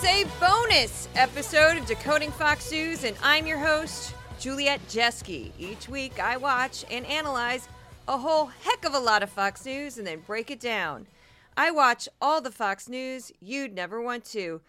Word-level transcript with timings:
Is 0.00 0.06
a 0.06 0.24
bonus 0.40 1.08
episode 1.14 1.76
of 1.76 1.84
Decoding 1.84 2.30
Fox 2.30 2.72
News, 2.72 3.04
and 3.04 3.14
I'm 3.22 3.46
your 3.46 3.58
host, 3.58 4.14
Juliet 4.38 4.80
Jeske. 4.88 5.52
Each 5.58 5.90
week, 5.90 6.18
I 6.18 6.38
watch 6.38 6.86
and 6.90 7.04
analyze 7.04 7.68
a 8.08 8.16
whole 8.16 8.46
heck 8.46 8.86
of 8.86 8.94
a 8.94 8.98
lot 8.98 9.22
of 9.22 9.28
Fox 9.28 9.66
News 9.66 9.98
and 9.98 10.06
then 10.06 10.20
break 10.20 10.50
it 10.50 10.58
down. 10.58 11.06
I 11.54 11.70
watch 11.70 12.08
all 12.18 12.40
the 12.40 12.50
Fox 12.50 12.88
News 12.88 13.30
you'd 13.40 13.74
never 13.74 14.00
want 14.00 14.24
to. 14.26 14.62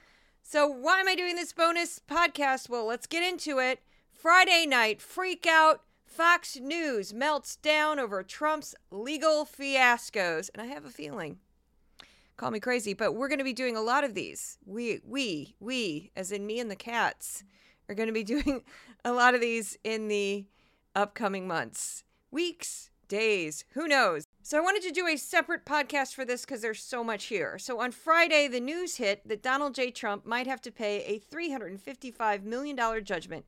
So, 0.44 0.68
why 0.68 1.00
am 1.00 1.08
I 1.08 1.16
doing 1.16 1.38
this 1.38 1.54
bonus 1.54 2.02
podcast? 2.06 2.68
Well, 2.68 2.86
let's 2.86 3.08
get 3.08 3.24
into 3.24 3.60
it. 3.60 3.80
Friday 4.12 4.66
night, 4.68 5.02
freak 5.02 5.48
out. 5.48 5.82
Fox 6.06 6.58
News 6.58 7.14
melts 7.14 7.56
down 7.56 8.00
over 8.00 8.22
Trump's 8.22 8.76
legal 8.92 9.46
fiascos. 9.46 10.50
And 10.54 10.62
I 10.62 10.66
have 10.66 10.84
a 10.84 10.90
feeling 10.90 11.38
call 12.42 12.50
me 12.50 12.60
crazy, 12.60 12.96
but 12.96 13.14
we're 13.14 13.28
going 13.28 13.38
to 13.38 13.44
be 13.44 13.54
doing 13.54 13.78
a 13.78 13.82
lot 13.82 14.04
of 14.04 14.16
these. 14.16 14.58
We, 14.66 15.00
we, 15.06 15.54
we, 15.60 16.12
as 16.16 16.32
in 16.32 16.48
me 16.48 16.60
and 16.60 16.72
the 16.72 16.76
cats, 16.76 17.44
are 17.88 17.94
going 17.94 18.08
to 18.08 18.14
be 18.14 18.24
doing 18.24 18.64
a 19.06 19.14
lot 19.14 19.36
of 19.36 19.42
these 19.42 19.78
in 19.84 20.08
the 20.08 20.48
upcoming 20.96 21.48
months, 21.48 22.04
weeks, 22.32 22.90
days, 23.08 23.64
who 23.74 23.88
knows. 23.88 24.26
So 24.42 24.58
I 24.58 24.62
wanted 24.62 24.82
to 24.84 24.92
do 24.92 25.06
a 25.06 25.18
separate 25.18 25.66
podcast 25.66 26.16
for 26.16 26.26
this 26.26 26.42
because 26.42 26.64
there's 26.64 26.82
so 26.82 27.04
much 27.04 27.26
here. 27.26 27.60
So 27.60 27.80
on 27.80 27.92
Friday, 27.92 28.48
the 28.48 28.60
news 28.60 28.96
hit 28.96 29.28
that 29.28 29.44
Donald 29.44 29.76
J. 29.76 29.92
Trump 29.92 30.26
might 30.26 30.48
have 30.48 30.62
to 30.62 30.72
pay 30.72 31.04
a 31.04 31.20
$355 31.20 32.44
million 32.44 32.76
judgment 33.04 33.46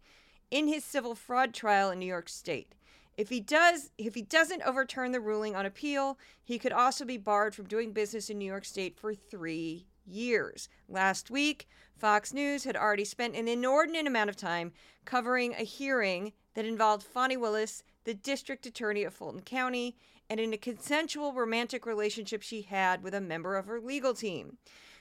in 0.51 0.67
his 0.67 0.85
civil 0.85 1.15
fraud 1.15 1.51
trial 1.51 1.89
in 1.89 1.97
New 1.97 2.05
York 2.05 2.29
State. 2.29 2.75
If 3.15 3.29
he 3.29 3.39
does, 3.39 3.91
if 3.97 4.15
he 4.15 4.21
doesn't 4.23 4.63
overturn 4.63 5.11
the 5.11 5.19
ruling 5.19 5.55
on 5.55 5.65
appeal, 5.65 6.17
he 6.43 6.57
could 6.57 6.71
also 6.71 7.05
be 7.05 7.17
barred 7.17 7.53
from 7.53 7.67
doing 7.67 7.93
business 7.93 8.29
in 8.29 8.37
New 8.39 8.45
York 8.45 8.65
State 8.65 8.97
for 8.97 9.13
three 9.13 9.85
years. 10.05 10.67
Last 10.89 11.29
week, 11.29 11.67
Fox 11.95 12.33
News 12.33 12.63
had 12.63 12.75
already 12.75 13.05
spent 13.05 13.35
an 13.35 13.47
inordinate 13.47 14.07
amount 14.07 14.29
of 14.29 14.35
time 14.35 14.73
covering 15.05 15.53
a 15.53 15.63
hearing 15.63 16.33
that 16.55 16.65
involved 16.65 17.03
Fani 17.03 17.37
Willis, 17.37 17.83
the 18.03 18.13
district 18.13 18.65
attorney 18.65 19.03
of 19.03 19.13
Fulton 19.13 19.41
County, 19.41 19.95
and 20.29 20.39
in 20.39 20.53
a 20.53 20.57
consensual 20.57 21.33
romantic 21.33 21.85
relationship 21.85 22.41
she 22.41 22.63
had 22.63 23.03
with 23.03 23.13
a 23.13 23.21
member 23.21 23.55
of 23.55 23.67
her 23.67 23.79
legal 23.79 24.13
team. 24.13 24.57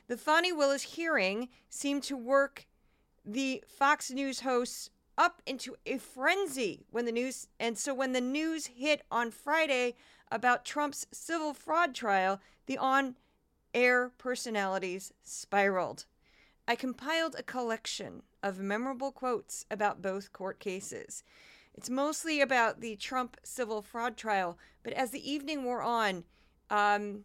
The 0.09 0.17
Fani 0.17 0.53
Willis 0.53 0.83
hearing 0.83 1.49
seemed 1.71 2.03
to 2.05 2.17
work 2.17 2.67
the 3.25 3.63
Fox 3.67 4.11
News 4.11 4.41
hosts 4.41 4.91
up 5.19 5.43
into 5.47 5.77
a 5.87 5.99
frenzy 5.99 6.87
when 6.91 7.05
the 7.05 7.13
news 7.13 7.49
and 7.61 7.77
so 7.79 7.95
when 7.95 8.13
the 8.13 8.21
news 8.21 8.67
hit 8.67 9.03
on 9.11 9.31
Friday 9.31 9.95
about 10.31 10.65
Trump's 10.65 11.07
civil 11.13 11.53
fraud 11.53 11.95
trial, 11.95 12.41
the 12.67 12.79
on-air 12.79 14.11
personalities 14.19 15.13
spiraled. 15.23 16.07
I 16.67 16.75
compiled 16.75 17.37
a 17.39 17.43
collection 17.43 18.23
of 18.43 18.59
memorable 18.59 19.13
quotes 19.13 19.67
about 19.71 20.03
both 20.03 20.33
court 20.33 20.59
cases. 20.59 21.23
It's 21.75 21.91
mostly 21.91 22.41
about 22.41 22.81
the 22.81 22.97
Trump 22.97 23.37
civil 23.43 23.83
fraud 23.83 24.17
trial, 24.17 24.59
but 24.83 24.93
as 24.93 25.11
the 25.11 25.31
evening 25.31 25.65
wore 25.65 25.83
on, 25.83 26.25
um, 26.71 27.25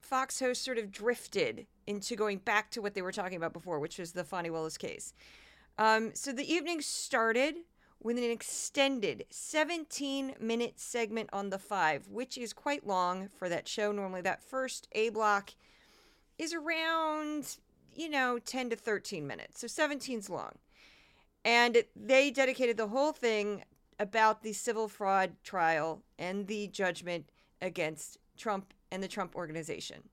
Fox 0.00 0.40
hosts 0.40 0.64
sort 0.64 0.78
of 0.78 0.90
drifted 0.90 1.66
into 1.86 2.16
going 2.16 2.38
back 2.38 2.70
to 2.72 2.82
what 2.82 2.94
they 2.94 3.02
were 3.02 3.12
talking 3.12 3.36
about 3.36 3.52
before, 3.52 3.78
which 3.78 3.98
was 3.98 4.12
the 4.12 4.24
Fani 4.24 4.50
Willis 4.50 4.76
case. 4.76 5.12
Um, 5.78 6.10
so 6.14 6.32
the 6.32 6.50
evening 6.52 6.80
started 6.80 7.56
with 8.02 8.16
an 8.16 8.30
extended 8.30 9.26
17 9.30 10.34
minute 10.40 10.80
segment 10.80 11.28
on 11.32 11.50
the 11.50 11.58
five, 11.58 12.08
which 12.08 12.38
is 12.38 12.52
quite 12.52 12.86
long 12.86 13.28
for 13.28 13.48
that 13.48 13.68
show. 13.68 13.92
Normally, 13.92 14.22
that 14.22 14.42
first 14.42 14.88
A 14.92 15.10
block 15.10 15.52
is 16.38 16.54
around, 16.54 17.58
you 17.94 18.08
know, 18.08 18.38
10 18.38 18.70
to 18.70 18.76
13 18.76 19.26
minutes. 19.26 19.60
So 19.60 19.66
17's 19.66 20.30
long. 20.30 20.52
And 21.44 21.84
they 21.94 22.30
dedicated 22.30 22.76
the 22.76 22.88
whole 22.88 23.12
thing 23.12 23.64
about 23.98 24.42
the 24.42 24.52
civil 24.54 24.88
fraud 24.88 25.32
trial 25.42 26.02
and 26.18 26.46
the 26.46 26.68
judgment 26.68 27.30
against 27.60 28.18
Trump 28.36 28.72
and 28.90 29.02
the 29.02 29.08
Trump 29.08 29.36
organization. 29.36 30.08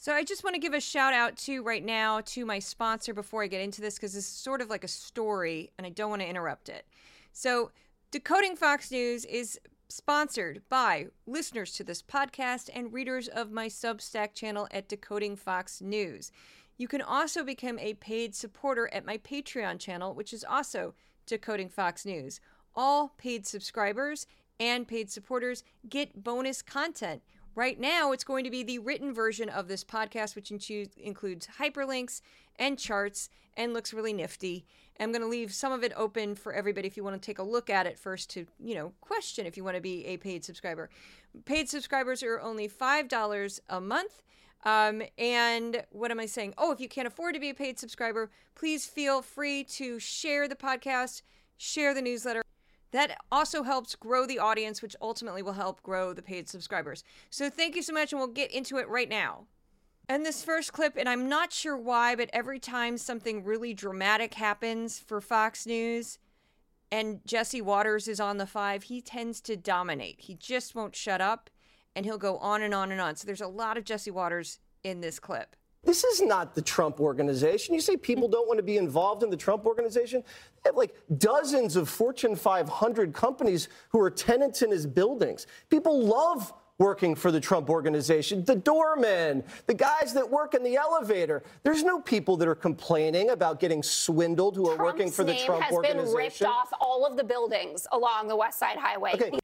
So 0.00 0.14
I 0.14 0.24
just 0.24 0.42
want 0.42 0.54
to 0.54 0.60
give 0.60 0.72
a 0.72 0.80
shout 0.80 1.12
out 1.12 1.36
to 1.40 1.62
right 1.62 1.84
now 1.84 2.22
to 2.22 2.46
my 2.46 2.58
sponsor 2.58 3.12
before 3.12 3.42
I 3.42 3.48
get 3.48 3.60
into 3.60 3.82
this 3.82 3.96
because 3.96 4.14
this 4.14 4.24
is 4.24 4.30
sort 4.30 4.62
of 4.62 4.70
like 4.70 4.82
a 4.82 4.88
story 4.88 5.72
and 5.76 5.86
I 5.86 5.90
don't 5.90 6.08
want 6.08 6.22
to 6.22 6.28
interrupt 6.28 6.70
it. 6.70 6.86
So 7.34 7.70
Decoding 8.10 8.56
Fox 8.56 8.90
News 8.90 9.26
is 9.26 9.60
sponsored 9.90 10.62
by 10.70 11.08
listeners 11.26 11.74
to 11.74 11.84
this 11.84 12.00
podcast 12.00 12.70
and 12.74 12.94
readers 12.94 13.28
of 13.28 13.52
my 13.52 13.66
Substack 13.66 14.32
channel 14.32 14.66
at 14.70 14.88
Decoding 14.88 15.36
Fox 15.36 15.82
News. 15.82 16.32
You 16.78 16.88
can 16.88 17.02
also 17.02 17.44
become 17.44 17.78
a 17.78 17.92
paid 17.92 18.34
supporter 18.34 18.88
at 18.94 19.04
my 19.04 19.18
Patreon 19.18 19.78
channel, 19.78 20.14
which 20.14 20.32
is 20.32 20.44
also 20.44 20.94
Decoding 21.26 21.68
Fox 21.68 22.06
News. 22.06 22.40
All 22.74 23.12
paid 23.18 23.46
subscribers 23.46 24.26
and 24.58 24.88
paid 24.88 25.10
supporters 25.10 25.62
get 25.90 26.24
bonus 26.24 26.62
content 26.62 27.20
Right 27.54 27.80
now, 27.80 28.12
it's 28.12 28.24
going 28.24 28.44
to 28.44 28.50
be 28.50 28.62
the 28.62 28.78
written 28.78 29.12
version 29.12 29.48
of 29.48 29.66
this 29.66 29.82
podcast, 29.82 30.36
which 30.36 30.50
includes 30.50 31.48
hyperlinks 31.58 32.20
and 32.58 32.78
charts 32.78 33.28
and 33.56 33.74
looks 33.74 33.92
really 33.92 34.12
nifty. 34.12 34.64
I'm 35.00 35.12
going 35.12 35.22
to 35.22 35.28
leave 35.28 35.52
some 35.52 35.72
of 35.72 35.82
it 35.82 35.92
open 35.96 36.34
for 36.34 36.52
everybody 36.52 36.86
if 36.86 36.96
you 36.96 37.02
want 37.02 37.20
to 37.20 37.26
take 37.26 37.38
a 37.38 37.42
look 37.42 37.68
at 37.70 37.86
it 37.86 37.98
first 37.98 38.30
to, 38.30 38.46
you 38.62 38.74
know, 38.74 38.92
question 39.00 39.46
if 39.46 39.56
you 39.56 39.64
want 39.64 39.76
to 39.76 39.80
be 39.80 40.06
a 40.06 40.16
paid 40.16 40.44
subscriber. 40.44 40.90
Paid 41.44 41.68
subscribers 41.68 42.22
are 42.22 42.38
only 42.38 42.68
$5 42.68 43.60
a 43.68 43.80
month. 43.80 44.22
Um, 44.64 45.02
and 45.16 45.82
what 45.90 46.10
am 46.10 46.20
I 46.20 46.26
saying? 46.26 46.54
Oh, 46.58 46.70
if 46.70 46.80
you 46.80 46.88
can't 46.88 47.08
afford 47.08 47.34
to 47.34 47.40
be 47.40 47.50
a 47.50 47.54
paid 47.54 47.78
subscriber, 47.78 48.30
please 48.54 48.86
feel 48.86 49.22
free 49.22 49.64
to 49.64 49.98
share 49.98 50.46
the 50.46 50.54
podcast, 50.54 51.22
share 51.56 51.94
the 51.94 52.02
newsletter. 52.02 52.42
That 52.92 53.18
also 53.30 53.62
helps 53.62 53.94
grow 53.94 54.26
the 54.26 54.38
audience, 54.38 54.82
which 54.82 54.96
ultimately 55.00 55.42
will 55.42 55.52
help 55.52 55.82
grow 55.82 56.12
the 56.12 56.22
paid 56.22 56.48
subscribers. 56.48 57.04
So 57.30 57.48
thank 57.48 57.76
you 57.76 57.82
so 57.82 57.92
much, 57.92 58.12
and 58.12 58.18
we'll 58.18 58.28
get 58.28 58.50
into 58.50 58.78
it 58.78 58.88
right 58.88 59.08
now. 59.08 59.46
And 60.08 60.26
this 60.26 60.42
first 60.42 60.72
clip, 60.72 60.96
and 60.96 61.08
I'm 61.08 61.28
not 61.28 61.52
sure 61.52 61.76
why, 61.76 62.16
but 62.16 62.30
every 62.32 62.58
time 62.58 62.98
something 62.98 63.44
really 63.44 63.72
dramatic 63.74 64.34
happens 64.34 64.98
for 64.98 65.20
Fox 65.20 65.66
News 65.66 66.18
and 66.90 67.20
Jesse 67.24 67.62
Watters 67.62 68.08
is 68.08 68.18
on 68.18 68.38
the 68.38 68.46
five, 68.46 68.82
he 68.84 69.00
tends 69.00 69.40
to 69.42 69.56
dominate. 69.56 70.22
He 70.22 70.34
just 70.34 70.74
won't 70.74 70.96
shut 70.96 71.20
up 71.20 71.48
and 71.94 72.04
he'll 72.04 72.18
go 72.18 72.38
on 72.38 72.62
and 72.62 72.74
on 72.74 72.90
and 72.90 73.00
on. 73.00 73.14
So 73.14 73.24
there's 73.24 73.40
a 73.40 73.46
lot 73.46 73.76
of 73.76 73.84
Jesse 73.84 74.10
Watters 74.10 74.58
in 74.82 75.00
this 75.00 75.20
clip. 75.20 75.54
This 75.84 76.04
is 76.04 76.20
not 76.20 76.54
the 76.54 76.62
Trump 76.62 77.00
organization. 77.00 77.74
You 77.74 77.80
say 77.80 77.96
people 77.96 78.28
don't 78.28 78.46
want 78.46 78.58
to 78.58 78.62
be 78.64 78.76
involved 78.76 79.22
in 79.22 79.30
the 79.30 79.36
Trump 79.36 79.64
organization? 79.64 80.22
They 80.62 80.68
have 80.68 80.76
like 80.76 80.94
dozens 81.18 81.76
of 81.76 81.88
Fortune 81.88 82.36
500 82.36 83.12
companies 83.12 83.68
who 83.90 84.00
are 84.00 84.10
tenants 84.10 84.62
in 84.62 84.70
his 84.70 84.86
buildings. 84.86 85.46
People 85.70 86.04
love 86.04 86.52
working 86.78 87.14
for 87.14 87.30
the 87.30 87.40
Trump 87.40 87.68
organization, 87.68 88.42
the 88.44 88.56
doormen, 88.56 89.44
the 89.66 89.74
guys 89.74 90.14
that 90.14 90.28
work 90.28 90.54
in 90.54 90.62
the 90.62 90.76
elevator. 90.76 91.42
There's 91.62 91.84
no 91.84 92.00
people 92.00 92.38
that 92.38 92.48
are 92.48 92.54
complaining 92.54 93.30
about 93.30 93.60
getting 93.60 93.82
swindled 93.82 94.56
who 94.56 94.64
Trump's 94.64 94.80
are 94.80 94.84
working 94.84 95.10
for 95.10 95.22
the 95.22 95.34
Trump 95.34 95.70
organization. 95.70 95.98
has 95.98 96.08
organization. 96.08 96.16
been 96.16 96.24
ripped 96.24 96.42
off 96.42 96.72
all 96.80 97.06
of 97.06 97.18
the 97.18 97.24
buildings 97.24 97.86
along 97.92 98.28
the 98.28 98.36
West 98.36 98.58
Side 98.58 98.78
Highway. 98.78 99.12
Okay. 99.14 99.38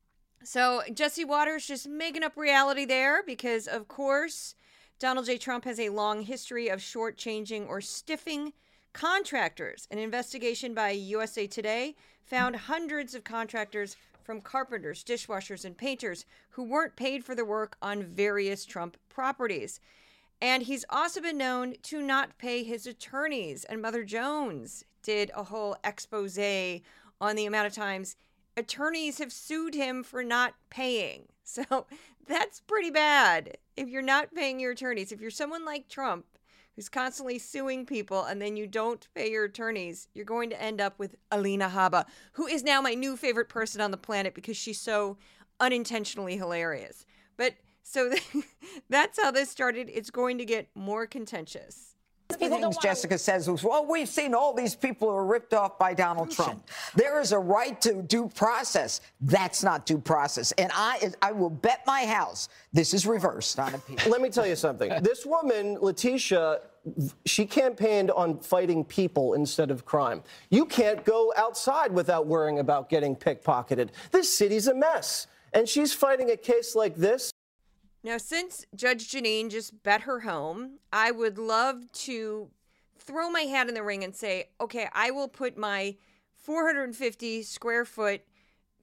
So 0.44 0.80
Jesse 0.94 1.24
Watters 1.26 1.66
just 1.66 1.88
making 1.88 2.22
up 2.22 2.36
reality 2.38 2.86
there 2.86 3.22
because, 3.22 3.66
of 3.66 3.86
course, 3.86 4.54
Donald 4.98 5.26
J. 5.26 5.36
Trump 5.36 5.64
has 5.64 5.78
a 5.78 5.90
long 5.90 6.22
history 6.22 6.68
of 6.68 6.80
shortchanging 6.80 7.68
or 7.68 7.80
stiffing 7.80 8.54
contractors. 8.96 9.86
An 9.90 9.98
investigation 9.98 10.72
by 10.72 10.88
USA 10.88 11.46
Today 11.46 11.96
found 12.24 12.56
hundreds 12.56 13.14
of 13.14 13.24
contractors 13.24 13.94
from 14.24 14.40
carpenters, 14.40 15.04
dishwashers, 15.04 15.66
and 15.66 15.76
painters 15.76 16.24
who 16.48 16.62
weren't 16.62 16.96
paid 16.96 17.22
for 17.22 17.34
their 17.34 17.44
work 17.44 17.76
on 17.82 18.02
various 18.02 18.64
Trump 18.64 18.96
properties. 19.10 19.80
And 20.40 20.62
he's 20.62 20.86
also 20.88 21.20
been 21.20 21.36
known 21.36 21.74
to 21.82 22.00
not 22.00 22.38
pay 22.38 22.64
his 22.64 22.86
attorneys. 22.86 23.64
And 23.64 23.82
Mother 23.82 24.02
Jones 24.02 24.82
did 25.02 25.30
a 25.36 25.44
whole 25.44 25.76
expose 25.84 26.38
on 27.20 27.36
the 27.36 27.44
amount 27.44 27.66
of 27.66 27.74
times 27.74 28.16
attorneys 28.56 29.18
have 29.18 29.30
sued 29.30 29.74
him 29.74 30.04
for 30.04 30.24
not 30.24 30.54
paying. 30.70 31.24
So 31.48 31.86
that's 32.26 32.58
pretty 32.58 32.90
bad 32.90 33.56
if 33.76 33.88
you're 33.88 34.02
not 34.02 34.34
paying 34.34 34.58
your 34.58 34.72
attorneys. 34.72 35.12
If 35.12 35.20
you're 35.20 35.30
someone 35.30 35.64
like 35.64 35.86
Trump 35.86 36.26
who's 36.76 36.88
constantly 36.90 37.38
suing 37.38 37.86
people 37.86 38.24
and 38.24 38.40
then 38.40 38.56
you 38.56 38.66
don't 38.66 39.08
pay 39.14 39.30
your 39.30 39.44
attorneys, 39.44 40.08
you're 40.14 40.24
going 40.24 40.50
to 40.50 40.62
end 40.62 40.80
up 40.80 40.98
with 40.98 41.16
Alina 41.32 41.70
Habba, 41.74 42.04
who 42.32 42.46
is 42.46 42.62
now 42.62 42.80
my 42.82 42.94
new 42.94 43.16
favorite 43.16 43.48
person 43.48 43.80
on 43.80 43.90
the 43.90 43.96
planet 43.96 44.34
because 44.34 44.56
she's 44.56 44.80
so 44.80 45.16
unintentionally 45.58 46.36
hilarious. 46.36 47.06
But 47.36 47.54
so 47.82 48.12
that's 48.90 49.20
how 49.20 49.30
this 49.30 49.50
started. 49.50 49.90
It's 49.92 50.10
going 50.10 50.38
to 50.38 50.44
get 50.44 50.68
more 50.74 51.06
contentious. 51.06 51.85
The 52.28 52.36
things 52.36 52.76
Jessica 52.78 53.18
says 53.18 53.48
was, 53.48 53.62
well, 53.62 53.86
we've 53.86 54.08
seen 54.08 54.34
all 54.34 54.52
these 54.52 54.74
people 54.74 55.08
who 55.08 55.14
are 55.14 55.26
ripped 55.26 55.54
off 55.54 55.78
by 55.78 55.94
Donald 55.94 56.30
Trump. 56.30 56.68
There 56.94 57.20
is 57.20 57.32
a 57.32 57.38
right 57.38 57.80
to 57.82 58.02
due 58.02 58.28
process. 58.28 59.00
That's 59.20 59.62
not 59.62 59.86
due 59.86 59.98
process. 59.98 60.52
And 60.52 60.70
I, 60.74 61.12
I 61.22 61.32
will 61.32 61.50
bet 61.50 61.82
my 61.86 62.04
house 62.04 62.48
this 62.72 62.94
is 62.94 63.06
reversed 63.06 63.58
on 63.58 63.74
appeal. 63.74 63.96
Let 64.10 64.20
me 64.20 64.28
tell 64.28 64.46
you 64.46 64.56
something. 64.56 64.92
This 65.06 65.24
woman, 65.24 65.78
Letitia, 65.80 66.60
she 67.26 67.46
campaigned 67.46 68.10
on 68.10 68.40
fighting 68.40 68.84
people 68.84 69.34
instead 69.34 69.70
of 69.70 69.84
crime. 69.84 70.22
You 70.50 70.64
can't 70.64 71.04
go 71.04 71.32
outside 71.36 71.92
without 71.92 72.26
worrying 72.26 72.58
about 72.58 72.88
getting 72.88 73.14
pickpocketed. 73.14 73.90
This 74.10 74.36
city's 74.36 74.66
a 74.66 74.74
mess. 74.74 75.28
And 75.52 75.68
she's 75.68 75.92
fighting 75.92 76.30
a 76.30 76.36
case 76.36 76.74
like 76.74 76.96
this. 76.96 77.30
Now, 78.06 78.18
since 78.18 78.64
Judge 78.72 79.10
Jeanine 79.10 79.50
just 79.50 79.82
bet 79.82 80.02
her 80.02 80.20
home, 80.20 80.78
I 80.92 81.10
would 81.10 81.38
love 81.38 81.90
to 82.04 82.50
throw 83.00 83.28
my 83.28 83.40
hat 83.40 83.66
in 83.66 83.74
the 83.74 83.82
ring 83.82 84.04
and 84.04 84.14
say, 84.14 84.50
okay, 84.60 84.88
I 84.92 85.10
will 85.10 85.26
put 85.26 85.58
my 85.58 85.96
450 86.36 87.42
square 87.42 87.84
foot 87.84 88.20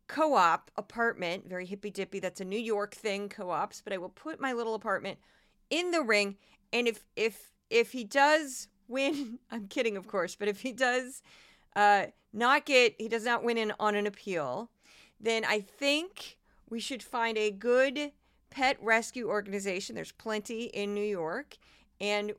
co 0.10 0.34
op 0.34 0.72
apartment, 0.75 1.48
very 1.48 1.66
hippy 1.66 1.90
dippy, 1.90 2.20
that's 2.20 2.42
a 2.42 2.44
New 2.44 2.60
York 2.60 2.94
thing, 2.94 3.30
co 3.30 3.50
ops, 3.50 3.81
but 3.81 3.94
I 3.94 3.98
will 3.98 4.10
put 4.10 4.42
my 4.42 4.52
little 4.52 4.75
apartment 4.75 5.20
in 5.70 5.92
the 5.92 6.02
ring. 6.02 6.36
And 6.74 6.86
if, 6.86 7.06
if, 7.16 7.54
if 7.70 7.94
he 7.94 8.04
does 8.04 8.68
win, 8.90 9.40
I'm 9.52 9.70
kidding, 9.70 9.96
of 9.96 10.06
course, 10.06 10.36
but 10.36 10.50
if 10.50 10.60
he 10.60 10.74
does 10.74 11.24
uh, 11.78 12.08
not 12.34 12.66
get, 12.66 12.96
he 12.98 13.08
does 13.08 13.24
not 13.24 13.42
win 13.42 13.58
in, 13.58 13.72
on 13.80 13.96
an 13.96 14.06
appeal, 14.06 14.70
then 15.18 15.46
I 15.46 15.62
think 15.62 16.40
we 16.70 16.81
should 16.81 17.02
find 17.02 17.38
a 17.38 17.52
good 17.52 18.12
pet 18.53 18.77
rescue 18.81 19.29
organization. 19.29 19.95
There's 19.95 20.11
plenty 20.11 20.65
in 20.65 20.94
New 20.94 21.03
York. 21.03 21.57
And 22.00 22.33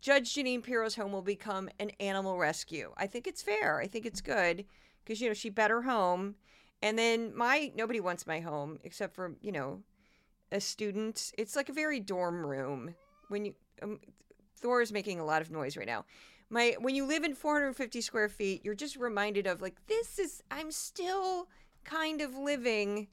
Judge 0.00 0.34
Jeanine 0.34 0.62
Pirro's 0.62 0.94
home 0.94 1.12
will 1.12 1.22
become 1.22 1.70
an 1.80 1.90
animal 1.98 2.36
rescue. 2.36 2.92
I 2.96 3.06
think 3.06 3.26
it's 3.26 3.42
fair. 3.42 3.80
I 3.80 3.86
think 3.86 4.04
it's 4.04 4.20
good 4.20 4.66
because, 5.02 5.20
you 5.20 5.28
know, 5.28 5.34
she 5.34 5.48
bet 5.48 5.70
her 5.70 5.82
home. 5.82 6.34
And 6.82 6.98
then 6.98 7.34
my, 7.34 7.72
nobody 7.74 8.00
wants 8.00 8.26
my 8.26 8.40
home 8.40 8.78
except 8.84 9.14
for, 9.14 9.34
you 9.40 9.50
know, 9.50 9.80
a 10.52 10.60
student. 10.60 11.32
It's 11.38 11.56
like 11.56 11.70
a 11.70 11.72
very 11.72 12.00
dorm 12.00 12.46
room. 12.46 12.94
When 13.28 13.46
you, 13.46 13.54
um, 13.82 14.00
Thor 14.58 14.82
is 14.82 14.92
making 14.92 15.20
a 15.20 15.24
lot 15.24 15.40
of 15.40 15.50
noise 15.50 15.76
right 15.76 15.86
now. 15.86 16.04
My, 16.50 16.76
when 16.80 16.94
you 16.94 17.06
live 17.06 17.24
in 17.24 17.34
450 17.34 18.00
square 18.02 18.28
feet, 18.28 18.62
you're 18.62 18.74
just 18.74 18.96
reminded 18.96 19.46
of 19.46 19.62
like, 19.62 19.86
this 19.86 20.18
is, 20.18 20.42
I'm 20.50 20.70
still 20.70 21.48
kind 21.84 22.20
of 22.20 22.36
living 22.36 23.08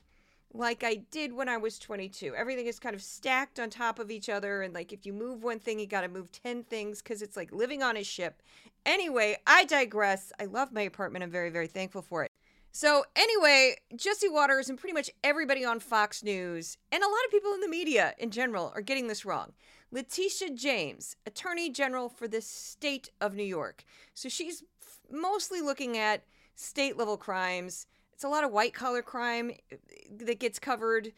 like 0.58 0.84
I 0.84 0.96
did 1.12 1.34
when 1.34 1.50
I 1.50 1.58
was 1.58 1.78
22. 1.80 2.34
Everything 2.36 2.66
is 2.66 2.80
kind 2.80 2.96
of 2.96 3.02
stacked 3.02 3.60
on 3.60 3.70
top 3.70 4.00
of 4.00 4.10
each 4.10 4.30
other. 4.30 4.62
And 4.62 4.74
like 4.74 4.94
if 4.94 5.06
you 5.06 5.14
move 5.14 5.44
one 5.44 5.60
thing, 5.60 5.80
you 5.80 5.88
got 5.88 6.02
to 6.02 6.08
move 6.08 6.32
10 6.32 6.64
things 6.64 7.02
because 7.02 7.22
it's 7.22 7.36
like 7.36 7.52
living 7.52 7.84
on 7.84 7.98
a 7.98 8.04
ship. 8.04 8.42
Anyway, 8.86 9.38
I 9.46 9.66
digress. 9.66 10.32
I 10.40 10.46
love 10.46 10.72
my 10.72 10.82
apartment. 10.82 11.24
I'm 11.24 11.32
very, 11.32 11.50
very 11.50 11.68
thankful 11.68 12.02
for 12.02 12.24
it. 12.24 12.32
So, 12.72 13.06
anyway, 13.16 13.78
Jesse 13.96 14.28
Watters 14.28 14.68
and 14.68 14.78
pretty 14.78 14.94
much 14.94 15.10
everybody 15.24 15.64
on 15.64 15.80
Fox 15.80 16.22
News 16.22 16.78
and 16.92 17.02
a 17.02 17.08
lot 17.08 17.26
of 17.26 17.32
people 17.32 17.54
in 17.54 17.62
the 17.62 17.70
media 17.70 18.14
in 18.18 18.32
general 18.32 18.74
are 18.76 18.82
getting 18.82 19.08
this 19.08 19.24
wrong. 19.24 19.54
Letitia 19.92 20.50
James, 20.52 21.16
Attorney 21.26 21.70
General 21.70 22.10
for 22.10 22.28
the 22.28 22.42
state 22.42 23.10
of 23.22 23.34
New 23.34 23.46
York. 23.46 23.86
So, 24.14 24.28
she's 24.28 24.62
mostly 25.10 25.62
looking 25.62 25.98
at 25.98 26.26
state 26.56 26.98
level 26.98 27.16
crimes 27.16 27.88
it's 28.16 28.24
a 28.24 28.30
lot 28.30 28.44
of 28.44 28.52
white 28.52 28.74
collar 28.74 29.02
crime 29.02 29.52
uh, 29.72 29.76
that 30.18 30.40
gets 30.40 30.58
covered 30.58 31.12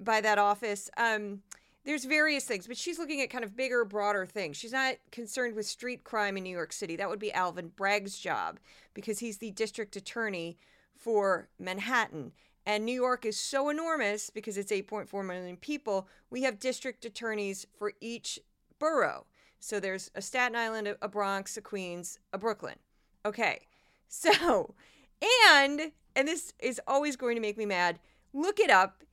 by 0.00 0.20
that 0.20 0.38
office. 0.38 0.88
Um, 0.96 1.42
there's 1.84 2.04
various 2.04 2.44
things, 2.44 2.66
but 2.66 2.76
she's 2.76 2.98
looking 2.98 3.20
at 3.20 3.30
kind 3.30 3.44
of 3.44 3.56
bigger, 3.56 3.84
broader 3.84 4.26
things. 4.26 4.56
She's 4.56 4.72
not 4.72 4.96
concerned 5.12 5.54
with 5.54 5.66
street 5.66 6.02
crime 6.02 6.36
in 6.36 6.42
New 6.42 6.54
York 6.54 6.72
City. 6.72 6.96
That 6.96 7.08
would 7.08 7.20
be 7.20 7.32
Alvin 7.32 7.68
Bragg's 7.68 8.18
job 8.18 8.58
because 8.94 9.20
he's 9.20 9.38
the 9.38 9.52
district 9.52 9.94
attorney 9.94 10.56
for 10.96 11.48
Manhattan. 11.58 12.32
And 12.64 12.84
New 12.84 12.92
York 12.92 13.24
is 13.24 13.38
so 13.38 13.68
enormous 13.68 14.30
because 14.30 14.58
it's 14.58 14.72
8.4 14.72 15.24
million 15.24 15.56
people. 15.56 16.08
We 16.30 16.42
have 16.42 16.58
district 16.58 17.04
attorneys 17.04 17.66
for 17.78 17.92
each 18.00 18.40
borough. 18.80 19.26
So 19.60 19.78
there's 19.78 20.10
a 20.14 20.22
Staten 20.22 20.56
Island, 20.56 20.96
a 21.00 21.08
Bronx, 21.08 21.56
a 21.56 21.60
Queens, 21.60 22.18
a 22.32 22.38
Brooklyn. 22.38 22.76
Okay. 23.24 23.60
So, 24.08 24.76
and 25.22 25.92
and 26.14 26.26
this 26.26 26.52
is 26.58 26.80
always 26.86 27.16
going 27.16 27.36
to 27.36 27.42
make 27.42 27.58
me 27.58 27.66
mad. 27.66 27.98
Look 28.32 28.58
it 28.58 28.70
up. 28.70 29.04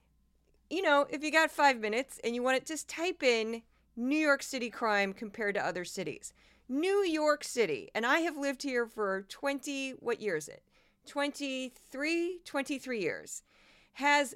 You 0.70 0.82
know, 0.82 1.06
if 1.10 1.24
you 1.24 1.32
got 1.32 1.52
five 1.52 1.80
minutes 1.80 2.20
and 2.24 2.34
you 2.34 2.42
want 2.42 2.58
it, 2.58 2.66
just 2.66 2.88
type 2.88 3.22
in 3.22 3.62
New 3.96 4.18
York 4.18 4.42
City 4.42 4.70
crime 4.70 5.14
compared 5.14 5.56
to 5.56 5.66
other 5.66 5.86
cities. 5.86 6.34
New 6.70 7.04
York 7.04 7.44
City, 7.44 7.90
and 7.94 8.06
I 8.06 8.20
have 8.20 8.38
lived 8.38 8.64
here 8.64 8.88
for 8.88 9.24
20, 9.24 9.92
what 10.00 10.22
year 10.22 10.38
is 10.38 10.48
it? 10.48 10.64
23, 11.08 12.40
23 12.46 13.00
years, 13.00 13.44
has 13.94 14.34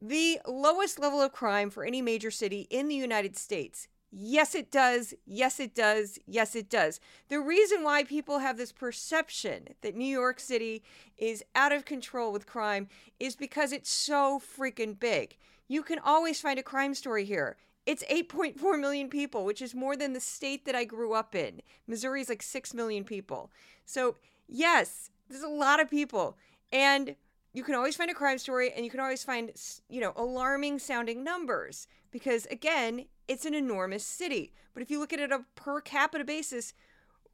the 0.00 0.40
lowest 0.46 0.98
level 0.98 1.20
of 1.20 1.32
crime 1.32 1.70
for 1.70 1.84
any 1.84 2.00
major 2.00 2.30
city 2.30 2.66
in 2.70 2.88
the 2.88 2.94
United 2.94 3.36
States. 3.36 3.86
Yes, 4.10 4.54
it 4.54 4.70
does. 4.70 5.12
Yes, 5.26 5.60
it 5.60 5.74
does. 5.74 6.18
Yes, 6.26 6.56
it 6.56 6.70
does. 6.70 6.98
The 7.28 7.40
reason 7.40 7.82
why 7.82 8.04
people 8.04 8.38
have 8.38 8.56
this 8.56 8.72
perception 8.72 9.68
that 9.82 9.94
New 9.94 10.06
York 10.06 10.40
City 10.40 10.82
is 11.18 11.44
out 11.54 11.72
of 11.72 11.84
control 11.84 12.32
with 12.32 12.46
crime 12.46 12.88
is 13.20 13.36
because 13.36 13.70
it's 13.72 13.90
so 13.90 14.40
freaking 14.40 14.98
big. 14.98 15.36
You 15.68 15.82
can 15.82 15.98
always 15.98 16.40
find 16.40 16.58
a 16.58 16.62
crime 16.62 16.94
story 16.94 17.26
here. 17.26 17.56
It's 17.84 18.02
8.4 18.04 18.80
million 18.80 19.08
people, 19.08 19.44
which 19.44 19.60
is 19.60 19.74
more 19.74 19.96
than 19.96 20.14
the 20.14 20.20
state 20.20 20.64
that 20.64 20.74
I 20.74 20.84
grew 20.84 21.12
up 21.12 21.34
in. 21.34 21.60
Missouri 21.86 22.22
is 22.22 22.28
like 22.28 22.42
6 22.42 22.74
million 22.74 23.04
people. 23.04 23.50
So, 23.84 24.16
yes, 24.46 25.10
there's 25.28 25.42
a 25.42 25.48
lot 25.48 25.80
of 25.80 25.90
people. 25.90 26.36
And 26.72 27.14
you 27.52 27.62
can 27.62 27.74
always 27.74 27.96
find 27.96 28.10
a 28.10 28.14
crime 28.14 28.38
story 28.38 28.72
and 28.72 28.84
you 28.84 28.90
can 28.90 29.00
always 29.00 29.24
find, 29.24 29.52
you 29.88 30.00
know, 30.00 30.12
alarming 30.16 30.78
sounding 30.78 31.24
numbers 31.24 31.86
because, 32.10 32.46
again, 32.46 33.06
it's 33.28 33.44
an 33.44 33.54
enormous 33.54 34.04
city. 34.04 34.52
But 34.74 34.82
if 34.82 34.90
you 34.90 34.98
look 34.98 35.12
at 35.12 35.20
it 35.20 35.32
on 35.32 35.40
a 35.40 35.60
per 35.60 35.80
capita 35.80 36.24
basis, 36.24 36.72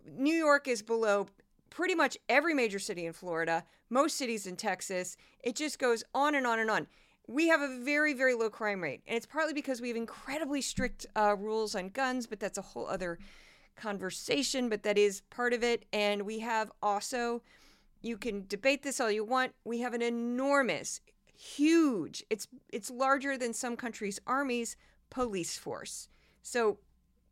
New 0.06 0.34
York 0.34 0.68
is 0.68 0.82
below 0.82 1.28
pretty 1.70 1.94
much 1.94 2.18
every 2.28 2.54
major 2.54 2.78
city 2.78 3.06
in 3.06 3.12
Florida, 3.12 3.64
most 3.90 4.16
cities 4.16 4.46
in 4.46 4.56
Texas. 4.56 5.16
It 5.42 5.56
just 5.56 5.78
goes 5.78 6.04
on 6.14 6.34
and 6.34 6.46
on 6.46 6.58
and 6.58 6.70
on. 6.70 6.86
We 7.26 7.48
have 7.48 7.62
a 7.62 7.80
very, 7.82 8.12
very 8.12 8.34
low 8.34 8.50
crime 8.50 8.82
rate. 8.82 9.02
And 9.06 9.16
it's 9.16 9.26
partly 9.26 9.54
because 9.54 9.80
we 9.80 9.88
have 9.88 9.96
incredibly 9.96 10.60
strict 10.60 11.06
uh, 11.16 11.36
rules 11.38 11.74
on 11.74 11.88
guns, 11.88 12.26
but 12.26 12.38
that's 12.38 12.58
a 12.58 12.62
whole 12.62 12.86
other 12.86 13.18
conversation, 13.76 14.68
but 14.68 14.82
that 14.82 14.98
is 14.98 15.22
part 15.30 15.52
of 15.52 15.62
it. 15.62 15.86
And 15.92 16.22
we 16.22 16.40
have 16.40 16.70
also, 16.82 17.42
you 18.02 18.16
can 18.18 18.44
debate 18.46 18.82
this 18.82 19.00
all 19.00 19.10
you 19.10 19.24
want, 19.24 19.52
we 19.64 19.80
have 19.80 19.94
an 19.94 20.02
enormous, 20.02 21.00
huge, 21.34 22.22
it's, 22.30 22.46
it's 22.72 22.90
larger 22.90 23.36
than 23.36 23.52
some 23.52 23.76
countries' 23.76 24.20
armies 24.26 24.76
police 25.10 25.56
force. 25.56 26.08
So, 26.42 26.78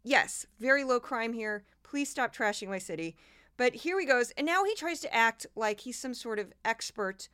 yes, 0.02 0.46
very 0.60 0.84
low 0.84 1.00
crime 1.00 1.32
here. 1.32 1.64
Please 1.82 2.08
stop 2.08 2.34
trashing 2.34 2.68
my 2.68 2.78
city. 2.78 3.16
But 3.56 3.74
here 3.74 4.00
he 4.00 4.06
goes. 4.06 4.30
And 4.32 4.46
now 4.46 4.64
he 4.64 4.74
tries 4.74 5.00
to 5.00 5.14
act 5.14 5.46
like 5.54 5.80
he's 5.80 5.98
some 5.98 6.14
sort 6.14 6.38
of 6.38 6.52
expert 6.64 7.28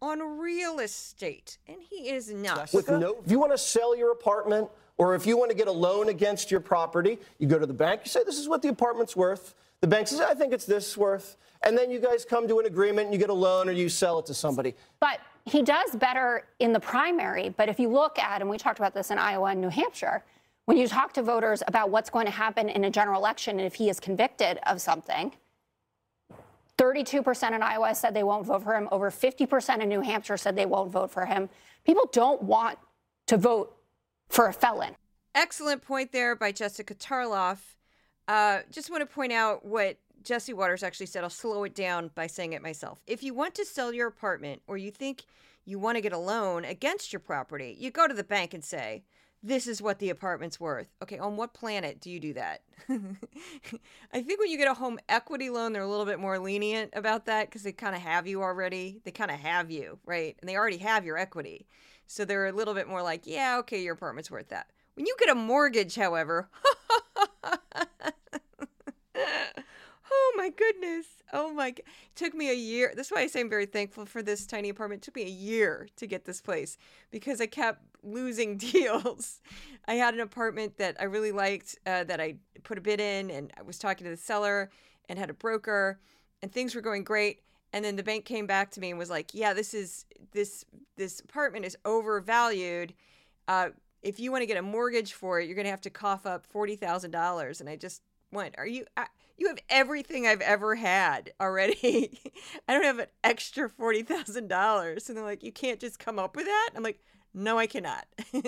on 0.00 0.38
real 0.38 0.80
estate. 0.80 1.58
And 1.66 1.78
he 1.80 2.10
is 2.10 2.30
not. 2.32 2.72
With 2.72 2.90
no, 2.90 3.16
if 3.24 3.30
you 3.30 3.38
want 3.38 3.52
to 3.52 3.58
sell 3.58 3.96
your 3.96 4.12
apartment 4.12 4.68
or 4.98 5.14
if 5.14 5.26
you 5.26 5.36
want 5.36 5.50
to 5.50 5.56
get 5.56 5.68
a 5.68 5.72
loan 5.72 6.08
against 6.08 6.50
your 6.50 6.60
property, 6.60 7.18
you 7.38 7.46
go 7.46 7.58
to 7.58 7.66
the 7.66 7.72
bank, 7.72 8.02
you 8.04 8.10
say, 8.10 8.24
This 8.24 8.38
is 8.38 8.48
what 8.48 8.62
the 8.62 8.68
apartment's 8.68 9.16
worth. 9.16 9.54
The 9.80 9.86
bank 9.88 10.06
says, 10.08 10.20
I 10.20 10.34
think 10.34 10.52
it's 10.52 10.66
this 10.66 10.96
worth. 10.96 11.36
And 11.64 11.76
then 11.78 11.90
you 11.90 12.00
guys 12.00 12.24
come 12.24 12.46
to 12.48 12.58
an 12.58 12.66
agreement 12.66 13.06
and 13.06 13.14
you 13.14 13.18
get 13.18 13.30
a 13.30 13.34
loan 13.34 13.68
or 13.68 13.72
you 13.72 13.88
sell 13.88 14.18
it 14.18 14.26
to 14.26 14.34
somebody. 14.34 14.74
But 15.00 15.20
he 15.44 15.62
does 15.62 15.94
better 15.96 16.46
in 16.58 16.72
the 16.72 16.80
primary. 16.80 17.48
But 17.48 17.68
if 17.68 17.78
you 17.78 17.88
look 17.88 18.18
at, 18.18 18.40
and 18.40 18.50
we 18.50 18.58
talked 18.58 18.78
about 18.78 18.94
this 18.94 19.10
in 19.10 19.18
Iowa 19.18 19.50
and 19.50 19.60
New 19.60 19.68
Hampshire, 19.68 20.22
when 20.64 20.76
you 20.76 20.86
talk 20.86 21.12
to 21.14 21.22
voters 21.22 21.62
about 21.66 21.90
what's 21.90 22.10
going 22.10 22.26
to 22.26 22.32
happen 22.32 22.68
in 22.68 22.84
a 22.84 22.90
general 22.90 23.18
election 23.18 23.58
and 23.58 23.66
if 23.66 23.74
he 23.74 23.88
is 23.88 23.98
convicted 23.98 24.58
of 24.66 24.80
something, 24.80 25.32
32% 26.78 27.52
in 27.52 27.62
Iowa 27.62 27.94
said 27.94 28.14
they 28.14 28.22
won't 28.22 28.46
vote 28.46 28.62
for 28.62 28.74
him. 28.74 28.88
Over 28.92 29.10
50% 29.10 29.80
in 29.80 29.88
New 29.88 30.00
Hampshire 30.00 30.36
said 30.36 30.56
they 30.56 30.66
won't 30.66 30.90
vote 30.90 31.10
for 31.10 31.26
him. 31.26 31.48
People 31.84 32.08
don't 32.12 32.42
want 32.42 32.78
to 33.26 33.36
vote 33.36 33.76
for 34.28 34.46
a 34.46 34.52
felon. 34.52 34.94
Excellent 35.34 35.82
point 35.82 36.12
there 36.12 36.36
by 36.36 36.52
Jessica 36.52 36.94
Tarloff. 36.94 37.58
Uh, 38.28 38.60
just 38.70 38.90
want 38.90 39.00
to 39.00 39.06
point 39.06 39.32
out 39.32 39.64
what 39.64 39.96
Jesse 40.22 40.52
Watters 40.52 40.82
actually 40.82 41.06
said, 41.06 41.24
I'll 41.24 41.30
slow 41.30 41.64
it 41.64 41.74
down 41.74 42.10
by 42.14 42.26
saying 42.26 42.52
it 42.52 42.62
myself. 42.62 43.00
If 43.06 43.22
you 43.22 43.34
want 43.34 43.54
to 43.56 43.64
sell 43.64 43.92
your 43.92 44.08
apartment 44.08 44.62
or 44.66 44.76
you 44.76 44.90
think 44.90 45.24
you 45.64 45.78
want 45.78 45.96
to 45.96 46.02
get 46.02 46.12
a 46.12 46.18
loan 46.18 46.64
against 46.64 47.12
your 47.12 47.20
property, 47.20 47.76
you 47.78 47.90
go 47.90 48.08
to 48.08 48.14
the 48.14 48.24
bank 48.24 48.54
and 48.54 48.64
say, 48.64 49.04
this 49.42 49.66
is 49.66 49.82
what 49.82 49.98
the 49.98 50.10
apartment's 50.10 50.60
worth. 50.60 50.86
Okay, 51.02 51.18
on 51.18 51.36
what 51.36 51.52
planet 51.52 52.00
do 52.00 52.10
you 52.10 52.20
do 52.20 52.32
that? 52.34 52.62
I 52.88 54.22
think 54.22 54.38
when 54.38 54.50
you 54.50 54.56
get 54.56 54.70
a 54.70 54.74
home 54.74 55.00
equity 55.08 55.50
loan, 55.50 55.72
they're 55.72 55.82
a 55.82 55.88
little 55.88 56.06
bit 56.06 56.20
more 56.20 56.38
lenient 56.38 56.90
about 56.94 57.26
that 57.26 57.46
because 57.48 57.64
they 57.64 57.72
kind 57.72 57.96
of 57.96 58.02
have 58.02 58.26
you 58.26 58.42
already. 58.42 59.00
They 59.04 59.10
kind 59.10 59.32
of 59.32 59.40
have 59.40 59.70
you, 59.70 59.98
right? 60.06 60.36
And 60.40 60.48
they 60.48 60.56
already 60.56 60.78
have 60.78 61.04
your 61.04 61.18
equity. 61.18 61.66
So 62.06 62.24
they're 62.24 62.46
a 62.46 62.52
little 62.52 62.74
bit 62.74 62.88
more 62.88 63.02
like, 63.02 63.26
yeah, 63.26 63.58
okay, 63.60 63.82
your 63.82 63.94
apartment's 63.94 64.30
worth 64.30 64.48
that. 64.50 64.68
When 64.94 65.06
you 65.06 65.16
get 65.18 65.30
a 65.30 65.34
mortgage, 65.34 65.96
however, 65.96 66.48
my 70.42 70.48
goodness. 70.50 71.06
Oh 71.32 71.52
my. 71.52 71.68
It 71.68 71.86
took 72.16 72.34
me 72.34 72.50
a 72.50 72.54
year. 72.54 72.92
That's 72.96 73.10
why 73.10 73.20
I 73.20 73.26
say 73.28 73.40
I'm 73.40 73.48
very 73.48 73.66
thankful 73.66 74.06
for 74.06 74.22
this 74.22 74.44
tiny 74.44 74.68
apartment. 74.68 75.02
It 75.02 75.04
took 75.04 75.16
me 75.16 75.22
a 75.22 75.28
year 75.28 75.88
to 75.96 76.06
get 76.06 76.24
this 76.24 76.40
place 76.40 76.78
because 77.10 77.40
I 77.40 77.46
kept 77.46 77.82
losing 78.02 78.56
deals. 78.72 79.40
I 79.86 79.94
had 79.94 80.14
an 80.14 80.20
apartment 80.20 80.78
that 80.78 80.96
I 81.00 81.04
really 81.04 81.32
liked 81.32 81.78
uh, 81.86 82.04
that 82.04 82.20
I 82.20 82.36
put 82.64 82.78
a 82.78 82.80
bid 82.80 83.00
in, 83.00 83.30
and 83.30 83.52
I 83.56 83.62
was 83.62 83.78
talking 83.78 84.04
to 84.04 84.10
the 84.10 84.16
seller 84.16 84.70
and 85.08 85.18
had 85.18 85.30
a 85.30 85.34
broker, 85.34 86.00
and 86.42 86.52
things 86.52 86.74
were 86.74 86.80
going 86.80 87.04
great. 87.04 87.40
And 87.72 87.84
then 87.84 87.96
the 87.96 88.02
bank 88.02 88.24
came 88.24 88.46
back 88.46 88.70
to 88.72 88.80
me 88.80 88.90
and 88.90 88.98
was 88.98 89.10
like, 89.10 89.32
"Yeah, 89.32 89.54
this 89.54 89.74
is 89.74 90.06
this 90.32 90.64
this 90.96 91.20
apartment 91.20 91.64
is 91.64 91.76
overvalued. 91.84 92.94
Uh, 93.48 93.70
if 94.02 94.18
you 94.18 94.32
want 94.32 94.42
to 94.42 94.46
get 94.46 94.56
a 94.56 94.62
mortgage 94.62 95.12
for 95.12 95.40
it, 95.40 95.46
you're 95.46 95.54
going 95.54 95.64
to 95.64 95.70
have 95.70 95.80
to 95.82 95.90
cough 95.90 96.26
up 96.26 96.46
forty 96.46 96.76
thousand 96.76 97.12
dollars." 97.12 97.60
And 97.60 97.70
I 97.70 97.76
just 97.76 98.02
went, 98.30 98.56
"Are 98.58 98.66
you?" 98.66 98.84
I, 98.96 99.06
you 99.42 99.48
have 99.48 99.58
everything 99.68 100.24
I've 100.24 100.40
ever 100.40 100.76
had 100.76 101.32
already. 101.40 102.20
I 102.68 102.74
don't 102.74 102.84
have 102.84 103.00
an 103.00 103.08
extra 103.24 103.68
forty 103.68 104.04
thousand 104.04 104.46
dollars. 104.46 105.08
And 105.08 105.18
they're 105.18 105.24
like, 105.24 105.42
you 105.42 105.50
can't 105.50 105.80
just 105.80 105.98
come 105.98 106.16
up 106.16 106.36
with 106.36 106.44
that. 106.44 106.70
I'm 106.76 106.84
like, 106.84 107.00
no, 107.34 107.58
I 107.58 107.66
cannot. 107.66 108.06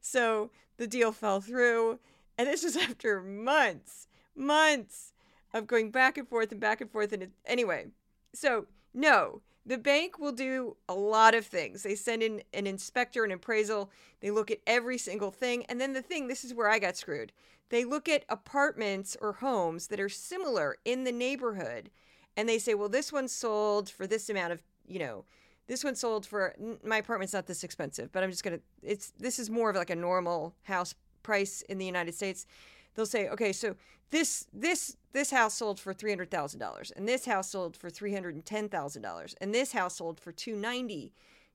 so 0.00 0.50
the 0.76 0.86
deal 0.86 1.10
fell 1.10 1.40
through, 1.40 1.98
and 2.38 2.46
this 2.46 2.62
was 2.62 2.76
after 2.88 3.20
months, 3.20 4.06
months 4.36 5.12
of 5.52 5.66
going 5.66 5.90
back 5.90 6.16
and 6.16 6.28
forth 6.28 6.52
and 6.52 6.60
back 6.60 6.80
and 6.80 6.90
forth. 6.90 7.12
And 7.12 7.32
anyway, 7.44 7.86
so 8.32 8.66
no, 8.94 9.42
the 9.68 9.78
bank 9.78 10.18
will 10.18 10.32
do 10.32 10.76
a 10.88 10.94
lot 10.94 11.34
of 11.34 11.46
things. 11.46 11.82
They 11.82 11.94
send 11.94 12.22
in 12.22 12.42
an 12.54 12.66
inspector, 12.66 13.22
an 13.22 13.32
appraisal. 13.32 13.90
They 14.20 14.30
look 14.30 14.50
at 14.50 14.60
every 14.66 14.96
single 14.96 15.30
thing. 15.30 15.64
And 15.68 15.78
then 15.80 15.92
the 15.92 16.02
thing, 16.02 16.26
this 16.26 16.42
is 16.42 16.54
where 16.54 16.70
I 16.70 16.78
got 16.78 16.96
screwed. 16.96 17.32
They 17.68 17.84
look 17.84 18.08
at 18.08 18.24
apartments 18.30 19.14
or 19.20 19.34
homes 19.34 19.88
that 19.88 20.00
are 20.00 20.08
similar 20.08 20.76
in 20.86 21.04
the 21.04 21.12
neighborhood 21.12 21.90
and 22.38 22.48
they 22.48 22.58
say, 22.58 22.72
well, 22.74 22.88
this 22.88 23.12
one 23.12 23.26
sold 23.26 23.90
for 23.90 24.06
this 24.06 24.30
amount 24.30 24.52
of, 24.52 24.62
you 24.86 25.00
know, 25.00 25.24
this 25.66 25.82
one 25.82 25.96
sold 25.96 26.24
for 26.24 26.54
my 26.84 26.98
apartment's 26.98 27.34
not 27.34 27.46
this 27.46 27.64
expensive, 27.64 28.10
but 28.12 28.22
I'm 28.22 28.30
just 28.30 28.44
gonna. 28.44 28.60
It's 28.82 29.12
this 29.18 29.38
is 29.40 29.50
more 29.50 29.70
of 29.70 29.76
like 29.76 29.90
a 29.90 29.96
normal 29.96 30.54
house 30.62 30.94
price 31.24 31.62
in 31.62 31.78
the 31.78 31.84
United 31.84 32.14
States. 32.14 32.46
They'll 32.94 33.06
say, 33.06 33.28
okay, 33.28 33.52
so 33.52 33.76
this 34.10 34.46
this 34.52 34.96
this 35.12 35.30
house 35.30 35.54
sold 35.54 35.78
for 35.78 35.92
three 35.92 36.10
hundred 36.10 36.30
thousand 36.30 36.60
dollars, 36.60 36.90
and 36.90 37.08
this 37.08 37.26
house 37.26 37.50
sold 37.50 37.76
for 37.76 37.90
three 37.90 38.12
hundred 38.12 38.34
and 38.34 38.44
ten 38.44 38.68
thousand 38.68 39.02
dollars, 39.02 39.34
and 39.40 39.54
this 39.54 39.72
house 39.72 39.96
sold 39.96 40.20
for 40.20 40.32
two 40.32 40.56
ninety 40.56 41.12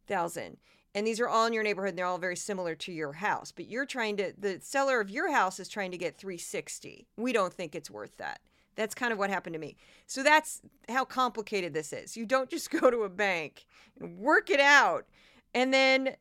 thousand 0.08 0.58
and 0.96 1.08
these 1.08 1.20
are 1.20 1.28
all 1.28 1.46
in 1.46 1.54
your 1.54 1.64
neighborhood 1.64 1.90
and 1.90 1.98
they're 1.98 2.06
all 2.06 2.18
very 2.18 2.36
similar 2.36 2.76
to 2.76 2.92
your 2.92 3.14
house 3.14 3.52
but 3.52 3.70
you're 3.70 3.86
trying 3.86 4.18
to 4.18 4.34
the 4.38 4.60
seller 4.62 5.00
of 5.00 5.10
your 5.10 5.32
house 5.32 5.60
is 5.60 5.68
trying 5.68 5.92
to 5.92 5.98
get 5.98 6.18
360 6.18 7.08
we 7.18 7.34
don't 7.34 7.54
think 7.54 7.76
it's 7.76 7.90
worth 7.90 8.18
that. 8.18 8.40
That's 8.76 8.96
kind 8.96 9.14
of 9.14 9.20
what 9.20 9.30
happened 9.30 9.54
to 9.54 9.60
me. 9.60 9.76
So 10.08 10.24
that's 10.24 10.60
how 10.90 11.06
complicated 11.06 11.76
this 11.76 11.94
is. 11.94 12.18
You 12.18 12.26
don't 12.26 12.50
just 12.50 12.72
go 12.82 12.90
to 12.90 13.04
a 13.04 13.10
bank 13.10 13.66
and 14.00 14.18
work 14.18 14.50
it 14.50 14.60
out 14.60 15.06
and 15.54 15.74
then 15.74 16.16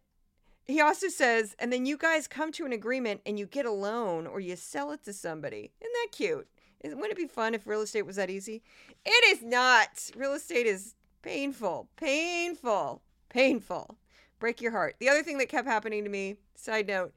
he 0.66 0.80
also 0.80 1.08
says 1.08 1.54
and 1.58 1.72
then 1.72 1.86
you 1.86 1.96
guys 1.96 2.26
come 2.26 2.52
to 2.52 2.64
an 2.64 2.72
agreement 2.72 3.20
and 3.26 3.38
you 3.38 3.46
get 3.46 3.66
a 3.66 3.70
loan 3.70 4.26
or 4.26 4.40
you 4.40 4.56
sell 4.56 4.90
it 4.92 5.04
to 5.04 5.12
somebody 5.12 5.70
isn't 5.80 5.92
that 5.92 6.08
cute 6.12 6.48
wouldn't 6.84 7.12
it 7.12 7.16
be 7.16 7.26
fun 7.26 7.54
if 7.54 7.66
real 7.66 7.82
estate 7.82 8.02
was 8.02 8.16
that 8.16 8.30
easy 8.30 8.62
it 9.04 9.24
is 9.36 9.42
not 9.42 10.10
real 10.16 10.34
estate 10.34 10.66
is 10.66 10.94
painful 11.22 11.88
painful 11.96 13.02
painful 13.28 13.96
break 14.42 14.60
your 14.60 14.72
heart. 14.72 14.96
The 14.98 15.08
other 15.08 15.22
thing 15.22 15.38
that 15.38 15.48
kept 15.48 15.68
happening 15.68 16.02
to 16.02 16.10
me, 16.10 16.34
side 16.56 16.88
note, 16.88 17.14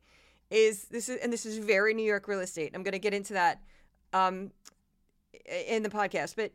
is 0.51 0.85
this 0.85 1.09
is 1.09 1.17
and 1.21 1.33
this 1.33 1.45
is 1.45 1.57
very 1.57 1.93
New 1.93 2.05
York 2.05 2.27
real 2.27 2.39
estate. 2.39 2.71
I'm 2.73 2.83
going 2.83 2.93
to 2.93 2.99
get 2.99 3.15
into 3.15 3.33
that 3.33 3.61
um, 4.13 4.51
in 5.67 5.81
the 5.81 5.89
podcast, 5.89 6.35
but 6.35 6.51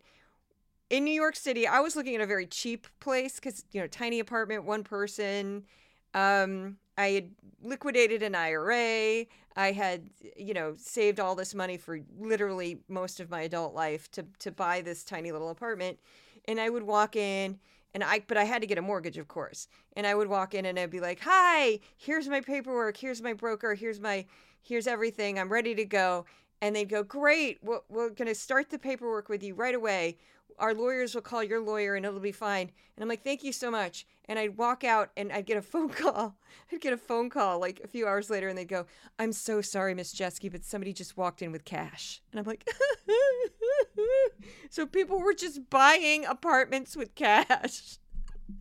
in 0.89 1.05
New 1.05 1.13
York 1.13 1.35
City, 1.35 1.67
I 1.67 1.81
was 1.81 1.97
looking 1.97 2.15
at 2.15 2.21
a 2.21 2.27
very 2.27 2.47
cheap 2.47 2.87
place 3.01 3.35
because 3.35 3.65
you 3.73 3.81
know, 3.81 3.89
tiny 3.89 4.21
apartment, 4.21 4.65
one 4.65 4.85
person. 4.85 5.65
Um, 6.15 6.77
I 6.99 7.09
had 7.09 7.31
liquidated 7.63 8.23
an 8.23 8.35
IRA. 8.35 9.27
I 9.57 9.73
had, 9.73 10.11
you 10.37 10.55
know, 10.55 10.75
saved 10.77 11.21
all 11.21 11.35
this 11.35 11.55
money 11.55 11.77
for 11.77 12.01
literally 12.19 12.79
most 12.89 13.21
of 13.21 13.31
my 13.31 13.43
adult 13.43 13.75
life 13.75 14.11
to 14.13 14.25
to 14.41 14.51
buy 14.51 14.81
this 14.81 15.05
tiny 15.05 15.33
little 15.33 15.51
apartment, 15.51 15.99
and 16.47 16.61
I 16.61 16.71
would 16.71 16.85
walk 16.85 17.17
in 17.17 17.59
and 17.95 18.05
I 18.05 18.21
but 18.27 18.37
I 18.37 18.45
had 18.45 18.61
to 18.63 18.67
get 18.67 18.79
a 18.79 18.83
mortgage, 18.83 19.19
of 19.19 19.29
course. 19.29 19.69
And 19.97 20.07
I 20.07 20.15
would 20.15 20.29
walk 20.29 20.55
in 20.55 20.67
and 20.67 20.79
I'd 20.79 20.91
be 20.91 21.01
like, 21.01 21.21
"Hi, 21.23 21.81
here's 21.97 22.29
my 22.29 22.41
paperwork. 22.41 22.97
Here's 22.97 23.23
my 23.23 23.33
broker. 23.33 23.75
Here's 23.75 24.01
my 24.01 24.27
here's 24.63 24.87
everything. 24.87 25.39
I'm 25.39 25.51
ready 25.51 25.75
to 25.75 25.85
go." 25.85 26.27
And 26.63 26.77
they'd 26.77 26.89
go, 26.89 27.03
"Great. 27.03 27.59
We're, 27.63 27.81
we're 27.89 28.11
going 28.11 28.29
to 28.29 28.35
start 28.35 28.71
the 28.71 28.79
paperwork 28.79 29.29
with 29.29 29.43
you 29.43 29.55
right 29.55 29.75
away. 29.75 30.19
Our 30.61 30.75
lawyers 30.75 31.15
will 31.15 31.23
call 31.23 31.43
your 31.43 31.61
lawyer 31.61 31.95
and 31.97 32.07
it'll 32.07 32.21
be 32.21 32.33
fine." 32.33 32.71
And 32.97 33.03
I'm 33.03 33.09
like, 33.09 33.25
"Thank 33.25 33.43
you 33.43 33.53
so 33.53 33.71
much." 33.71 34.07
And 34.27 34.39
I'd 34.39 34.57
walk 34.57 34.85
out 34.85 35.11
and 35.17 35.33
I'd 35.33 35.47
get 35.47 35.57
a 35.57 35.63
phone 35.73 35.89
call. 35.89 36.37
I'd 36.71 36.81
get 36.81 36.93
a 36.93 36.97
phone 36.97 37.31
call 37.31 37.59
like 37.59 37.81
a 37.83 37.89
few 37.89 38.07
hours 38.07 38.31
later 38.31 38.49
and 38.49 38.57
they'd 38.57 38.69
go, 38.69 38.87
"I'm 39.19 39.33
so 39.33 39.61
sorry, 39.61 39.95
Miss 39.95 40.15
Jeske, 40.15 40.51
but 40.53 40.65
somebody 40.65 40.93
just 40.93 41.17
walked 41.17 41.43
in 41.43 41.51
with 41.51 41.65
cash." 41.65 42.23
And 42.31 42.39
I'm 42.39 42.47
like, 42.47 42.69
so 44.71 44.87
people 44.87 45.21
were 45.21 45.35
just 45.35 45.69
buying 45.71 46.25
apartments 46.25 46.97
with 46.97 47.15
cash. 47.15 47.99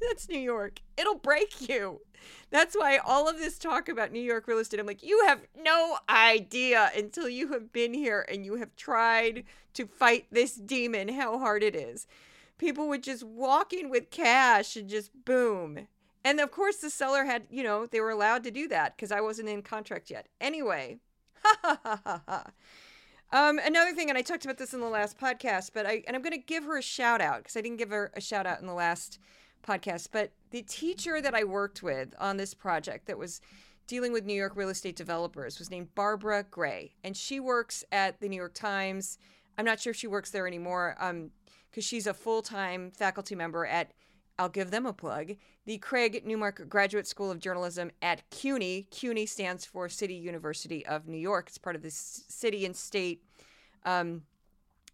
That's 0.02 0.30
New 0.30 0.40
York. 0.40 0.82
It'll 0.98 1.18
break 1.18 1.70
you. 1.70 2.02
That's 2.50 2.76
why 2.76 2.98
all 2.98 3.30
of 3.30 3.38
this 3.38 3.58
talk 3.58 3.90
about 3.90 4.12
New 4.12 4.22
York 4.22 4.48
real 4.48 4.60
estate, 4.60 4.80
I'm 4.80 4.86
like, 4.86 5.04
you 5.04 5.26
have 5.28 5.42
no 5.58 5.98
idea 6.10 6.92
until 6.96 7.30
you 7.30 7.54
have 7.54 7.72
been 7.72 7.94
here 7.94 8.26
and 8.30 8.46
you 8.46 8.56
have 8.56 8.76
tried 8.76 9.44
to 9.74 9.86
fight 9.86 10.26
this 10.32 10.56
demon 10.56 11.10
how 11.10 11.40
hard 11.40 11.64
it 11.64 11.76
is. 11.76 12.08
People 12.58 12.90
would 12.90 13.04
just 13.04 13.24
walk 13.24 13.72
in 13.72 13.90
with 13.90 14.12
cash 14.12 14.76
and 14.76 14.90
just 14.90 15.12
boom. 15.26 15.88
And 16.26 16.40
of 16.40 16.52
course, 16.52 16.78
the 16.78 16.90
seller 16.90 17.24
had, 17.24 17.44
you 17.50 17.64
know, 17.64 17.86
they 17.86 18.02
were 18.02 18.10
allowed 18.10 18.44
to 18.44 18.52
do 18.52 18.68
that 18.68 18.96
because 18.96 19.12
I 19.12 19.22
wasn't 19.22 19.50
in 19.50 19.62
contract 19.62 20.10
yet. 20.10 20.28
Anyway, 20.42 21.00
ha 21.44 21.58
ha 21.64 21.80
ha 21.84 22.02
ha 22.04 22.22
ha. 22.28 22.46
Um, 23.32 23.60
another 23.64 23.94
thing, 23.94 24.10
and 24.10 24.18
I 24.18 24.22
talked 24.24 24.44
about 24.44 24.58
this 24.58 24.74
in 24.74 24.82
the 24.82 24.88
last 24.88 25.20
podcast, 25.20 25.72
but 25.74 25.86
I 25.86 26.04
and 26.08 26.16
I'm 26.16 26.24
going 26.24 26.34
to 26.34 26.46
give 26.46 26.64
her 26.64 26.78
a 26.78 26.82
shout 26.82 27.22
out 27.22 27.38
because 27.40 27.56
I 27.56 27.62
didn't 27.62 27.78
give 27.78 27.92
her 27.92 28.12
a 28.16 28.22
shout 28.22 28.48
out 28.48 28.60
in 28.60 28.66
the 28.66 28.74
last 28.74 29.20
podcast. 29.64 30.10
But 30.12 30.32
the 30.52 30.62
teacher 30.64 31.22
that 31.22 31.36
I 31.36 31.44
worked 31.44 31.84
with 31.84 32.14
on 32.20 32.38
this 32.38 32.54
project 32.54 33.08
that 33.08 33.18
was 33.18 33.42
dealing 33.88 34.14
with 34.14 34.26
New 34.26 34.36
York 34.36 34.56
real 34.56 34.70
estate 34.70 34.96
developers 34.96 35.58
was 35.60 35.72
named 35.72 35.94
Barbara 35.96 36.46
Gray, 36.50 36.94
and 37.04 37.18
she 37.18 37.40
works 37.40 37.84
at 37.92 38.20
the 38.20 38.30
New 38.30 38.38
York 38.38 38.54
Times. 38.54 39.18
I'm 39.58 39.66
not 39.66 39.80
sure 39.80 39.92
if 39.92 39.98
she 39.98 40.08
works 40.08 40.32
there 40.32 40.48
anymore, 40.48 40.96
um, 41.00 41.32
because 41.70 41.84
she's 41.84 42.08
a 42.08 42.14
full 42.14 42.42
time 42.42 42.92
faculty 42.92 43.36
member 43.36 43.66
at 43.66 43.92
I'll 44.40 44.48
give 44.48 44.72
them 44.72 44.86
a 44.86 44.94
plug. 44.94 45.34
The 45.66 45.78
Craig 45.80 46.24
Newmark 46.26 46.70
Graduate 46.70 47.06
School 47.06 47.30
of 47.30 47.40
Journalism 47.40 47.92
at 48.02 48.28
CUNY. 48.30 48.88
CUNY 48.90 49.26
stands 49.26 49.66
for 49.66 49.90
City 49.90 50.16
University 50.16 50.86
of 50.86 51.10
New 51.10 51.18
York. 51.18 51.50
It's 51.50 51.58
part 51.58 51.76
of 51.76 51.82
the 51.82 51.92
city 51.92 52.66
and 52.66 52.74
state 52.74 53.22
um, 53.84 54.22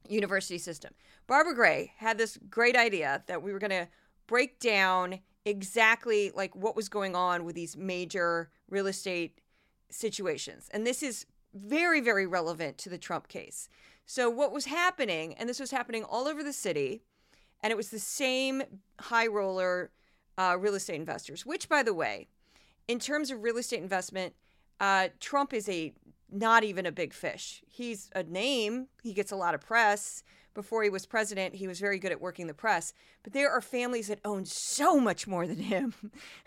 university 0.09 0.57
system. 0.57 0.95
Barbara 1.27 1.53
Gray 1.53 1.93
had 1.97 2.17
this 2.17 2.39
great 2.49 2.75
idea 2.75 3.23
that 3.27 3.43
we 3.43 3.53
were 3.53 3.59
going 3.59 3.69
to 3.69 3.87
break 4.27 4.59
down 4.59 5.19
exactly 5.45 6.31
like 6.35 6.55
what 6.55 6.75
was 6.75 6.89
going 6.89 7.15
on 7.15 7.45
with 7.45 7.55
these 7.55 7.77
major 7.77 8.49
real 8.69 8.87
estate 8.87 9.39
situations. 9.89 10.69
And 10.71 10.85
this 10.85 11.03
is 11.03 11.25
very, 11.53 12.01
very 12.01 12.25
relevant 12.25 12.77
to 12.79 12.89
the 12.89 12.97
Trump 12.97 13.27
case. 13.27 13.69
So, 14.05 14.29
what 14.29 14.51
was 14.51 14.65
happening, 14.65 15.33
and 15.35 15.49
this 15.49 15.59
was 15.59 15.71
happening 15.71 16.03
all 16.03 16.27
over 16.27 16.43
the 16.43 16.53
city, 16.53 17.01
and 17.61 17.71
it 17.71 17.77
was 17.77 17.89
the 17.89 17.99
same 17.99 18.61
high 18.99 19.27
roller 19.27 19.91
uh, 20.37 20.57
real 20.59 20.75
estate 20.75 20.95
investors. 20.95 21.45
Which, 21.45 21.67
by 21.69 21.81
the 21.81 21.93
way, 21.93 22.27
in 22.87 22.99
terms 22.99 23.31
of 23.31 23.41
real 23.41 23.57
estate 23.57 23.81
investment, 23.81 24.35
uh, 24.79 25.09
Trump 25.19 25.53
is 25.53 25.67
a 25.69 25.93
not 26.31 26.63
even 26.63 26.85
a 26.85 26.91
big 26.91 27.13
fish. 27.13 27.63
He's 27.67 28.09
a 28.15 28.23
name. 28.23 28.87
He 29.01 29.13
gets 29.13 29.31
a 29.31 29.35
lot 29.35 29.55
of 29.55 29.61
press. 29.61 30.23
Before 30.55 30.83
he 30.83 30.89
was 30.89 31.05
president, 31.05 31.53
he 31.55 31.67
was 31.67 31.81
very 31.81 31.99
good 31.99 32.13
at 32.13 32.21
working 32.21 32.47
the 32.47 32.53
press. 32.53 32.93
But 33.23 33.33
there 33.33 33.51
are 33.51 33.61
families 33.61 34.07
that 34.07 34.21
own 34.23 34.45
so 34.45 34.99
much 34.99 35.27
more 35.27 35.45
than 35.45 35.59
him. 35.59 35.93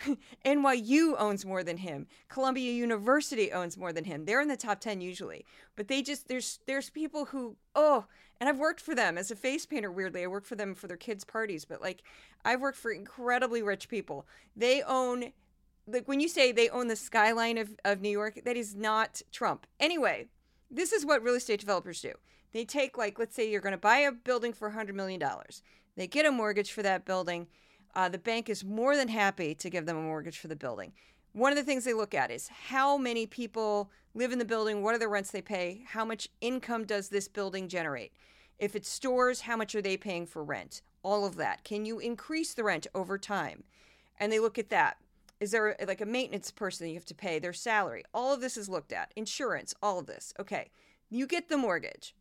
NYU 0.45 1.15
owns 1.19 1.45
more 1.45 1.63
than 1.63 1.77
him. 1.77 2.07
Columbia 2.29 2.73
University 2.73 3.53
owns 3.53 3.77
more 3.77 3.93
than 3.93 4.05
him. 4.05 4.25
They're 4.25 4.41
in 4.41 4.49
the 4.49 4.57
top 4.57 4.81
10 4.81 5.03
usually. 5.03 5.45
But 5.77 5.89
they 5.89 6.03
just 6.03 6.27
there's 6.27 6.59
there's 6.67 6.89
people 6.89 7.27
who 7.27 7.57
oh, 7.75 8.07
and 8.41 8.49
I've 8.49 8.59
worked 8.59 8.81
for 8.81 8.95
them 8.95 9.19
as 9.19 9.31
a 9.31 9.37
face 9.37 9.67
painter 9.67 9.93
weirdly. 9.93 10.25
I 10.25 10.27
work 10.27 10.47
for 10.47 10.57
them 10.57 10.75
for 10.75 10.89
their 10.89 10.97
kids' 10.97 11.25
parties, 11.25 11.67
but 11.67 11.83
like 11.83 12.03
I've 12.45 12.63
worked 12.63 12.79
for 12.79 12.91
incredibly 12.91 13.63
rich 13.63 13.89
people. 13.89 14.27
They 14.57 14.83
own 14.83 15.33
like 15.87 16.09
when 16.09 16.21
you 16.21 16.29
say 16.29 16.51
they 16.51 16.71
own 16.71 16.89
the 16.89 16.97
skyline 16.97 17.59
of, 17.59 17.79
of 17.85 18.01
New 18.01 18.11
York, 18.11 18.41
that 18.45 18.57
is 18.57 18.75
not 18.75 19.21
Trump. 19.33 19.67
Anyway, 19.79 20.29
this 20.71 20.93
is 20.93 21.05
what 21.05 21.23
real 21.23 21.35
estate 21.35 21.61
developers 21.61 22.01
do. 22.01 22.13
They 22.53 22.65
take 22.65 22.97
like 22.97 23.19
let's 23.19 23.35
say 23.35 23.51
you're 23.51 23.61
going 23.61 23.73
to 23.73 23.79
buy 23.79 23.99
a 23.99 24.13
building 24.13 24.53
for 24.53 24.69
100 24.69 24.95
million 24.95 25.21
dollars. 25.21 25.63
They 25.97 26.07
get 26.07 26.27
a 26.27 26.31
mortgage 26.31 26.73
for 26.73 26.83
that 26.83 27.05
building. 27.05 27.49
Uh, 27.95 28.09
the 28.09 28.19
bank 28.19 28.49
is 28.49 28.65
more 28.65 28.97
than 28.97 29.09
happy 29.09 29.55
to 29.57 29.71
give 29.71 29.87
them 29.87 29.97
a 29.97 30.03
mortgage 30.03 30.39
for 30.39 30.49
the 30.49 30.57
building. 30.57 30.93
One 31.33 31.53
of 31.53 31.57
the 31.57 31.65
things 31.65 31.85
they 31.85 31.95
look 31.95 32.15
at 32.15 32.31
is 32.31 32.49
how 32.49 32.97
many 32.97 33.27
people 33.27 33.91
live 34.15 34.33
in 34.33 34.39
the 34.39 34.45
building, 34.45 34.83
what 34.83 34.95
are 34.95 34.99
the 34.99 35.09
rents 35.09 35.31
they 35.31 35.43
pay, 35.43 35.83
how 35.87 36.05
much 36.05 36.29
income 36.41 36.85
does 36.85 37.09
this 37.09 37.29
building 37.29 37.69
generate? 37.69 38.13
If 38.59 38.75
it's 38.75 38.89
stores, 38.89 39.43
how 39.43 39.57
much 39.57 39.75
are 39.75 39.83
they 39.83 39.97
paying 39.97 40.27
for 40.27 40.43
rent? 40.43 40.83
All 41.03 41.25
of 41.25 41.37
that. 41.37 41.65
Can 41.65 41.85
you 41.85 41.99
increase 41.99 42.55
the 42.55 42.65
rent 42.65 42.87
over 42.95 43.19
time? 43.19 43.65
And 44.19 44.33
they 44.33 44.41
look 44.41 44.59
at 44.59 44.71
that. 44.71 44.97
Is 45.39 45.53
there 45.53 45.77
like 45.87 46.01
a 46.01 46.07
maintenance 46.07 46.51
person 46.51 46.89
you 46.89 46.95
have 46.95 47.05
to 47.07 47.15
pay 47.15 47.39
their 47.39 47.53
salary? 47.53 48.03
All 48.13 48.35
of 48.35 48.41
this 48.41 48.57
is 48.57 48.69
looked 48.69 48.93
at. 48.93 49.13
Insurance, 49.15 49.75
all 49.81 50.01
of 50.01 50.07
this. 50.07 50.35
Okay. 50.41 50.71
You 51.09 51.27
get 51.27 51.49
the 51.49 51.57
mortgage. 51.57 52.15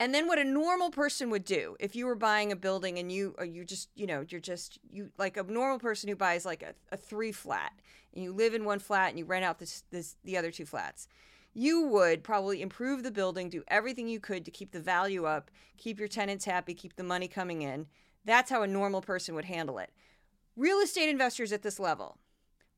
And 0.00 0.14
then 0.14 0.28
what 0.28 0.38
a 0.38 0.44
normal 0.44 0.90
person 0.90 1.28
would 1.30 1.44
do 1.44 1.76
if 1.80 1.96
you 1.96 2.06
were 2.06 2.14
buying 2.14 2.52
a 2.52 2.56
building 2.56 2.98
and 2.98 3.10
you 3.10 3.34
or 3.36 3.44
you 3.44 3.64
just, 3.64 3.88
you 3.96 4.06
know, 4.06 4.24
you're 4.28 4.40
just 4.40 4.78
you 4.90 5.10
like 5.18 5.36
a 5.36 5.42
normal 5.42 5.78
person 5.78 6.08
who 6.08 6.14
buys 6.14 6.46
like 6.46 6.62
a, 6.62 6.74
a 6.92 6.96
three 6.96 7.32
flat 7.32 7.72
and 8.14 8.22
you 8.22 8.32
live 8.32 8.54
in 8.54 8.64
one 8.64 8.78
flat 8.78 9.10
and 9.10 9.18
you 9.18 9.24
rent 9.24 9.44
out 9.44 9.58
this, 9.58 9.82
this 9.90 10.16
the 10.24 10.36
other 10.36 10.52
two 10.52 10.66
flats. 10.66 11.08
You 11.52 11.82
would 11.88 12.22
probably 12.22 12.62
improve 12.62 13.02
the 13.02 13.10
building, 13.10 13.48
do 13.48 13.64
everything 13.66 14.06
you 14.06 14.20
could 14.20 14.44
to 14.44 14.50
keep 14.52 14.70
the 14.70 14.80
value 14.80 15.24
up, 15.24 15.50
keep 15.76 15.98
your 15.98 16.06
tenants 16.06 16.44
happy, 16.44 16.74
keep 16.74 16.94
the 16.94 17.02
money 17.02 17.26
coming 17.26 17.62
in. 17.62 17.86
That's 18.24 18.50
how 18.50 18.62
a 18.62 18.68
normal 18.68 19.00
person 19.00 19.34
would 19.34 19.46
handle 19.46 19.78
it. 19.78 19.90
Real 20.56 20.78
estate 20.78 21.08
investors 21.08 21.52
at 21.52 21.62
this 21.62 21.80
level, 21.80 22.18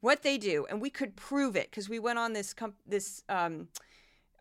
what 0.00 0.22
they 0.22 0.38
do, 0.38 0.66
and 0.70 0.80
we 0.80 0.88
could 0.88 1.16
prove 1.16 1.56
it 1.56 1.70
because 1.70 1.88
we 1.88 1.98
went 1.98 2.18
on 2.18 2.32
this 2.32 2.54
comp- 2.54 2.76
this 2.86 3.22
um, 3.28 3.68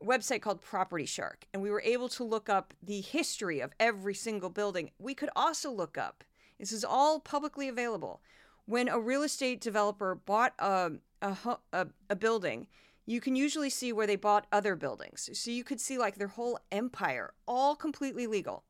website 0.03 0.41
called 0.41 0.62
Property 0.62 1.06
Shark, 1.06 1.46
and 1.53 1.62
we 1.62 1.70
were 1.70 1.82
able 1.82 2.10
to 2.10 2.24
look 2.24 2.50
up 2.50 2.74
the 2.82 3.01
history 3.01 3.60
of 3.60 3.74
every 3.79 4.13
single 4.13 4.50
building. 4.50 4.91
We 5.00 5.13
could 5.13 5.29
also 5.36 5.72
look 5.72 5.98
up, 5.98 6.24
this 6.60 6.72
is 6.72 6.84
all 6.84 7.20
publicly 7.20 7.68
available. 7.68 8.22
When 8.65 8.88
a 8.88 9.00
real 9.00 9.24
estate 9.24 9.62
developer 9.62 10.15
bought 10.15 10.53
a, 10.60 10.91
a, 11.22 11.38
a, 11.74 11.88
a 12.10 12.15
building, 12.15 12.68
you 13.06 13.20
can 13.20 13.36
usually 13.36 13.72
see 13.72 13.91
where 13.91 14.06
they 14.06 14.15
bought 14.15 14.46
other 14.51 14.75
buildings. 14.75 15.29
So 15.34 15.50
you 15.50 15.63
could 15.63 15.82
see 15.82 15.98
like 15.98 16.15
their 16.15 16.27
whole 16.27 16.60
empire, 16.72 17.34
all 17.48 17.75
completely 17.75 18.27
legal. 18.27 18.63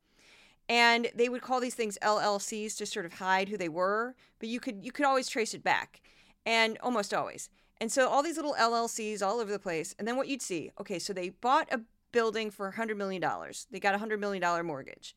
And 0.66 1.08
they 1.14 1.28
would 1.28 1.42
call 1.42 1.60
these 1.60 1.74
things 1.74 1.98
LLCs 2.00 2.76
to 2.78 2.86
sort 2.86 3.04
of 3.04 3.14
hide 3.14 3.48
who 3.48 3.58
they 3.58 3.68
were, 3.68 4.14
but 4.38 4.48
you 4.48 4.60
could 4.60 4.84
you 4.84 4.92
could 4.92 5.04
always 5.04 5.28
trace 5.28 5.52
it 5.52 5.62
back. 5.62 6.00
And 6.46 6.78
almost 6.80 7.12
always. 7.12 7.50
And 7.80 7.90
so 7.90 8.08
all 8.08 8.22
these 8.22 8.36
little 8.36 8.54
LLCs 8.58 9.22
all 9.22 9.40
over 9.40 9.50
the 9.50 9.58
place. 9.58 9.94
And 9.98 10.06
then 10.06 10.16
what 10.16 10.28
you'd 10.28 10.42
see, 10.42 10.70
okay, 10.80 10.98
so 10.98 11.12
they 11.12 11.30
bought 11.30 11.68
a 11.72 11.80
building 12.12 12.50
for 12.50 12.72
$100 12.72 12.96
million. 12.96 13.22
They 13.70 13.80
got 13.80 13.94
a 13.94 13.98
$100 13.98 14.18
million 14.18 14.66
mortgage. 14.66 15.16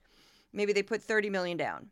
Maybe 0.53 0.71
they 0.71 0.83
put 0.83 1.01
30 1.01 1.29
million 1.29 1.57
down. 1.57 1.87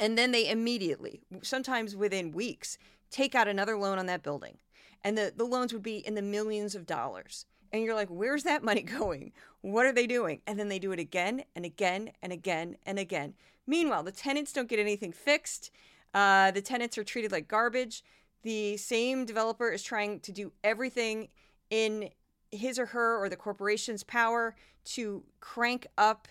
And 0.00 0.18
then 0.18 0.32
they 0.32 0.48
immediately, 0.48 1.20
sometimes 1.42 1.94
within 1.94 2.32
weeks, 2.32 2.76
take 3.10 3.34
out 3.34 3.46
another 3.46 3.76
loan 3.76 3.98
on 3.98 4.06
that 4.06 4.22
building. 4.22 4.58
And 5.04 5.16
the, 5.16 5.32
the 5.36 5.44
loans 5.44 5.72
would 5.72 5.82
be 5.82 5.98
in 5.98 6.14
the 6.14 6.22
millions 6.22 6.74
of 6.74 6.86
dollars. 6.86 7.46
And 7.72 7.84
you're 7.84 7.94
like, 7.94 8.08
where's 8.08 8.42
that 8.42 8.64
money 8.64 8.82
going? 8.98 9.32
What 9.60 9.86
are 9.86 9.92
they 9.92 10.06
doing? 10.06 10.40
And 10.46 10.58
then 10.58 10.68
they 10.68 10.78
do 10.78 10.92
it 10.92 10.98
again 10.98 11.44
and 11.54 11.64
again 11.64 12.10
and 12.20 12.32
again 12.32 12.76
and 12.84 12.98
again. 12.98 13.34
Meanwhile, 13.66 14.02
the 14.02 14.12
tenants 14.12 14.52
don't 14.52 14.68
get 14.68 14.80
anything 14.80 15.12
fixed. 15.12 15.70
Uh, 16.12 16.50
the 16.50 16.60
tenants 16.60 16.98
are 16.98 17.04
treated 17.04 17.30
like 17.30 17.46
garbage 17.48 18.02
the 18.42 18.76
same 18.76 19.24
developer 19.24 19.70
is 19.70 19.82
trying 19.82 20.20
to 20.20 20.32
do 20.32 20.52
everything 20.62 21.28
in 21.70 22.10
his 22.50 22.78
or 22.78 22.86
her 22.86 23.18
or 23.18 23.28
the 23.28 23.36
corporation's 23.36 24.02
power 24.02 24.54
to 24.84 25.22
crank 25.40 25.86
up 25.96 26.28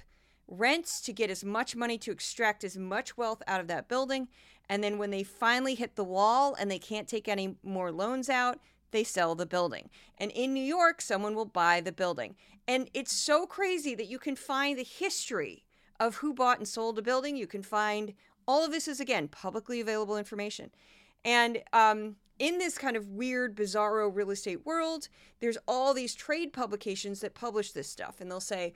rents 0.48 1.02
to 1.02 1.14
get 1.14 1.30
as 1.30 1.44
much 1.44 1.76
money 1.76 1.98
to 1.98 2.12
extract 2.12 2.64
as 2.64 2.78
much 2.78 3.18
wealth 3.18 3.42
out 3.48 3.62
of 3.62 3.68
that 3.68 3.88
building. 3.88 4.28
And 4.70 4.84
then 4.84 4.98
when 4.98 5.10
they 5.10 5.24
finally 5.24 5.76
hit 5.76 5.96
the 5.96 6.04
wall 6.04 6.56
and 6.60 6.70
they 6.70 6.80
can't 6.80 7.08
take 7.08 7.28
any 7.28 7.56
more 7.64 7.92
loans 7.92 8.30
out, 8.30 8.60
they 8.92 9.04
sell 9.04 9.36
the 9.36 9.46
building. 9.46 9.90
And 10.18 10.32
in 10.32 10.54
New 10.54 10.64
York, 10.64 11.02
someone 11.02 11.36
will 11.36 11.46
buy 11.46 11.82
the 11.82 11.92
building. 11.92 12.36
And 12.68 12.90
it's 12.94 13.14
so 13.14 13.46
crazy 13.46 13.96
that 13.96 14.08
you 14.08 14.20
can 14.20 14.36
find 14.36 14.78
the 14.78 14.84
history 14.84 15.64
of 16.00 16.16
who 16.16 16.34
bought 16.34 16.58
and 16.58 16.68
sold 16.68 17.00
a 17.00 17.02
building. 17.02 17.36
You 17.36 17.48
can 17.48 17.64
find 17.64 18.14
all 18.48 18.66
of 18.66 18.72
this 18.72 18.88
is, 18.88 19.00
again, 19.00 19.28
publicly 19.28 19.80
available 19.80 20.18
information. 20.18 20.72
And 21.24 21.62
um, 21.74 22.16
in 22.40 22.58
this 22.58 22.78
kind 22.78 22.98
of 22.98 23.08
weird, 23.08 23.56
bizarro 23.56 24.14
real 24.14 24.32
estate 24.32 24.66
world, 24.66 25.08
there's 25.40 25.58
all 25.68 25.94
these 25.94 26.16
trade 26.16 26.54
publications 26.54 27.22
that 27.22 27.36
publish 27.36 27.72
this 27.72 27.90
stuff. 27.90 28.20
And 28.20 28.30
they'll 28.30 28.40
say, 28.40 28.74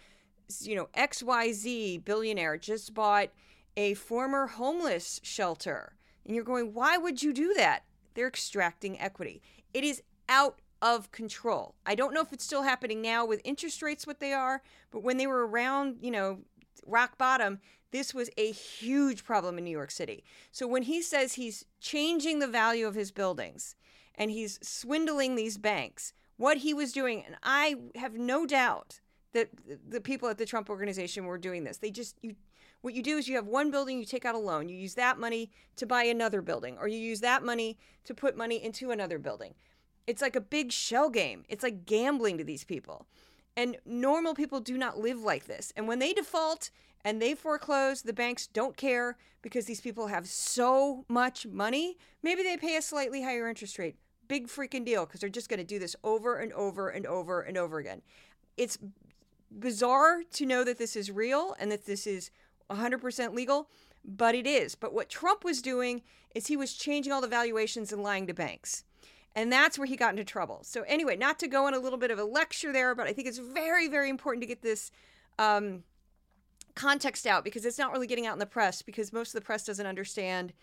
you 0.61 0.75
know, 0.75 0.89
XYZ 0.95 2.05
billionaire 2.05 2.57
just 2.57 2.93
bought 2.93 3.29
a 3.75 3.93
former 3.95 4.47
homeless 4.47 5.19
shelter. 5.23 5.95
And 6.25 6.35
you're 6.35 6.45
going, 6.45 6.73
why 6.73 6.97
would 6.97 7.21
you 7.21 7.33
do 7.33 7.53
that? 7.55 7.83
They're 8.13 8.27
extracting 8.27 8.99
equity. 8.99 9.41
It 9.73 9.83
is 9.83 10.01
out 10.29 10.59
of 10.81 11.11
control. 11.11 11.75
I 11.85 11.95
don't 11.95 12.13
know 12.13 12.21
if 12.21 12.33
it's 12.33 12.43
still 12.43 12.63
happening 12.63 13.01
now 13.01 13.25
with 13.25 13.41
interest 13.43 13.81
rates 13.81 14.05
what 14.05 14.19
they 14.19 14.33
are, 14.33 14.61
but 14.91 15.03
when 15.03 15.17
they 15.17 15.27
were 15.27 15.47
around, 15.47 15.97
you 16.01 16.11
know, 16.11 16.39
rock 16.85 17.17
bottom, 17.17 17.59
this 17.91 18.13
was 18.13 18.29
a 18.37 18.51
huge 18.51 19.23
problem 19.23 19.57
in 19.57 19.63
New 19.63 19.71
York 19.71 19.91
City. 19.91 20.23
So 20.51 20.67
when 20.67 20.83
he 20.83 21.01
says 21.01 21.33
he's 21.33 21.65
changing 21.79 22.39
the 22.39 22.47
value 22.47 22.87
of 22.87 22.95
his 22.95 23.11
buildings 23.11 23.75
and 24.15 24.31
he's 24.31 24.59
swindling 24.61 25.35
these 25.35 25.57
banks, 25.57 26.13
what 26.37 26.57
he 26.57 26.73
was 26.73 26.91
doing, 26.91 27.23
and 27.25 27.35
I 27.43 27.75
have 27.95 28.15
no 28.15 28.45
doubt 28.45 28.99
that 29.33 29.49
the 29.87 30.01
people 30.01 30.29
at 30.29 30.37
the 30.37 30.45
Trump 30.45 30.69
organization 30.69 31.25
were 31.25 31.37
doing 31.37 31.63
this. 31.63 31.77
They 31.77 31.91
just 31.91 32.17
you 32.21 32.35
what 32.81 32.93
you 32.93 33.01
do 33.01 33.17
is 33.17 33.27
you 33.27 33.35
have 33.35 33.47
one 33.47 33.71
building, 33.71 33.97
you 33.97 34.05
take 34.05 34.25
out 34.25 34.35
a 34.35 34.39
loan, 34.39 34.69
you 34.69 34.77
use 34.77 34.93
that 34.93 35.17
money 35.17 35.49
to 35.75 35.87
buy 35.87 36.03
another 36.03 36.39
building, 36.43 36.77
or 36.79 36.87
you 36.87 36.99
use 36.99 37.19
that 37.21 37.43
money 37.43 37.79
to 38.03 38.13
put 38.13 38.37
money 38.37 38.63
into 38.63 38.91
another 38.91 39.17
building. 39.17 39.55
It's 40.05 40.21
like 40.21 40.35
a 40.35 40.41
big 40.41 40.71
shell 40.71 41.09
game. 41.09 41.45
It's 41.49 41.63
like 41.63 41.87
gambling 41.87 42.37
to 42.37 42.43
these 42.43 42.63
people. 42.63 43.07
And 43.57 43.77
normal 43.85 44.33
people 44.33 44.59
do 44.59 44.77
not 44.77 44.99
live 44.99 45.19
like 45.19 45.45
this. 45.45 45.71
And 45.75 45.87
when 45.87 45.99
they 45.99 46.13
default 46.13 46.69
and 47.03 47.21
they 47.21 47.35
foreclose, 47.35 48.01
the 48.01 48.13
banks 48.13 48.47
don't 48.47 48.75
care 48.75 49.17
because 49.41 49.65
these 49.65 49.79
people 49.79 50.07
have 50.07 50.27
so 50.27 51.05
much 51.07 51.45
money. 51.45 51.97
Maybe 52.23 52.43
they 52.43 52.57
pay 52.57 52.75
a 52.75 52.81
slightly 52.81 53.21
higher 53.21 53.47
interest 53.47 53.77
rate. 53.77 53.95
Big 54.27 54.47
freaking 54.47 54.83
deal 54.83 55.05
because 55.05 55.21
they're 55.21 55.29
just 55.29 55.49
going 55.49 55.59
to 55.59 55.63
do 55.63 55.79
this 55.79 55.95
over 56.03 56.37
and 56.37 56.51
over 56.53 56.89
and 56.89 57.05
over 57.05 57.41
and 57.41 57.57
over 57.57 57.77
again. 57.77 58.01
It's 58.57 58.77
bizarre 59.51 60.23
to 60.33 60.45
know 60.45 60.63
that 60.63 60.77
this 60.77 60.95
is 60.95 61.11
real 61.11 61.55
and 61.59 61.71
that 61.71 61.85
this 61.85 62.07
is 62.07 62.31
100% 62.69 63.35
legal, 63.35 63.69
but 64.03 64.35
it 64.35 64.47
is. 64.47 64.75
But 64.75 64.93
what 64.93 65.09
Trump 65.09 65.43
was 65.43 65.61
doing 65.61 66.01
is 66.33 66.47
he 66.47 66.57
was 66.57 66.73
changing 66.73 67.13
all 67.13 67.21
the 67.21 67.27
valuations 67.27 67.93
and 67.93 68.03
lying 68.03 68.27
to 68.27 68.33
banks. 68.33 68.83
And 69.35 69.51
that's 69.51 69.77
where 69.77 69.85
he 69.85 69.97
got 69.97 70.11
into 70.11 70.23
trouble. 70.23 70.61
So, 70.63 70.83
anyway, 70.83 71.17
not 71.17 71.39
to 71.39 71.47
go 71.47 71.67
on 71.67 71.73
a 71.73 71.79
little 71.79 71.99
bit 71.99 72.09
of 72.09 72.19
a 72.19 72.23
lecture 72.23 72.71
there, 72.71 72.95
but 72.95 73.07
I 73.07 73.13
think 73.13 73.27
it's 73.27 73.37
very, 73.37 73.87
very 73.87 74.09
important 74.09 74.41
to 74.43 74.47
get 74.47 74.61
this 74.61 74.91
um, 75.37 75.83
context 76.73 77.27
out 77.27 77.43
because 77.43 77.65
it's 77.65 77.77
not 77.77 77.91
really 77.91 78.07
getting 78.07 78.25
out 78.25 78.33
in 78.33 78.39
the 78.39 78.45
press 78.45 78.81
because 78.81 79.11
most 79.11 79.35
of 79.35 79.41
the 79.41 79.45
press 79.45 79.65
doesn't 79.65 79.85
understand 79.85 80.53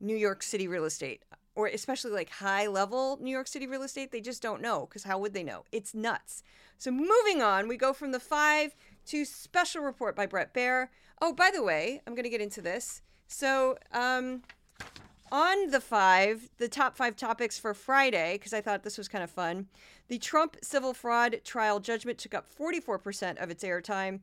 New 0.00 0.16
York 0.16 0.42
City 0.42 0.68
real 0.68 0.84
estate 0.84 1.22
or 1.58 1.66
especially 1.66 2.12
like 2.12 2.30
high 2.30 2.68
level 2.68 3.18
New 3.20 3.32
York 3.32 3.48
City 3.48 3.66
real 3.66 3.82
estate. 3.82 4.12
They 4.12 4.20
just 4.20 4.40
don't 4.40 4.62
know 4.62 4.86
because 4.86 5.02
how 5.02 5.18
would 5.18 5.34
they 5.34 5.42
know? 5.42 5.64
It's 5.72 5.92
nuts. 5.92 6.44
So 6.78 6.92
moving 6.92 7.42
on, 7.42 7.66
we 7.66 7.76
go 7.76 7.92
from 7.92 8.12
the 8.12 8.20
five 8.20 8.76
to 9.06 9.24
special 9.24 9.82
report 9.82 10.14
by 10.14 10.26
Brett 10.26 10.54
Baier. 10.54 10.86
Oh, 11.20 11.32
by 11.32 11.50
the 11.52 11.62
way, 11.62 12.00
I'm 12.06 12.14
going 12.14 12.22
to 12.22 12.30
get 12.30 12.40
into 12.40 12.62
this. 12.62 13.02
So, 13.26 13.76
um, 13.92 14.42
on 15.30 15.70
the 15.70 15.80
five, 15.80 16.50
the 16.58 16.68
top 16.68 16.96
five 16.96 17.16
topics 17.16 17.58
for 17.58 17.74
Friday, 17.74 18.34
because 18.34 18.52
I 18.52 18.60
thought 18.60 18.82
this 18.82 18.98
was 18.98 19.08
kind 19.08 19.24
of 19.24 19.30
fun. 19.30 19.66
The 20.08 20.18
Trump 20.18 20.56
civil 20.62 20.94
fraud 20.94 21.40
trial 21.44 21.80
judgment 21.80 22.18
took 22.18 22.34
up 22.34 22.46
44% 22.48 23.42
of 23.42 23.50
its 23.50 23.64
airtime. 23.64 24.20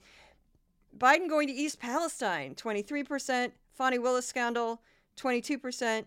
Biden 0.97 1.29
going 1.29 1.47
to 1.47 1.53
East 1.53 1.79
Palestine, 1.79 2.55
23%. 2.55 3.51
Fani 3.73 3.99
Willis 3.99 4.25
scandal, 4.25 4.81
22%. 5.17 6.05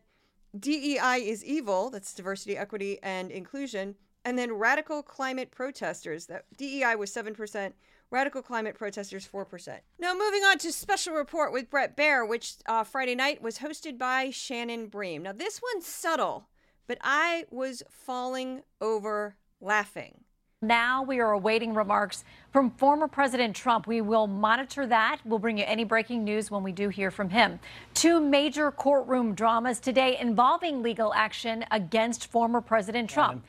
DEI 0.59 1.23
is 1.27 1.45
evil, 1.45 1.91
that's 1.91 2.15
diversity, 2.15 2.57
equity, 2.57 2.99
and 3.03 3.31
inclusion. 3.31 3.95
And 4.25 4.39
then 4.39 4.53
radical 4.53 5.03
climate 5.03 5.51
protesters, 5.51 6.27
that 6.27 6.47
DEI 6.57 6.97
was 6.97 7.11
7%, 7.13 7.73
radical 8.11 8.43
climate 8.43 8.75
protesters 8.75 9.29
4%. 9.29 9.79
Now, 9.99 10.15
moving 10.15 10.43
on 10.43 10.59
to 10.59 10.73
special 10.73 11.15
report 11.15 11.53
with 11.53 11.71
Brett 11.71 11.97
Baier, 11.97 12.29
which 12.29 12.55
uh, 12.67 12.85
Friday 12.85 13.15
night 13.15 13.43
was 13.43 13.59
hosted 13.59 13.99
by 13.99 14.31
Shannon 14.31 14.87
Bream. 14.87 15.23
Now, 15.23 15.33
this 15.33 15.61
one's 15.75 15.87
subtle, 15.87 16.49
but 16.87 16.99
I 17.03 17.45
was 17.51 17.83
falling 17.89 18.63
over 18.81 19.37
laughing. 19.61 20.25
Now 20.61 21.05
we 21.05 21.21
are 21.21 21.31
awaiting 21.31 21.73
remarks 21.73 22.25
from 22.53 22.73
former 22.73 23.07
President 23.07 23.55
Trump. 23.55 23.87
We 23.87 24.01
will 24.01 24.27
monitor 24.27 24.89
that. 24.89 25.21
We'll 25.25 25.39
bring 25.39 25.59
you 25.59 25.65
any 25.65 25.85
breaking 25.85 26.25
news 26.25 26.51
when 26.51 26.65
we 26.65 26.73
do 26.73 26.89
hear 26.89 27.13
from 27.13 27.31
him. 27.31 27.61
Two 27.95 28.19
major 28.19 28.73
courtroom 28.73 29.37
dramas 29.37 29.79
today 29.79 30.19
involving 30.19 30.83
legal 30.83 31.15
action 31.15 31.65
against 31.71 32.27
former 32.27 32.61
President 32.61 33.09
Trump. 33.09 33.45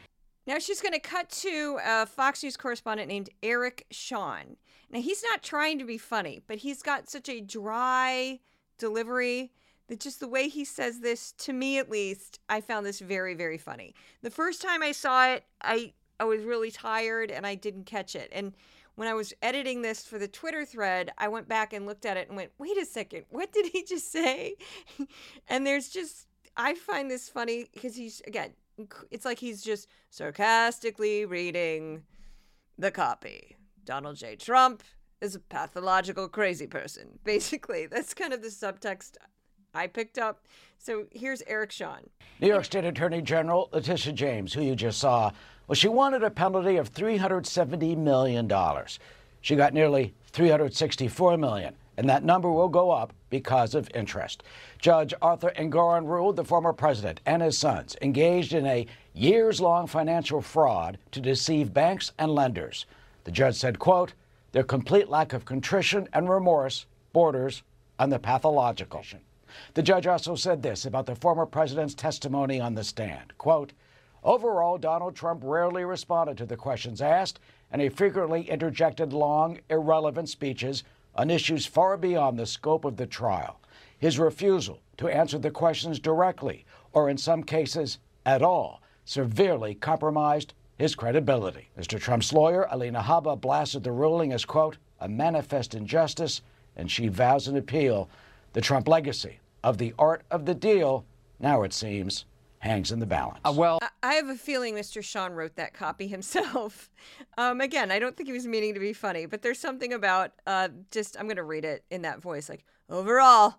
Now 0.49 0.57
she's 0.57 0.81
going 0.81 0.93
to 0.93 0.99
cut 0.99 1.29
to 1.29 1.77
a 1.85 2.07
Fox 2.07 2.41
News 2.41 2.57
correspondent 2.57 3.07
named 3.07 3.29
Eric 3.43 3.85
Shawn. 3.91 4.57
Now 4.89 4.99
he's 4.99 5.21
not 5.21 5.43
trying 5.43 5.77
to 5.77 5.85
be 5.85 5.99
funny, 5.99 6.41
but 6.47 6.57
he's 6.57 6.81
got 6.81 7.07
such 7.07 7.29
a 7.29 7.39
dry 7.39 8.39
delivery 8.79 9.51
that 9.89 9.99
just 9.99 10.19
the 10.19 10.27
way 10.27 10.49
he 10.49 10.65
says 10.65 11.01
this, 11.01 11.33
to 11.33 11.53
me 11.53 11.77
at 11.77 11.91
least, 11.91 12.39
I 12.49 12.62
found 12.62 12.83
this 12.83 12.99
very, 12.99 13.35
very 13.35 13.59
funny. 13.59 13.93
The 14.23 14.31
first 14.31 14.59
time 14.59 14.81
I 14.81 14.91
saw 14.91 15.27
it, 15.27 15.43
I 15.62 15.93
I 16.19 16.23
was 16.23 16.41
really 16.41 16.71
tired 16.71 17.29
and 17.29 17.45
I 17.45 17.53
didn't 17.53 17.85
catch 17.85 18.15
it. 18.15 18.29
And 18.31 18.55
when 18.95 19.07
I 19.07 19.13
was 19.13 19.31
editing 19.43 19.83
this 19.83 20.03
for 20.03 20.17
the 20.17 20.27
Twitter 20.27 20.65
thread, 20.65 21.12
I 21.19 21.27
went 21.27 21.47
back 21.47 21.73
and 21.73 21.85
looked 21.85 22.07
at 22.07 22.17
it 22.17 22.27
and 22.27 22.35
went, 22.35 22.53
wait 22.57 22.75
a 22.75 22.85
second, 22.85 23.25
what 23.29 23.51
did 23.53 23.67
he 23.67 23.83
just 23.83 24.12
say? 24.12 24.55
and 25.47 25.65
there's 25.65 25.89
just, 25.89 26.25
I 26.57 26.73
find 26.73 27.09
this 27.09 27.29
funny 27.29 27.67
because 27.71 27.95
he's, 27.95 28.23
again, 28.25 28.53
it's 29.11 29.25
like 29.25 29.39
he's 29.39 29.61
just 29.61 29.87
sarcastically 30.09 31.25
reading 31.25 32.03
the 32.77 32.91
copy. 32.91 33.55
Donald 33.85 34.15
J. 34.15 34.35
Trump 34.35 34.83
is 35.21 35.35
a 35.35 35.39
pathological 35.39 36.27
crazy 36.27 36.67
person. 36.67 37.19
Basically, 37.23 37.87
that's 37.87 38.13
kind 38.13 38.33
of 38.33 38.41
the 38.41 38.49
subtext 38.49 39.13
I 39.73 39.87
picked 39.87 40.17
up. 40.17 40.45
So 40.77 41.05
here's 41.11 41.41
Eric 41.47 41.71
Shawn. 41.71 42.09
New 42.39 42.47
York 42.47 42.65
State 42.65 42.85
Attorney 42.85 43.21
General 43.21 43.69
Letitia 43.73 44.13
James, 44.13 44.53
who 44.53 44.61
you 44.61 44.75
just 44.75 44.99
saw, 44.99 45.31
well, 45.67 45.75
she 45.75 45.89
wanted 45.89 46.23
a 46.23 46.31
penalty 46.31 46.77
of 46.77 46.91
$370 46.91 47.97
million. 47.97 48.49
She 49.41 49.55
got 49.55 49.73
nearly 49.73 50.13
$364 50.31 51.39
million, 51.39 51.75
and 51.99 52.07
that 52.07 52.23
number 52.23 52.49
will 52.49 52.69
go 52.69 52.91
up 52.91 53.12
because 53.29 53.75
of 53.75 53.89
interest. 53.93 54.41
Judge 54.77 55.13
Arthur 55.21 55.51
Engoron 55.57 56.07
ruled 56.07 56.38
the 56.38 56.45
former 56.45 56.71
president 56.71 57.19
and 57.25 57.41
his 57.41 57.57
sons 57.57 57.97
engaged 58.01 58.53
in 58.53 58.65
a 58.65 58.88
years-long 59.13 59.85
financial 59.85 60.39
fraud 60.39 60.97
to 61.12 61.19
deceive 61.19 61.73
banks 61.73 62.13
and 62.17 62.33
lenders. 62.33 62.85
The 63.25 63.31
judge 63.31 63.55
said, 63.55 63.79
quote, 63.79 64.13
their 64.53 64.63
complete 64.63 65.09
lack 65.09 65.33
of 65.33 65.43
contrition 65.43 66.07
and 66.13 66.29
remorse 66.29 66.85
borders 67.12 67.63
on 67.99 68.09
the 68.09 68.17
pathological. 68.17 69.03
The 69.73 69.83
judge 69.83 70.07
also 70.07 70.35
said 70.35 70.63
this 70.63 70.85
about 70.85 71.05
the 71.05 71.15
former 71.15 71.45
president's 71.45 71.95
testimony 71.95 72.62
on 72.62 72.75
the 72.75 72.83
stand. 72.85 73.38
Quote, 73.38 73.73
Overall, 74.23 74.77
Donald 74.77 75.17
Trump 75.17 75.41
rarely 75.43 75.83
responded 75.83 76.38
to 76.38 76.45
the 76.45 76.55
questions 76.55 77.01
asked, 77.01 77.41
and 77.71 77.81
he 77.81 77.89
frequently 77.89 78.49
interjected 78.49 79.12
long, 79.12 79.59
irrelevant 79.69 80.29
speeches 80.29 80.85
on 81.15 81.30
issues 81.30 81.65
far 81.65 81.98
beyond 81.98 82.38
the 82.38 82.45
scope 82.45 82.86
of 82.86 82.98
the 82.98 83.08
trial. 83.08 83.60
His 83.98 84.19
refusal 84.19 84.80
to 84.98 85.08
answer 85.08 85.38
the 85.38 85.52
questions 85.52 86.00
directly, 86.00 86.65
or 86.93 87.10
in 87.10 87.17
some 87.17 87.43
cases 87.43 88.00
at 88.26 88.41
all, 88.41 88.82
severely 89.06 89.76
compromised 89.76 90.54
his 90.78 90.95
credibility. 90.95 91.69
Mr. 91.78 92.00
Trump's 92.00 92.32
lawyer, 92.32 92.67
Alina 92.72 93.02
Habba, 93.02 93.39
blasted 93.39 93.84
the 93.84 93.91
ruling 93.91 94.32
as, 94.32 94.45
quote, 94.45 94.78
a 95.00 95.10
manifest 95.10 95.76
injustice, 95.76 96.41
and 96.76 96.89
she 96.89 97.08
vows 97.08 97.48
an 97.48 97.58
appeal 97.58 98.10
the 98.54 98.62
Trump 98.62 98.88
legacy 98.88 99.39
of 99.63 99.78
the 99.78 99.93
art 100.00 100.24
of 100.32 100.45
the 100.45 100.56
deal, 100.56 101.06
now 101.39 101.63
it 101.63 101.74
seems, 101.74 102.26
hangs 102.60 102.91
in 102.91 103.00
the 103.00 103.06
balance. 103.06 103.39
Uh, 103.43 103.54
well, 103.56 103.80
I 104.04 104.13
have 104.15 104.30
a 104.30 104.36
feeling 104.36 104.76
Mr. 104.76 105.04
Shawn 105.04 105.34
wrote 105.34 105.56
that 105.56 105.74
copy 105.74 106.08
himself. 106.15 106.89
Um, 107.38 107.62
again, 107.62 107.91
I 107.91 108.00
don't 108.00 108.15
think 108.15 108.28
he 108.28 108.34
was 108.34 108.48
meaning 108.48 108.74
to 108.74 108.80
be 108.80 108.93
funny, 108.93 109.26
but 109.26 109.41
there's 109.41 109.60
something 109.60 109.93
about 109.93 110.34
uh, 110.45 110.69
just, 110.91 111.17
I'm 111.17 111.26
going 111.26 111.38
to 111.38 111.43
read 111.43 111.65
it 111.65 111.84
in 111.89 112.02
that 112.04 112.22
voice 112.22 112.50
like, 112.50 112.65
overall, 112.89 113.56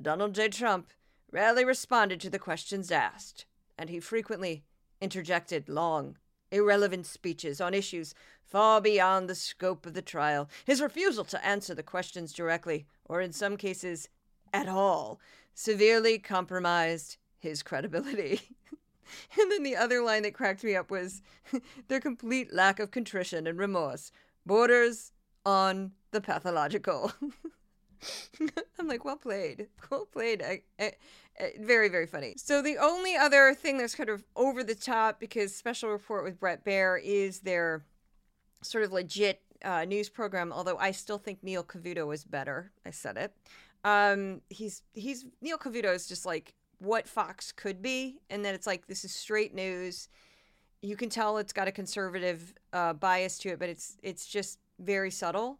Donald 0.00 0.34
J. 0.34 0.48
Trump 0.48 0.90
rarely 1.30 1.64
responded 1.64 2.20
to 2.20 2.30
the 2.30 2.38
questions 2.38 2.90
asked, 2.90 3.46
and 3.78 3.90
he 3.90 4.00
frequently 4.00 4.64
interjected 5.00 5.68
long, 5.68 6.16
irrelevant 6.50 7.06
speeches 7.06 7.60
on 7.60 7.74
issues 7.74 8.14
far 8.42 8.80
beyond 8.80 9.28
the 9.28 9.34
scope 9.34 9.86
of 9.86 9.94
the 9.94 10.02
trial. 10.02 10.48
His 10.64 10.80
refusal 10.80 11.24
to 11.24 11.46
answer 11.46 11.74
the 11.74 11.82
questions 11.82 12.32
directly, 12.32 12.86
or 13.04 13.20
in 13.20 13.32
some 13.32 13.56
cases, 13.56 14.08
at 14.52 14.68
all, 14.68 15.20
severely 15.54 16.18
compromised 16.18 17.16
his 17.40 17.62
credibility. 17.62 18.40
and 19.40 19.50
then 19.50 19.62
the 19.62 19.76
other 19.76 20.02
line 20.02 20.22
that 20.22 20.34
cracked 20.34 20.62
me 20.62 20.76
up 20.76 20.90
was 20.90 21.22
their 21.88 22.00
complete 22.00 22.52
lack 22.52 22.78
of 22.78 22.90
contrition 22.90 23.46
and 23.46 23.58
remorse 23.58 24.12
borders 24.46 25.12
on 25.44 25.92
the 26.12 26.20
pathological. 26.20 27.12
I'm 28.78 28.86
like, 28.86 29.04
well 29.04 29.16
played. 29.16 29.68
Well 29.90 30.06
played. 30.06 30.42
I, 30.42 30.62
I, 30.78 30.92
I, 31.38 31.52
very, 31.60 31.88
very 31.88 32.06
funny. 32.06 32.34
So, 32.36 32.62
the 32.62 32.78
only 32.78 33.16
other 33.16 33.54
thing 33.54 33.78
that's 33.78 33.94
kind 33.94 34.08
of 34.08 34.24
over 34.36 34.64
the 34.64 34.74
top 34.74 35.20
because 35.20 35.54
Special 35.54 35.90
Report 35.90 36.24
with 36.24 36.40
Brett 36.40 36.64
Baier 36.64 36.98
is 37.02 37.40
their 37.40 37.84
sort 38.62 38.84
of 38.84 38.92
legit 38.92 39.42
uh, 39.64 39.84
news 39.84 40.08
program, 40.08 40.52
although 40.52 40.78
I 40.78 40.92
still 40.92 41.18
think 41.18 41.42
Neil 41.42 41.62
Cavuto 41.62 42.12
is 42.14 42.24
better. 42.24 42.72
I 42.86 42.90
said 42.90 43.16
it. 43.16 43.34
Um, 43.84 44.42
he's 44.50 44.82
he's 44.92 45.24
Neil 45.40 45.58
Cavuto 45.58 45.94
is 45.94 46.06
just 46.06 46.26
like 46.26 46.54
what 46.80 47.06
Fox 47.06 47.52
could 47.52 47.80
be, 47.80 48.18
and 48.28 48.44
that 48.44 48.54
it's 48.54 48.66
like 48.66 48.86
this 48.86 49.04
is 49.04 49.14
straight 49.14 49.54
news. 49.54 50.08
You 50.82 50.96
can 50.96 51.10
tell 51.10 51.38
it's 51.38 51.52
got 51.52 51.68
a 51.68 51.72
conservative 51.72 52.54
uh, 52.72 52.94
bias 52.94 53.38
to 53.38 53.50
it, 53.50 53.58
but 53.58 53.68
it's 53.68 53.96
it's 54.02 54.26
just 54.26 54.58
very 54.78 55.10
subtle. 55.10 55.58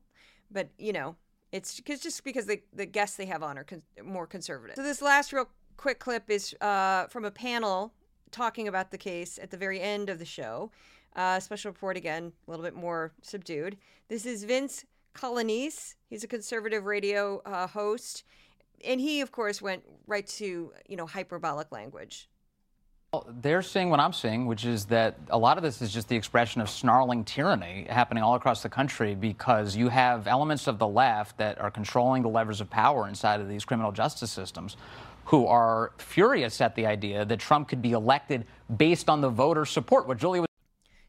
But 0.50 0.70
you 0.78 0.92
know, 0.92 1.16
it's 1.52 1.76
because 1.76 2.00
just 2.00 2.24
because 2.24 2.46
the 2.46 2.60
the 2.72 2.86
guests 2.86 3.16
they 3.16 3.26
have 3.26 3.42
on 3.42 3.58
are 3.58 3.64
con- 3.64 3.82
more 4.02 4.26
conservative. 4.26 4.76
So 4.76 4.82
this 4.82 5.02
last 5.02 5.32
real 5.32 5.48
quick 5.76 5.98
clip 5.98 6.30
is 6.30 6.54
uh, 6.60 7.06
from 7.06 7.24
a 7.24 7.30
panel 7.30 7.92
talking 8.30 8.68
about 8.68 8.90
the 8.90 8.98
case 8.98 9.38
at 9.40 9.50
the 9.50 9.56
very 9.56 9.80
end 9.80 10.08
of 10.08 10.18
the 10.18 10.24
show. 10.24 10.70
Uh, 11.16 11.40
special 11.40 11.70
report 11.70 11.96
again, 11.96 12.32
a 12.46 12.50
little 12.50 12.64
bit 12.64 12.74
more 12.74 13.12
subdued. 13.22 13.76
This 14.08 14.24
is 14.24 14.44
Vince 14.44 14.84
Coglianese. 15.14 15.96
He's 16.08 16.22
a 16.22 16.28
conservative 16.28 16.86
radio 16.86 17.42
uh, 17.44 17.66
host, 17.66 18.22
and 18.84 19.00
he, 19.00 19.20
of 19.20 19.32
course, 19.32 19.60
went 19.60 19.82
right 20.06 20.26
to 20.26 20.72
you 20.88 20.96
know 20.96 21.06
hyperbolic 21.06 21.72
language. 21.72 22.28
Well, 23.12 23.26
they're 23.40 23.62
seeing 23.62 23.90
what 23.90 23.98
I'm 23.98 24.12
seeing, 24.12 24.46
which 24.46 24.64
is 24.64 24.84
that 24.86 25.16
a 25.30 25.38
lot 25.38 25.56
of 25.56 25.64
this 25.64 25.82
is 25.82 25.92
just 25.92 26.08
the 26.08 26.14
expression 26.14 26.60
of 26.60 26.70
snarling 26.70 27.24
tyranny 27.24 27.86
happening 27.90 28.22
all 28.22 28.36
across 28.36 28.62
the 28.62 28.68
country 28.68 29.16
because 29.16 29.74
you 29.74 29.88
have 29.88 30.28
elements 30.28 30.68
of 30.68 30.78
the 30.78 30.86
left 30.86 31.36
that 31.38 31.60
are 31.60 31.72
controlling 31.72 32.22
the 32.22 32.28
levers 32.28 32.60
of 32.60 32.70
power 32.70 33.08
inside 33.08 33.40
of 33.40 33.48
these 33.48 33.64
criminal 33.64 33.90
justice 33.90 34.30
systems 34.30 34.76
who 35.24 35.46
are 35.46 35.90
furious 35.98 36.60
at 36.60 36.76
the 36.76 36.86
idea 36.86 37.24
that 37.24 37.40
Trump 37.40 37.68
could 37.68 37.82
be 37.82 37.92
elected 37.92 38.46
based 38.76 39.08
on 39.08 39.20
the 39.20 39.28
voter 39.28 39.64
support. 39.64 40.06
What 40.06 40.18
Julia 40.18 40.44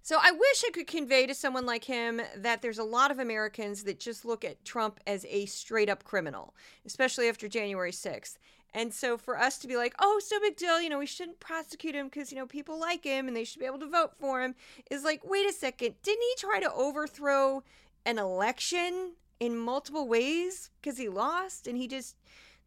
so 0.02 0.18
I 0.20 0.32
wish 0.32 0.64
I 0.66 0.72
could 0.74 0.88
convey 0.88 1.28
to 1.28 1.36
someone 1.36 1.66
like 1.66 1.84
him 1.84 2.22
that 2.38 2.62
there's 2.62 2.80
a 2.80 2.84
lot 2.84 3.12
of 3.12 3.20
Americans 3.20 3.84
that 3.84 4.00
just 4.00 4.26
look 4.26 4.44
at 4.44 4.64
Trump 4.66 5.00
as 5.06 5.26
a 5.30 5.46
straight 5.46 5.90
up 5.90 6.04
criminal, 6.04 6.54
especially 6.86 7.30
after 7.30 7.48
January 7.48 7.92
6th. 7.92 8.38
And 8.74 8.94
so 8.94 9.18
for 9.18 9.38
us 9.38 9.58
to 9.60 9.68
be 9.68 9.76
like, 9.76 9.94
oh, 10.00 10.20
so 10.24 10.40
big 10.40 10.56
deal, 10.56 10.82
you 10.82 10.90
know, 10.90 11.00
we 11.00 11.06
shouldn't 11.06 11.40
prosecute 11.40 11.94
him 11.94 12.08
because, 12.08 12.32
you 12.32 12.38
know, 12.38 12.46
people 12.46 12.80
like 12.80 13.04
him 13.04 13.28
and 13.28 13.36
they 13.36 13.44
should 13.44 13.60
be 13.60 13.66
able 13.66 13.80
to 13.80 13.90
vote 13.90 14.14
for 14.18 14.42
him 14.42 14.56
is 14.90 15.04
like, 15.04 15.30
wait 15.30 15.48
a 15.48 15.54
second, 15.54 15.96
didn't 16.04 16.22
he 16.22 16.36
try 16.38 16.60
to 16.62 16.72
overthrow 16.74 17.64
an 18.06 18.18
election 18.18 19.14
in 19.40 19.58
multiple 19.58 20.08
ways 20.08 20.70
because 20.82 20.98
he 20.98 21.10
lost 21.10 21.68
and 21.68 21.78
he 21.78 21.88
just 21.88 22.16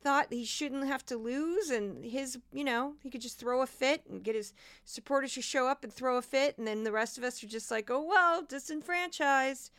thought 0.05 0.27
he 0.31 0.45
shouldn't 0.45 0.87
have 0.87 1.05
to 1.07 1.17
lose 1.17 1.71
and 1.71 2.05
his 2.05 2.39
you 2.53 2.63
know 2.63 2.93
he 3.03 3.09
could 3.09 3.23
just 3.23 3.39
throw 3.39 3.63
a 3.63 3.67
fit 3.67 4.03
and 4.09 4.23
get 4.23 4.35
his 4.35 4.53
supporters 4.85 5.33
to 5.33 5.41
show 5.43 5.67
up 5.67 5.83
and 5.83 5.93
throw 5.93 6.19
a 6.19 6.23
fit. 6.23 6.57
And 6.59 6.67
then 6.67 6.85
the 6.85 6.93
rest 6.93 7.17
of 7.17 7.25
us 7.25 7.43
are 7.43 7.49
just 7.49 7.71
like 7.71 7.91
oh 7.91 8.03
well 8.03 8.43
disenfranchised. 8.43 9.71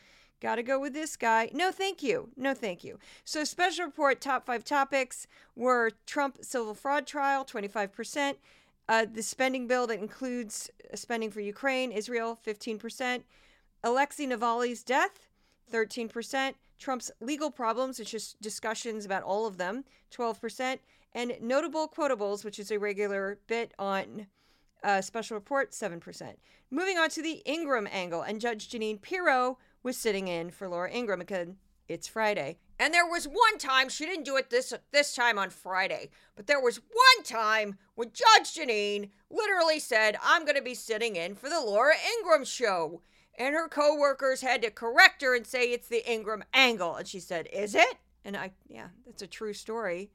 Gotta 0.42 0.64
go 0.64 0.80
with 0.80 0.92
this 0.92 1.16
guy. 1.16 1.48
No 1.54 1.70
thank 1.70 2.02
you. 2.02 2.30
No 2.36 2.52
thank 2.52 2.82
you. 2.82 2.98
So 3.24 3.44
special 3.44 3.86
report 3.86 4.20
top 4.20 4.44
five 4.44 4.64
topics 4.64 5.28
were 5.54 5.92
trump 6.06 6.38
civil 6.42 6.74
fraud 6.74 7.06
trial 7.06 7.44
25% 7.44 8.34
uh, 8.88 9.06
the 9.10 9.22
spending 9.22 9.66
bill 9.66 9.86
that 9.86 9.98
includes 9.98 10.70
spending 10.94 11.30
for 11.30 11.40
ukraine 11.40 11.90
israel 11.90 12.38
15% 12.46 13.22
alexei 13.82 14.26
navalny's 14.26 14.84
death 14.84 15.26
13% 15.72 16.54
Trump's 16.78 17.10
legal 17.20 17.50
problems, 17.50 17.98
which 17.98 18.14
is 18.14 18.36
discussions 18.40 19.04
about 19.04 19.22
all 19.22 19.46
of 19.46 19.56
them, 19.56 19.84
12%, 20.12 20.78
and 21.12 21.34
notable 21.40 21.88
quotables, 21.88 22.44
which 22.44 22.58
is 22.58 22.70
a 22.70 22.78
regular 22.78 23.38
bit 23.46 23.72
on 23.78 24.26
uh, 24.84 25.00
special 25.00 25.36
report, 25.36 25.72
7%. 25.72 26.34
Moving 26.70 26.98
on 26.98 27.10
to 27.10 27.22
the 27.22 27.42
Ingraham 27.46 27.88
angle, 27.90 28.22
and 28.22 28.40
Judge 28.40 28.68
Jeanine 28.68 29.00
Pirro 29.00 29.58
was 29.82 29.96
sitting 29.96 30.28
in 30.28 30.50
for 30.50 30.68
Laura 30.68 30.90
Ingraham 30.92 31.20
because 31.20 31.48
it's 31.88 32.08
Friday. 32.08 32.58
And 32.78 32.92
there 32.92 33.06
was 33.06 33.26
one 33.26 33.58
time 33.58 33.88
she 33.88 34.04
didn't 34.04 34.24
do 34.24 34.36
it 34.36 34.50
this 34.50 34.72
this 34.92 35.14
time 35.14 35.38
on 35.38 35.50
Friday, 35.50 36.10
but 36.34 36.46
there 36.46 36.60
was 36.60 36.76
one 36.78 37.24
time 37.24 37.78
when 37.94 38.10
Judge 38.12 38.54
Jeanine 38.54 39.10
literally 39.30 39.78
said, 39.78 40.18
"I'm 40.22 40.44
going 40.44 40.56
to 40.56 40.62
be 40.62 40.74
sitting 40.74 41.16
in 41.16 41.34
for 41.34 41.48
the 41.48 41.60
Laura 41.60 41.94
Ingraham 42.18 42.44
show." 42.44 43.00
And 43.36 43.54
her 43.54 43.68
coworkers 43.68 44.40
had 44.40 44.62
to 44.62 44.70
correct 44.70 45.22
her 45.22 45.34
and 45.34 45.46
say 45.46 45.70
it's 45.70 45.88
the 45.88 46.10
Ingraham 46.10 46.44
angle. 46.54 46.96
And 46.96 47.06
she 47.06 47.20
said, 47.20 47.48
Is 47.52 47.74
it? 47.74 47.96
And 48.24 48.36
I, 48.36 48.52
yeah, 48.68 48.88
that's 49.04 49.22
a 49.22 49.26
true 49.26 49.52
story. 49.52 50.10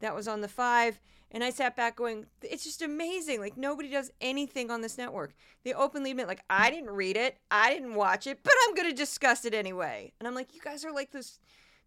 That 0.00 0.14
was 0.14 0.28
on 0.28 0.42
the 0.42 0.48
five. 0.48 1.00
And 1.30 1.44
I 1.44 1.50
sat 1.50 1.76
back 1.76 1.96
going, 1.96 2.26
It's 2.42 2.64
just 2.64 2.82
amazing. 2.82 3.40
Like, 3.40 3.56
nobody 3.56 3.90
does 3.90 4.10
anything 4.20 4.70
on 4.70 4.82
this 4.82 4.98
network. 4.98 5.34
They 5.64 5.72
openly 5.72 6.10
admit, 6.10 6.28
like, 6.28 6.44
I 6.48 6.70
didn't 6.70 6.90
read 6.90 7.16
it, 7.16 7.38
I 7.50 7.72
didn't 7.72 7.94
watch 7.94 8.26
it, 8.26 8.40
but 8.42 8.52
I'm 8.66 8.74
going 8.74 8.88
to 8.88 8.94
discuss 8.94 9.44
it 9.44 9.54
anyway. 9.54 10.12
And 10.18 10.28
I'm 10.28 10.34
like, 10.34 10.54
You 10.54 10.60
guys 10.60 10.84
are 10.84 10.92
like 10.92 11.10
those, 11.12 11.38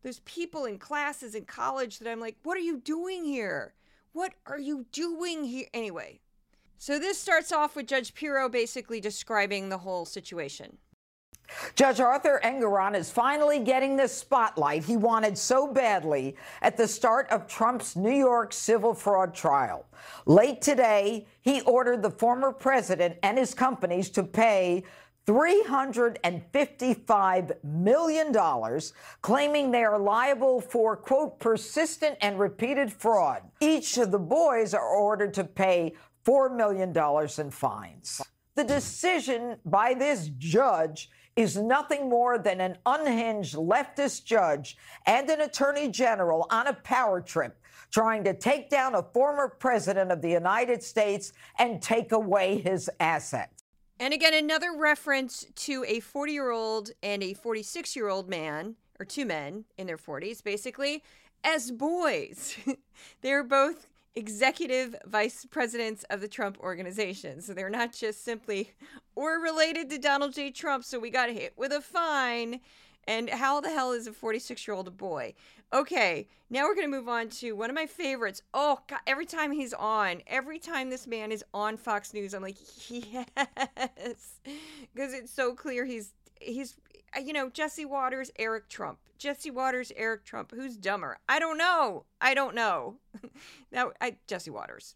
those 0.04 0.20
people 0.22 0.66
in 0.66 0.80
classes 0.80 1.36
in 1.36 1.46
college 1.46 2.00
that 2.00 2.12
I'm 2.12 2.20
like, 2.20 2.38
What 2.44 2.58
are 2.58 2.62
you 2.62 2.80
doing 2.80 3.24
here? 3.24 3.76
What 4.14 4.34
are 4.46 4.60
you 4.60 4.88
doing 4.92 5.46
here? 5.46 5.68
Anyway, 5.74 6.20
so 6.82 6.98
this 6.98 7.20
starts 7.20 7.52
off 7.52 7.76
with 7.76 7.86
Judge 7.86 8.16
Pirro 8.16 8.50
basically 8.50 9.00
describing 9.00 9.70
the 9.70 9.78
whole 9.78 10.04
situation. 10.04 10.80
Judge 11.76 12.00
Arthur 12.00 12.42
Engoron 12.44 12.96
is 12.96 13.12
finally 13.12 13.60
getting 13.60 13.96
the 13.96 14.08
spotlight 14.08 14.84
he 14.84 14.98
wanted 14.98 15.38
so 15.38 15.72
badly 15.72 16.36
at 16.64 16.78
the 16.78 16.88
start 16.88 17.30
of 17.30 17.46
Trump's 17.46 17.96
New 17.96 18.10
York 18.10 18.52
civil 18.52 18.96
fraud 18.96 19.36
trial. 19.36 19.86
Late 20.26 20.60
today, 20.60 21.28
he 21.42 21.62
ordered 21.62 22.02
the 22.02 22.10
former 22.10 22.52
president 22.52 23.16
and 23.22 23.38
his 23.38 23.54
companies 23.54 24.10
to 24.10 24.24
pay 24.24 24.84
$355 25.28 27.64
million, 27.64 28.36
claiming 29.22 29.70
they 29.70 29.84
are 29.84 30.00
liable 30.00 30.60
for, 30.60 30.98
quote, 30.98 31.40
persistent 31.40 32.18
and 32.22 32.40
repeated 32.40 32.92
fraud. 32.92 33.44
Each 33.60 34.00
of 34.00 34.10
the 34.12 34.18
boys 34.18 34.74
are 34.74 34.88
ordered 34.88 35.36
to 35.36 35.44
pay 35.44 35.94
$4 36.26 36.56
million 36.56 36.96
in 37.38 37.52
fines. 37.52 38.22
The 38.56 38.64
decision 38.64 39.58
by 39.66 39.94
this 39.94 40.30
judge 40.38 41.10
is 41.36 41.56
nothing 41.58 42.10
more 42.10 42.38
than 42.38 42.60
an 42.60 42.78
unhinged 42.86 43.56
leftist 43.56 44.26
judge 44.26 44.78
and 45.06 45.30
an 45.30 45.42
attorney 45.42 45.90
general 45.90 46.48
on 46.50 46.68
a 46.68 46.74
power 46.74 47.22
trip 47.22 47.58
trying 47.92 48.24
to 48.24 48.34
take 48.34 48.70
down 48.70 48.96
a 48.96 49.04
former 49.14 49.48
president 49.48 50.12
of 50.12 50.22
the 50.22 50.30
United 50.30 50.82
States 50.82 51.34
and 51.60 51.82
take 51.82 52.12
away 52.12 52.58
his 52.58 52.90
assets. 53.00 53.64
And 54.00 54.14
again, 54.14 54.34
another 54.34 54.74
reference 54.76 55.46
to 55.56 55.86
a 55.88 56.00
40 56.00 56.32
year 56.32 56.52
old 56.52 56.92
and 57.04 57.22
a 57.22 57.34
46 57.34 57.96
year 57.96 58.10
old 58.10 58.30
man, 58.30 58.76
or 59.00 59.06
two 59.06 59.26
men 59.26 59.66
in 59.78 59.88
their 59.88 59.98
40s, 59.98 60.44
basically, 60.44 61.04
as 61.44 61.72
boys. 61.72 62.58
They're 63.22 63.44
both 63.44 63.88
executive 64.16 64.96
vice 65.06 65.46
presidents 65.46 66.04
of 66.10 66.22
the 66.22 66.28
Trump 66.28 66.58
organization. 66.60 67.42
So 67.42 67.54
they're 67.54 67.70
not 67.70 67.94
just 67.94 68.24
simply 68.24 68.72
or 69.16 69.40
related 69.40 69.90
to 69.90 69.98
Donald 69.98 70.34
J. 70.34 70.52
Trump. 70.52 70.84
So 70.84 71.00
we 71.00 71.10
got 71.10 71.30
hit 71.30 71.54
with 71.58 71.72
a 71.72 71.82
fine. 71.82 72.60
And 73.08 73.30
how 73.30 73.62
the 73.62 73.70
hell 73.70 73.94
is 73.94 74.08
a 74.08 74.14
46 74.14 74.68
year 74.68 74.76
old 74.76 74.96
boy? 74.98 75.34
Okay, 75.74 76.28
now 76.50 76.64
we're 76.64 76.76
going 76.76 76.92
to 76.92 76.98
move 76.98 77.08
on 77.08 77.30
to 77.30 77.54
one 77.54 77.70
of 77.70 77.76
my 77.76 77.86
favorites. 77.86 78.42
Oh, 78.54 78.80
God, 78.88 79.00
every 79.08 79.26
time 79.26 79.52
he's 79.54 79.74
on, 79.74 80.22
every 80.28 80.60
time 80.60 80.90
this 80.90 81.08
man 81.08 81.32
is 81.32 81.46
on 81.54 81.78
Fox 81.78 82.14
News, 82.14 82.34
I'm 82.34 82.42
like, 82.44 82.58
yes. 82.90 84.40
Because 84.94 85.14
it's 85.14 85.32
so 85.32 85.56
clear 85.56 85.86
he's, 85.86 86.14
he's, 86.42 86.76
you 87.20 87.34
know, 87.34 87.50
Jesse 87.50 87.86
Watters, 87.86 88.32
Eric 88.38 88.70
Trump. 88.70 89.00
Jesse 89.18 89.52
Watters, 89.52 89.92
Eric 89.96 90.26
Trump. 90.26 90.52
Who's 90.52 90.76
dumber? 90.76 91.20
I 91.30 91.40
don't 91.40 91.58
know. 91.58 92.06
I 92.20 92.34
don't 92.34 92.56
know. 92.56 92.96
now, 93.72 93.92
I 94.02 94.18
Jesse 94.28 94.50
Watters. 94.50 94.96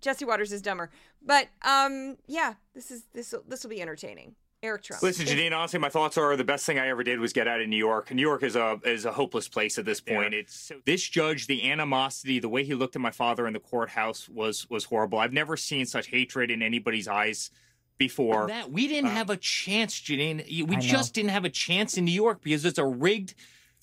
Jesse 0.00 0.24
Watters 0.24 0.52
is 0.52 0.62
dumber. 0.62 0.90
But 1.24 1.48
um, 1.62 2.16
yeah, 2.26 2.54
this 2.74 2.90
is 2.90 3.04
this 3.12 3.34
this 3.46 3.62
will 3.62 3.70
be 3.70 3.82
entertaining. 3.82 4.34
Eric 4.60 4.82
Trump. 4.82 5.02
Listen, 5.02 5.24
Jeanine. 5.24 5.56
Honestly, 5.56 5.78
my 5.78 5.88
thoughts 5.88 6.18
are 6.18 6.34
the 6.34 6.42
best 6.42 6.66
thing 6.66 6.80
I 6.80 6.88
ever 6.88 7.04
did 7.04 7.20
was 7.20 7.32
get 7.32 7.46
out 7.46 7.60
of 7.60 7.68
New 7.68 7.76
York. 7.76 8.12
New 8.12 8.22
York 8.22 8.42
is 8.42 8.56
a 8.56 8.80
is 8.84 9.04
a 9.04 9.12
hopeless 9.12 9.46
place 9.46 9.78
at 9.78 9.84
this 9.84 10.00
point. 10.00 10.32
Yeah. 10.32 10.40
It's 10.40 10.54
so, 10.54 10.76
this 10.84 11.06
judge, 11.08 11.46
the 11.46 11.70
animosity, 11.70 12.40
the 12.40 12.48
way 12.48 12.64
he 12.64 12.74
looked 12.74 12.96
at 12.96 13.02
my 13.02 13.12
father 13.12 13.46
in 13.46 13.52
the 13.52 13.60
courthouse 13.60 14.28
was 14.28 14.68
was 14.68 14.84
horrible. 14.84 15.18
I've 15.18 15.32
never 15.32 15.56
seen 15.56 15.86
such 15.86 16.08
hatred 16.08 16.50
in 16.50 16.62
anybody's 16.62 17.06
eyes 17.06 17.50
before. 17.98 18.46
That 18.46 18.70
we 18.70 18.88
didn't 18.88 19.10
uh, 19.10 19.14
have 19.14 19.30
a 19.30 19.36
chance, 19.36 19.94
Jeanine. 20.00 20.66
We 20.66 20.76
just 20.76 21.14
didn't 21.14 21.30
have 21.30 21.44
a 21.44 21.50
chance 21.50 21.98
in 21.98 22.04
New 22.04 22.12
York 22.12 22.40
because 22.42 22.64
it's 22.64 22.78
a 22.78 22.86
rigged 22.86 23.34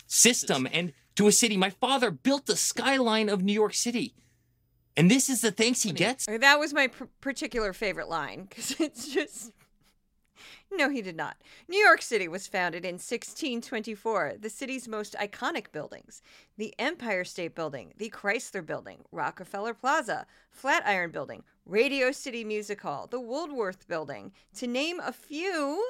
system 0.08 0.67
and 0.71 0.93
to 1.15 1.28
a 1.28 1.32
city. 1.32 1.58
My 1.58 1.69
father 1.69 2.12
built 2.12 2.45
the 2.45 2.56
skyline 2.56 3.30
of 3.30 3.43
New 3.43 3.54
York 3.54 3.73
City. 3.73 4.13
And 4.97 5.12
this 5.12 5.30
is 5.30 5.41
the 5.41 5.51
thanks 5.51 5.84
he 5.84 5.91
gets. 5.91 6.25
That 6.25 6.60
was 6.60 6.73
my 6.73 6.88
pr- 6.88 7.06
particular 7.19 7.73
favorite 7.73 8.08
line 8.08 8.45
because 8.49 8.71
it's 8.80 9.08
just. 9.08 9.51
No, 10.71 10.89
he 10.89 11.01
did 11.01 11.15
not. 11.15 11.38
New 11.69 11.78
York 11.78 12.01
City 12.01 12.28
was 12.28 12.47
founded 12.47 12.86
in 12.86 12.95
1624. 12.95 14.36
The 14.39 14.49
city's 14.49 14.88
most 14.88 15.15
iconic 15.19 15.71
buildings 15.71 16.21
the 16.58 16.73
Empire 16.80 17.23
State 17.23 17.56
Building, 17.56 17.93
the 17.97 18.10
Chrysler 18.10 18.65
Building, 18.65 19.04
Rockefeller 19.12 19.73
Plaza, 19.73 20.25
Flatiron 20.49 21.12
Building, 21.12 21.43
Radio 21.65 22.12
City 22.12 22.43
Music 22.43 22.82
Hall, 22.82 23.08
the 23.08 23.19
Woolworth 23.19 23.88
Building, 23.88 24.32
to 24.56 24.67
name 24.67 24.99
a 24.99 25.12
few, 25.12 25.89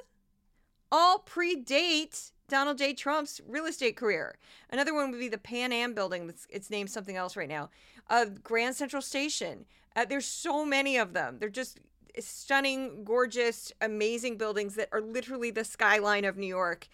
all 0.91 1.19
predate 1.19 2.31
Donald 2.47 2.77
J. 2.77 2.93
Trump's 2.93 3.41
real 3.47 3.65
estate 3.65 3.97
career. 3.97 4.37
Another 4.69 4.93
one 4.93 5.11
would 5.11 5.19
be 5.19 5.27
the 5.27 5.37
Pan 5.37 5.73
Am 5.73 5.93
building. 5.93 6.27
That's, 6.27 6.47
it's 6.49 6.69
named 6.69 6.89
something 6.91 7.17
else 7.17 7.35
right 7.35 7.49
now. 7.49 7.69
Uh, 8.09 8.25
Grand 8.43 8.75
Central 8.75 9.01
Station. 9.01 9.65
Uh, 9.95 10.05
there's 10.05 10.25
so 10.25 10.63
many 10.63 10.97
of 10.97 11.13
them. 11.13 11.37
They're 11.39 11.49
just 11.49 11.79
stunning, 12.19 13.03
gorgeous, 13.03 13.73
amazing 13.81 14.37
buildings 14.37 14.75
that 14.75 14.89
are 14.91 15.01
literally 15.01 15.51
the 15.51 15.63
skyline 15.63 16.23
of 16.23 16.37
New 16.37 16.47
York. 16.47 16.87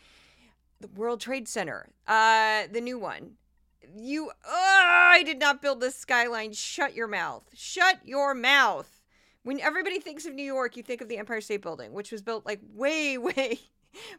The 0.80 0.88
World 0.88 1.22
Trade 1.22 1.48
Center, 1.48 1.90
uh, 2.08 2.64
the 2.72 2.82
new 2.82 2.98
one. 2.98 3.34
You, 3.96 4.32
I 4.46 5.24
did 5.26 5.40
not 5.40 5.62
build 5.62 5.82
this 5.82 5.96
skyline. 5.96 6.54
Shut 6.54 6.96
your 6.96 7.08
mouth. 7.08 7.44
Shut 7.54 8.00
your 8.06 8.34
mouth. 8.34 9.02
When 9.44 9.60
everybody 9.60 10.00
thinks 10.00 10.26
of 10.26 10.36
New 10.36 10.44
York, 10.44 10.78
you 10.78 10.84
think 10.84 11.02
of 11.02 11.10
the 11.10 11.18
Empire 11.18 11.42
State 11.42 11.62
Building, 11.62 11.94
which 11.94 12.12
was 12.12 12.22
built 12.22 12.46
like 12.46 12.60
way, 12.74 13.18
way 13.18 13.60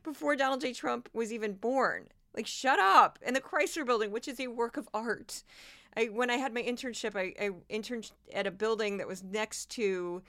before 0.03 0.37
Donald 0.37 0.61
J. 0.61 0.73
Trump 0.73 1.09
was 1.13 1.33
even 1.33 1.55
born. 1.55 2.09
Like, 2.35 2.47
shut 2.47 2.79
up. 2.79 3.19
And 3.23 3.37
the 3.37 3.41
Chrysler 3.41 3.87
Building, 3.87 4.11
which 4.11 4.27
is 4.29 4.41
a 4.41 4.49
work 4.49 4.77
of 4.77 4.89
art. 4.93 5.43
I 5.97 6.07
when 6.07 6.31
I 6.31 6.37
had 6.37 6.55
my 6.55 6.63
internship, 6.63 7.17
I, 7.17 7.35
I 7.43 7.51
interned 7.69 8.11
at 8.33 8.47
a 8.47 8.51
building 8.51 8.97
that 8.97 9.07
was 9.07 9.23
next 9.23 9.69
to 9.71 10.23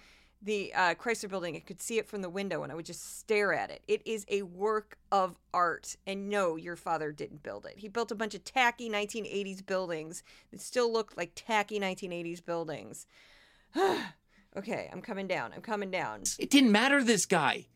the 0.43 0.73
uh, 0.73 0.95
Chrysler 0.95 1.29
Building. 1.29 1.55
I 1.55 1.59
could 1.59 1.81
see 1.81 1.97
it 1.97 2.07
from 2.07 2.21
the 2.21 2.29
window, 2.29 2.63
and 2.63 2.71
I 2.71 2.75
would 2.75 2.85
just 2.85 3.19
stare 3.19 3.53
at 3.53 3.71
it. 3.71 3.81
It 3.87 4.01
is 4.05 4.25
a 4.29 4.43
work 4.43 4.97
of 5.11 5.37
art. 5.53 5.95
And 6.05 6.29
no, 6.29 6.55
your 6.55 6.75
father 6.75 7.11
didn't 7.11 7.43
build 7.43 7.65
it. 7.65 7.77
He 7.77 7.87
built 7.87 8.11
a 8.11 8.15
bunch 8.15 8.35
of 8.35 8.43
tacky 8.43 8.89
1980s 8.89 9.65
buildings 9.65 10.23
that 10.51 10.61
still 10.61 10.91
look 10.91 11.13
like 11.17 11.31
tacky 11.35 11.79
1980s 11.79 12.43
buildings. 12.43 13.07
okay, 14.57 14.89
I'm 14.91 15.01
coming 15.01 15.27
down. 15.27 15.53
I'm 15.53 15.61
coming 15.61 15.91
down. 15.91 16.23
It 16.39 16.49
didn't 16.49 16.71
matter. 16.71 17.03
This 17.03 17.25
guy. 17.25 17.67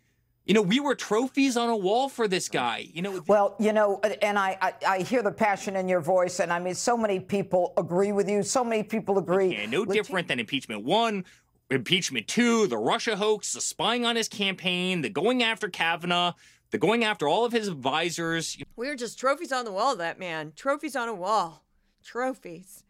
You 0.45 0.53
know, 0.53 0.61
we 0.61 0.79
were 0.79 0.95
trophies 0.95 1.57
on 1.57 1.67
a 1.67 1.75
wall 1.75 2.07
for 2.07 2.25
this 2.25 2.47
guy. 2.47 2.87
You 2.93 3.01
know. 3.01 3.21
Well, 3.27 3.55
you 3.59 3.73
know, 3.73 3.99
and 4.21 4.39
I, 4.39 4.57
I, 4.61 4.73
I 4.87 4.99
hear 4.99 5.21
the 5.21 5.31
passion 5.31 5.75
in 5.75 5.89
your 5.89 5.99
voice, 5.99 6.39
and 6.39 6.53
I 6.53 6.59
mean, 6.59 6.73
so 6.73 6.95
many 6.95 7.19
people 7.19 7.73
agree 7.75 8.13
with 8.13 8.29
you. 8.29 8.43
So 8.43 8.63
many 8.63 8.83
people 8.83 9.17
agree. 9.17 9.57
Yeah, 9.57 9.65
no 9.65 9.83
different 9.83 10.29
than 10.29 10.39
impeachment 10.39 10.85
one, 10.85 11.25
impeachment 11.69 12.27
two, 12.27 12.67
the 12.67 12.77
Russia 12.77 13.15
hoax, 13.15 13.53
the 13.53 13.61
spying 13.61 14.05
on 14.05 14.15
his 14.15 14.27
campaign, 14.27 15.01
the 15.01 15.09
going 15.09 15.43
after 15.43 15.69
Kavanaugh, 15.69 16.33
the 16.71 16.77
going 16.77 17.03
after 17.03 17.27
all 17.27 17.45
of 17.45 17.51
his 17.51 17.67
advisors. 17.67 18.57
We 18.75 18.87
were 18.87 18.95
just 18.95 19.19
trophies 19.19 19.51
on 19.51 19.65
the 19.65 19.71
wall, 19.71 19.95
that 19.95 20.19
man. 20.19 20.53
Trophies 20.55 20.95
on 20.95 21.07
a 21.07 21.15
wall. 21.15 21.63
Trophies. 22.03 22.83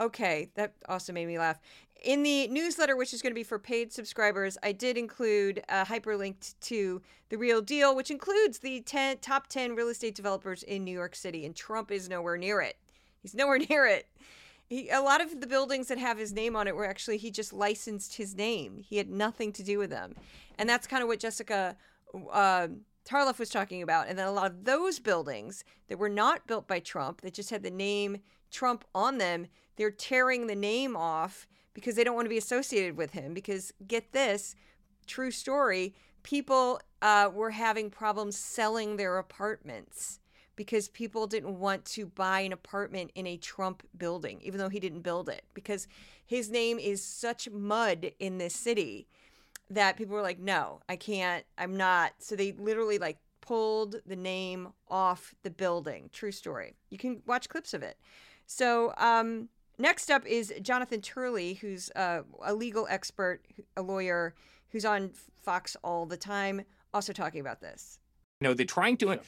Okay, 0.00 0.50
that 0.56 0.74
also 0.88 1.12
made 1.12 1.26
me 1.26 1.38
laugh 1.38 1.58
in 2.02 2.22
the 2.22 2.46
newsletter, 2.48 2.96
which 2.96 3.12
is 3.12 3.22
going 3.22 3.32
to 3.32 3.34
be 3.34 3.42
for 3.42 3.58
paid 3.58 3.92
subscribers, 3.92 4.56
I 4.62 4.72
did 4.72 4.96
include 4.96 5.62
a 5.68 5.84
hyperlink 5.84 6.54
to 6.62 7.02
the 7.28 7.36
real 7.36 7.60
deal, 7.60 7.96
which 7.96 8.10
includes 8.10 8.58
the 8.58 8.80
10, 8.82 9.18
top 9.18 9.48
10 9.48 9.74
real 9.74 9.88
estate 9.88 10.14
developers 10.14 10.62
in 10.62 10.84
New 10.84 10.92
York 10.92 11.16
City. 11.16 11.44
And 11.44 11.54
Trump 11.54 11.90
is 11.90 12.08
nowhere 12.08 12.36
near 12.36 12.60
it. 12.60 12.76
He's 13.22 13.34
nowhere 13.34 13.58
near 13.70 13.86
it. 13.86 14.06
He, 14.68 14.88
a 14.90 15.00
lot 15.00 15.20
of 15.20 15.40
the 15.40 15.46
buildings 15.46 15.88
that 15.88 15.98
have 15.98 16.18
his 16.18 16.32
name 16.32 16.56
on 16.56 16.66
it 16.66 16.74
were 16.74 16.86
actually, 16.86 17.18
he 17.18 17.30
just 17.30 17.52
licensed 17.52 18.16
his 18.16 18.34
name. 18.34 18.78
He 18.78 18.96
had 18.96 19.08
nothing 19.08 19.52
to 19.52 19.62
do 19.62 19.78
with 19.78 19.90
them. 19.90 20.14
And 20.58 20.68
that's 20.68 20.86
kind 20.86 21.02
of 21.02 21.08
what 21.08 21.20
Jessica 21.20 21.76
uh, 22.32 22.68
Tarloff 23.04 23.38
was 23.38 23.50
talking 23.50 23.82
about. 23.82 24.08
And 24.08 24.18
then 24.18 24.26
a 24.26 24.32
lot 24.32 24.50
of 24.50 24.64
those 24.64 24.98
buildings 24.98 25.64
that 25.88 25.98
were 25.98 26.08
not 26.08 26.46
built 26.46 26.66
by 26.66 26.80
Trump, 26.80 27.20
that 27.20 27.34
just 27.34 27.50
had 27.50 27.62
the 27.62 27.70
name 27.70 28.18
Trump 28.50 28.84
on 28.94 29.18
them, 29.18 29.46
they're 29.76 29.90
tearing 29.90 30.46
the 30.46 30.56
name 30.56 30.96
off 30.96 31.46
because 31.74 31.94
they 31.94 32.04
don't 32.04 32.14
want 32.16 32.26
to 32.26 32.30
be 32.30 32.38
associated 32.38 32.96
with 32.96 33.12
him. 33.12 33.34
Because 33.34 33.72
get 33.86 34.12
this 34.12 34.56
true 35.06 35.30
story 35.30 35.94
people 36.22 36.80
uh, 37.02 37.30
were 37.32 37.50
having 37.50 37.88
problems 37.88 38.36
selling 38.36 38.96
their 38.96 39.18
apartments 39.18 40.18
because 40.56 40.88
people 40.88 41.26
didn't 41.26 41.58
want 41.58 41.84
to 41.84 42.06
buy 42.06 42.40
an 42.40 42.52
apartment 42.52 43.10
in 43.14 43.26
a 43.26 43.36
Trump 43.36 43.82
building, 43.96 44.40
even 44.42 44.58
though 44.58 44.68
he 44.68 44.80
didn't 44.80 45.02
build 45.02 45.28
it, 45.28 45.44
because 45.54 45.86
his 46.24 46.50
name 46.50 46.78
is 46.78 47.02
such 47.04 47.48
mud 47.50 48.12
in 48.18 48.38
this 48.38 48.54
city 48.54 49.06
that 49.70 49.96
people 49.96 50.14
were 50.14 50.22
like, 50.22 50.38
no, 50.38 50.80
I 50.88 50.96
can't, 50.96 51.44
I'm 51.58 51.76
not. 51.76 52.12
So 52.18 52.36
they 52.36 52.52
literally 52.52 52.98
like 52.98 53.18
pulled 53.40 53.96
the 54.06 54.16
name 54.16 54.68
off 54.88 55.34
the 55.42 55.50
building. 55.50 56.10
True 56.12 56.32
story. 56.32 56.74
You 56.90 56.98
can 56.98 57.22
watch 57.26 57.48
clips 57.48 57.74
of 57.74 57.82
it. 57.82 57.98
So, 58.46 58.94
um, 58.96 59.48
Next 59.78 60.10
up 60.10 60.26
is 60.26 60.52
Jonathan 60.62 61.00
Turley, 61.02 61.54
who's 61.54 61.90
uh, 61.94 62.22
a 62.42 62.54
legal 62.54 62.86
expert, 62.88 63.42
a 63.76 63.82
lawyer 63.82 64.34
who's 64.70 64.84
on 64.84 65.10
Fox 65.42 65.76
all 65.84 66.06
the 66.06 66.16
time, 66.16 66.62
also 66.94 67.12
talking 67.12 67.40
about 67.40 67.60
this. 67.60 67.98
You 68.40 68.48
know, 68.48 68.54
they're 68.54 68.64
trying 68.64 68.96
to. 68.98 69.20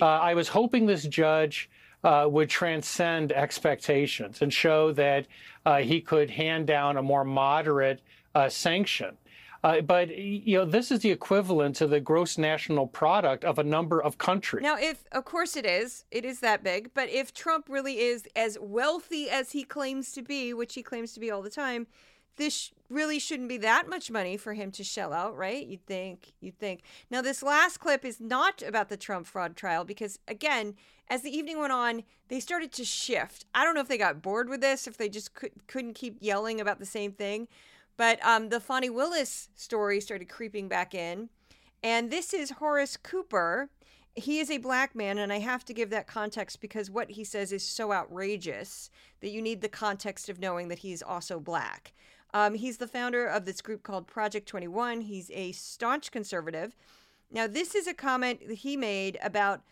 Uh, 0.00 0.06
I 0.06 0.34
was 0.34 0.48
hoping 0.48 0.86
this 0.86 1.04
judge 1.04 1.70
uh, 2.04 2.26
would 2.30 2.48
transcend 2.48 3.32
expectations 3.32 4.42
and 4.42 4.52
show 4.52 4.92
that 4.92 5.26
uh, 5.66 5.78
he 5.78 6.00
could 6.00 6.30
hand 6.30 6.66
down 6.66 6.96
a 6.96 7.02
more 7.02 7.24
moderate 7.24 8.00
uh, 8.34 8.48
sanction. 8.48 9.16
Uh, 9.64 9.80
but 9.80 10.16
you 10.16 10.56
know, 10.56 10.64
this 10.64 10.92
is 10.92 11.00
the 11.00 11.10
equivalent 11.10 11.74
to 11.76 11.86
the 11.86 11.98
gross 11.98 12.38
national 12.38 12.86
product 12.86 13.44
of 13.44 13.58
a 13.58 13.64
number 13.64 14.00
of 14.00 14.16
countries. 14.16 14.62
Now, 14.62 14.76
if 14.78 15.04
of 15.10 15.24
course 15.24 15.56
it 15.56 15.66
is, 15.66 16.04
it 16.12 16.24
is 16.24 16.40
that 16.40 16.62
big. 16.62 16.94
But 16.94 17.08
if 17.08 17.34
Trump 17.34 17.66
really 17.68 17.98
is 17.98 18.28
as 18.36 18.56
wealthy 18.60 19.28
as 19.28 19.50
he 19.50 19.64
claims 19.64 20.12
to 20.12 20.22
be, 20.22 20.54
which 20.54 20.74
he 20.74 20.82
claims 20.82 21.12
to 21.14 21.20
be 21.20 21.30
all 21.30 21.42
the 21.42 21.50
time, 21.50 21.88
this 22.38 22.72
really 22.88 23.18
shouldn't 23.18 23.48
be 23.48 23.58
that 23.58 23.88
much 23.88 24.10
money 24.10 24.36
for 24.36 24.54
him 24.54 24.70
to 24.72 24.82
shell 24.82 25.12
out, 25.12 25.36
right? 25.36 25.66
You'd 25.66 25.84
think. 25.86 26.32
You'd 26.40 26.58
think. 26.58 26.80
Now, 27.10 27.20
this 27.20 27.42
last 27.42 27.78
clip 27.78 28.04
is 28.04 28.20
not 28.20 28.62
about 28.62 28.88
the 28.88 28.96
Trump 28.96 29.26
fraud 29.26 29.56
trial 29.56 29.84
because, 29.84 30.18
again, 30.26 30.74
as 31.08 31.22
the 31.22 31.36
evening 31.36 31.58
went 31.58 31.72
on, 31.72 32.04
they 32.28 32.40
started 32.40 32.72
to 32.72 32.84
shift. 32.84 33.44
I 33.54 33.64
don't 33.64 33.74
know 33.74 33.80
if 33.80 33.88
they 33.88 33.98
got 33.98 34.22
bored 34.22 34.48
with 34.48 34.60
this, 34.60 34.86
if 34.86 34.96
they 34.96 35.08
just 35.08 35.34
could, 35.34 35.52
couldn't 35.66 35.94
keep 35.94 36.16
yelling 36.20 36.60
about 36.60 36.78
the 36.78 36.86
same 36.86 37.12
thing. 37.12 37.48
But 37.96 38.24
um, 38.24 38.48
the 38.48 38.60
Fani 38.60 38.90
Willis 38.90 39.48
story 39.54 40.00
started 40.00 40.28
creeping 40.28 40.68
back 40.68 40.94
in. 40.94 41.28
And 41.82 42.10
this 42.10 42.32
is 42.32 42.50
Horace 42.52 42.96
Cooper. 42.96 43.70
He 44.14 44.40
is 44.40 44.50
a 44.50 44.58
black 44.58 44.94
man, 44.94 45.18
and 45.18 45.32
I 45.32 45.38
have 45.38 45.64
to 45.66 45.74
give 45.74 45.90
that 45.90 46.06
context 46.08 46.60
because 46.60 46.90
what 46.90 47.10
he 47.10 47.22
says 47.22 47.52
is 47.52 47.62
so 47.62 47.92
outrageous 47.92 48.90
that 49.20 49.30
you 49.30 49.40
need 49.40 49.60
the 49.60 49.68
context 49.68 50.28
of 50.28 50.40
knowing 50.40 50.68
that 50.68 50.80
he's 50.80 51.02
also 51.02 51.38
black. 51.38 51.92
Um, 52.34 52.54
he's 52.54 52.76
the 52.76 52.86
founder 52.86 53.26
of 53.26 53.44
this 53.44 53.60
group 53.60 53.82
called 53.82 54.06
Project 54.06 54.46
21. 54.48 55.02
He's 55.02 55.30
a 55.32 55.52
staunch 55.52 56.10
conservative. 56.10 56.76
Now, 57.30 57.46
this 57.46 57.74
is 57.74 57.86
a 57.86 57.94
comment 57.94 58.46
that 58.48 58.58
he 58.58 58.76
made 58.76 59.18
about 59.22 59.62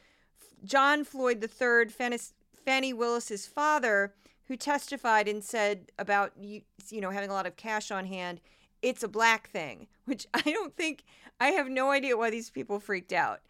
John 0.64 1.04
Floyd 1.04 1.42
III, 1.42 2.18
Fani 2.64 2.92
Willis's 2.92 3.46
father, 3.46 4.14
who 4.48 4.56
testified 4.56 5.28
and 5.28 5.42
said 5.42 5.92
about 5.98 6.32
you, 6.38 6.62
you 6.90 7.00
know, 7.00 7.10
having 7.10 7.30
a 7.30 7.32
lot 7.32 7.46
of 7.46 7.56
cash 7.56 7.90
on 7.90 8.06
hand. 8.06 8.40
It's 8.82 9.02
a 9.02 9.08
black 9.08 9.48
thing, 9.50 9.88
which 10.04 10.26
I 10.34 10.42
don't 10.42 10.76
think. 10.76 11.04
I 11.38 11.48
have 11.48 11.68
no 11.68 11.90
idea 11.90 12.16
why 12.16 12.30
these 12.30 12.50
people 12.50 12.80
freaked 12.80 13.12
out. 13.12 13.40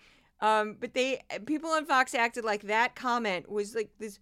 Um, 0.40 0.76
but 0.78 0.92
they 0.94 1.20
people 1.46 1.70
on 1.70 1.86
Fox 1.86 2.14
acted 2.14 2.44
like 2.44 2.62
that 2.62 2.94
comment 2.94 3.50
was 3.50 3.74
like 3.74 3.90
this 3.98 4.18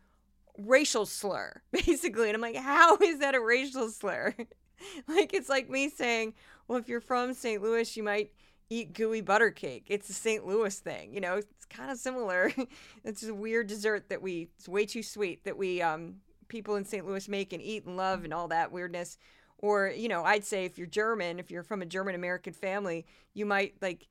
racial 0.58 1.06
slur, 1.06 1.62
basically. 1.72 2.28
And 2.28 2.36
I'm 2.36 2.40
like, 2.40 2.56
how 2.56 2.96
is 2.96 3.18
that 3.18 3.34
a 3.34 3.40
racial 3.40 3.88
slur? 3.88 4.34
like 5.08 5.34
it's 5.34 5.48
like 5.48 5.68
me 5.68 5.88
saying, 5.88 6.34
well, 6.68 6.78
if 6.78 6.88
you're 6.88 7.00
from 7.00 7.34
St. 7.34 7.62
Louis, 7.62 7.96
you 7.96 8.02
might 8.02 8.32
eat 8.70 8.92
gooey 8.92 9.20
butter 9.20 9.50
cake. 9.50 9.84
It's 9.88 10.08
a 10.08 10.14
St. 10.14 10.46
Louis 10.46 10.76
thing, 10.78 11.12
you 11.14 11.20
know. 11.20 11.36
It's 11.36 11.64
kind 11.66 11.90
of 11.90 11.98
similar. 11.98 12.52
it's 13.04 13.22
a 13.24 13.34
weird 13.34 13.66
dessert 13.66 14.08
that 14.08 14.22
we. 14.22 14.48
It's 14.56 14.68
way 14.68 14.86
too 14.86 15.02
sweet 15.02 15.44
that 15.44 15.56
we 15.56 15.82
um 15.82 16.16
people 16.48 16.76
in 16.76 16.84
St. 16.84 17.06
Louis 17.06 17.28
make 17.28 17.52
and 17.52 17.62
eat 17.62 17.84
and 17.86 17.96
love 17.96 18.24
and 18.24 18.32
all 18.32 18.48
that 18.48 18.72
weirdness. 18.72 19.18
Or 19.58 19.88
you 19.88 20.08
know, 20.08 20.24
I'd 20.24 20.44
say 20.44 20.64
if 20.64 20.78
you're 20.78 20.86
German, 20.86 21.38
if 21.38 21.50
you're 21.50 21.62
from 21.62 21.82
a 21.82 21.86
German 21.86 22.14
American 22.14 22.52
family, 22.52 23.06
you 23.32 23.46
might 23.46 23.74
like, 23.80 24.08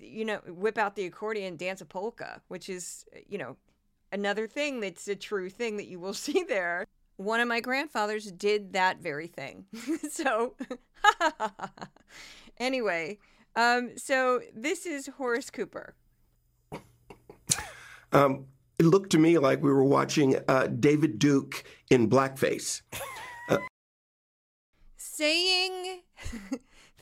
you 0.00 0.24
know, 0.24 0.38
whip 0.46 0.78
out 0.78 0.96
the 0.96 1.06
accordion, 1.06 1.56
dance 1.56 1.80
a 1.80 1.86
polka, 1.86 2.40
which 2.48 2.68
is 2.68 3.04
you 3.28 3.38
know 3.38 3.56
another 4.12 4.46
thing 4.46 4.80
that's 4.80 5.08
a 5.08 5.16
true 5.16 5.50
thing 5.50 5.76
that 5.76 5.88
you 5.88 5.98
will 5.98 6.14
see 6.26 6.44
there 6.44 6.86
one 7.16 7.40
of 7.40 7.48
my 7.48 7.60
grandfathers 7.60 8.30
did 8.32 8.72
that 8.72 8.98
very 8.98 9.26
thing. 9.26 9.66
so, 10.10 10.54
anyway, 12.58 13.18
um, 13.56 13.92
so 13.96 14.40
this 14.54 14.86
is 14.86 15.06
Horace 15.06 15.50
Cooper. 15.50 15.94
Um, 18.12 18.46
it 18.78 18.86
looked 18.86 19.10
to 19.10 19.18
me 19.18 19.38
like 19.38 19.62
we 19.62 19.72
were 19.72 19.84
watching 19.84 20.36
uh, 20.48 20.68
David 20.68 21.18
Duke 21.18 21.64
in 21.90 22.08
blackface. 22.08 22.82
Uh, 23.48 23.58
Saying 24.96 26.02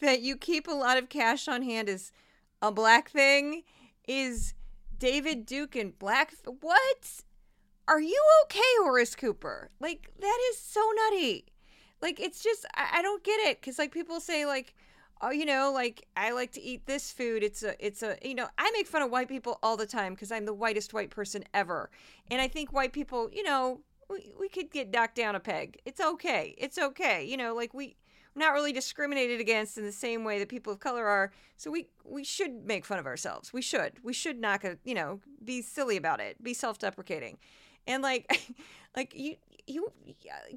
that 0.01 0.23
you 0.23 0.37
keep 0.37 0.69
a 0.69 0.73
lot 0.73 0.97
of 0.97 1.09
cash 1.09 1.49
on 1.49 1.63
hand 1.63 1.89
is 1.89 2.13
a 2.61 2.73
black 2.73 3.11
thing 3.11 3.63
is 4.07 4.55
David 4.99 5.47
Duke 5.47 5.77
in 5.77 5.93
black. 5.99 6.35
What? 6.61 7.23
Are 7.89 8.01
you 8.01 8.23
okay, 8.45 8.61
Horace 8.83 9.15
Cooper? 9.15 9.71
Like, 9.81 10.11
that 10.21 10.39
is 10.51 10.59
so 10.59 10.81
nutty. 10.97 11.47
Like, 12.01 12.21
it's 12.21 12.43
just, 12.43 12.67
I, 12.75 12.99
I 12.99 13.03
don't 13.03 13.23
get 13.25 13.41
it. 13.41 13.63
Cause, 13.63 13.79
like, 13.79 13.93
people 13.93 14.21
say, 14.21 14.47
like, 14.47 14.75
oh, 15.21 15.31
you 15.31 15.45
know, 15.45 15.71
like, 15.73 16.07
I 16.17 16.33
like 16.33 16.53
to 16.53 16.63
eat 16.63 16.87
this 16.87 17.11
food. 17.11 17.43
It's 17.43 17.63
a, 17.63 17.75
it's 17.85 18.03
a, 18.03 18.17
you 18.23 18.35
know, 18.35 18.49
I 18.59 18.71
make 18.73 18.87
fun 18.87 19.03
of 19.03 19.11
white 19.11 19.29
people 19.29 19.59
all 19.63 19.77
the 19.77 19.87
time 19.87 20.15
because 20.15 20.33
I'm 20.33 20.47
the 20.47 20.55
whitest 20.55 20.95
white 20.95 21.11
person 21.11 21.45
ever. 21.55 21.91
And 22.31 22.41
I 22.41 22.49
think 22.49 22.73
white 22.73 22.93
people, 22.93 23.31
you 23.33 23.43
know, 23.43 23.81
we, 24.11 24.33
we 24.39 24.49
could 24.49 24.71
get 24.71 24.91
knocked 24.93 25.17
down 25.17 25.35
a 25.35 25.41
peg. 25.41 25.79
It's 25.85 26.01
okay. 26.01 26.55
It's 26.59 26.79
okay. 26.79 27.25
You 27.25 27.37
know, 27.37 27.55
like, 27.55 27.73
we, 27.75 27.97
not 28.35 28.53
really 28.53 28.73
discriminated 28.73 29.41
against 29.41 29.77
in 29.77 29.85
the 29.85 29.93
same 29.93 30.25
way 30.25 30.39
that 30.39 30.49
people 30.49 30.73
of 30.73 30.81
color 30.81 31.07
are. 31.07 31.33
So 31.57 31.71
we 31.71 31.89
we 32.05 32.25
should 32.25 32.65
make 32.65 32.85
fun 32.85 32.99
of 32.99 33.07
ourselves. 33.07 33.53
We 33.53 33.63
should. 33.63 33.93
We 34.03 34.13
should 34.13 34.41
not, 34.41 34.65
you 34.85 34.95
know, 34.95 35.21
be 35.45 35.63
silly 35.63 35.97
about 35.97 36.21
it. 36.21 36.43
Be 36.43 36.55
self-deprecating 36.55 37.39
and 37.87 38.03
like 38.03 38.55
like 38.97 39.15
you 39.15 39.37
you 39.67 39.93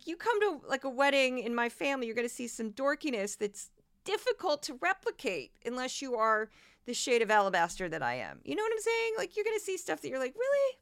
you 0.06 0.16
come 0.16 0.40
to 0.42 0.62
like 0.68 0.84
a 0.84 0.90
wedding 0.90 1.40
in 1.40 1.54
my 1.54 1.70
family 1.70 2.08
you're 2.08 2.16
going 2.16 2.28
to 2.28 2.34
see 2.34 2.48
some 2.48 2.72
dorkiness 2.72 3.38
that's 3.38 3.70
difficult 4.04 4.64
to 4.64 4.78
replicate 4.82 5.52
unless 5.66 6.02
you 6.02 6.16
are 6.16 6.50
the 6.86 6.94
shade 6.94 7.22
of 7.22 7.32
alabaster 7.32 7.90
that 7.90 8.04
I 8.04 8.16
am. 8.16 8.40
You 8.44 8.56
know 8.56 8.64
what 8.64 8.72
I'm 8.72 8.80
saying? 8.80 9.14
Like 9.18 9.36
you're 9.36 9.46
going 9.46 9.58
to 9.58 9.64
see 9.64 9.78
stuff 9.78 10.02
that 10.02 10.10
you're 10.10 10.20
like, 10.20 10.36
"Really? 10.36 10.78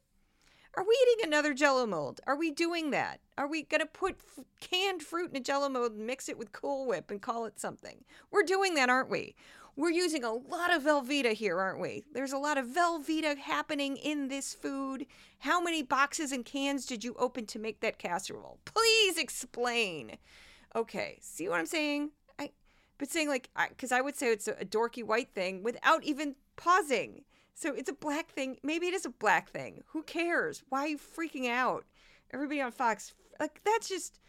Are 0.76 0.84
we 0.84 0.96
eating 1.12 1.26
another 1.26 1.54
jello 1.54 1.86
mold? 1.86 2.20
Are 2.26 2.36
we 2.36 2.50
doing 2.50 2.90
that? 2.90 3.20
Are 3.38 3.46
we 3.46 3.62
going 3.62 3.80
to 3.80 3.86
put 3.86 4.16
f- 4.18 4.44
canned 4.60 5.02
fruit 5.02 5.30
in 5.30 5.36
a 5.36 5.40
jello 5.40 5.68
mold 5.68 5.92
and 5.92 6.04
mix 6.04 6.28
it 6.28 6.36
with 6.36 6.50
Cool 6.52 6.86
Whip 6.86 7.12
and 7.12 7.22
call 7.22 7.44
it 7.46 7.60
something? 7.60 8.04
We're 8.32 8.42
doing 8.42 8.74
that, 8.74 8.90
aren't 8.90 9.08
we? 9.08 9.36
We're 9.76 9.90
using 9.90 10.22
a 10.22 10.32
lot 10.32 10.72
of 10.72 10.84
Velveeta 10.84 11.32
here, 11.32 11.58
aren't 11.58 11.80
we? 11.80 12.04
There's 12.12 12.32
a 12.32 12.38
lot 12.38 12.58
of 12.58 12.66
Velveeta 12.68 13.36
happening 13.36 13.96
in 13.96 14.28
this 14.28 14.54
food. 14.54 15.04
How 15.40 15.60
many 15.60 15.82
boxes 15.82 16.30
and 16.30 16.44
cans 16.44 16.86
did 16.86 17.02
you 17.02 17.16
open 17.18 17.44
to 17.46 17.58
make 17.58 17.80
that 17.80 17.98
casserole? 17.98 18.60
Please 18.64 19.18
explain. 19.18 20.16
Okay, 20.76 21.18
see 21.20 21.48
what 21.48 21.58
I'm 21.58 21.66
saying? 21.66 22.10
I, 22.38 22.50
but 22.98 23.08
saying 23.08 23.28
like, 23.28 23.50
because 23.68 23.90
I, 23.90 23.98
I, 23.98 24.00
would 24.02 24.14
say 24.14 24.30
it's 24.30 24.46
a, 24.46 24.52
a 24.52 24.64
dorky 24.64 25.02
white 25.02 25.34
thing 25.34 25.64
without 25.64 26.04
even 26.04 26.36
pausing. 26.54 27.24
So 27.54 27.74
it's 27.74 27.90
a 27.90 27.94
black 27.94 28.30
thing. 28.30 28.58
Maybe 28.62 28.86
it 28.86 28.94
is 28.94 29.04
a 29.04 29.10
black 29.10 29.50
thing. 29.50 29.82
Who 29.88 30.04
cares? 30.04 30.62
Why 30.68 30.84
are 30.84 30.88
you 30.88 30.98
freaking 30.98 31.48
out? 31.48 31.84
Everybody 32.32 32.60
on 32.60 32.70
Fox, 32.70 33.12
like 33.40 33.60
that's 33.64 33.88
just, 33.88 34.20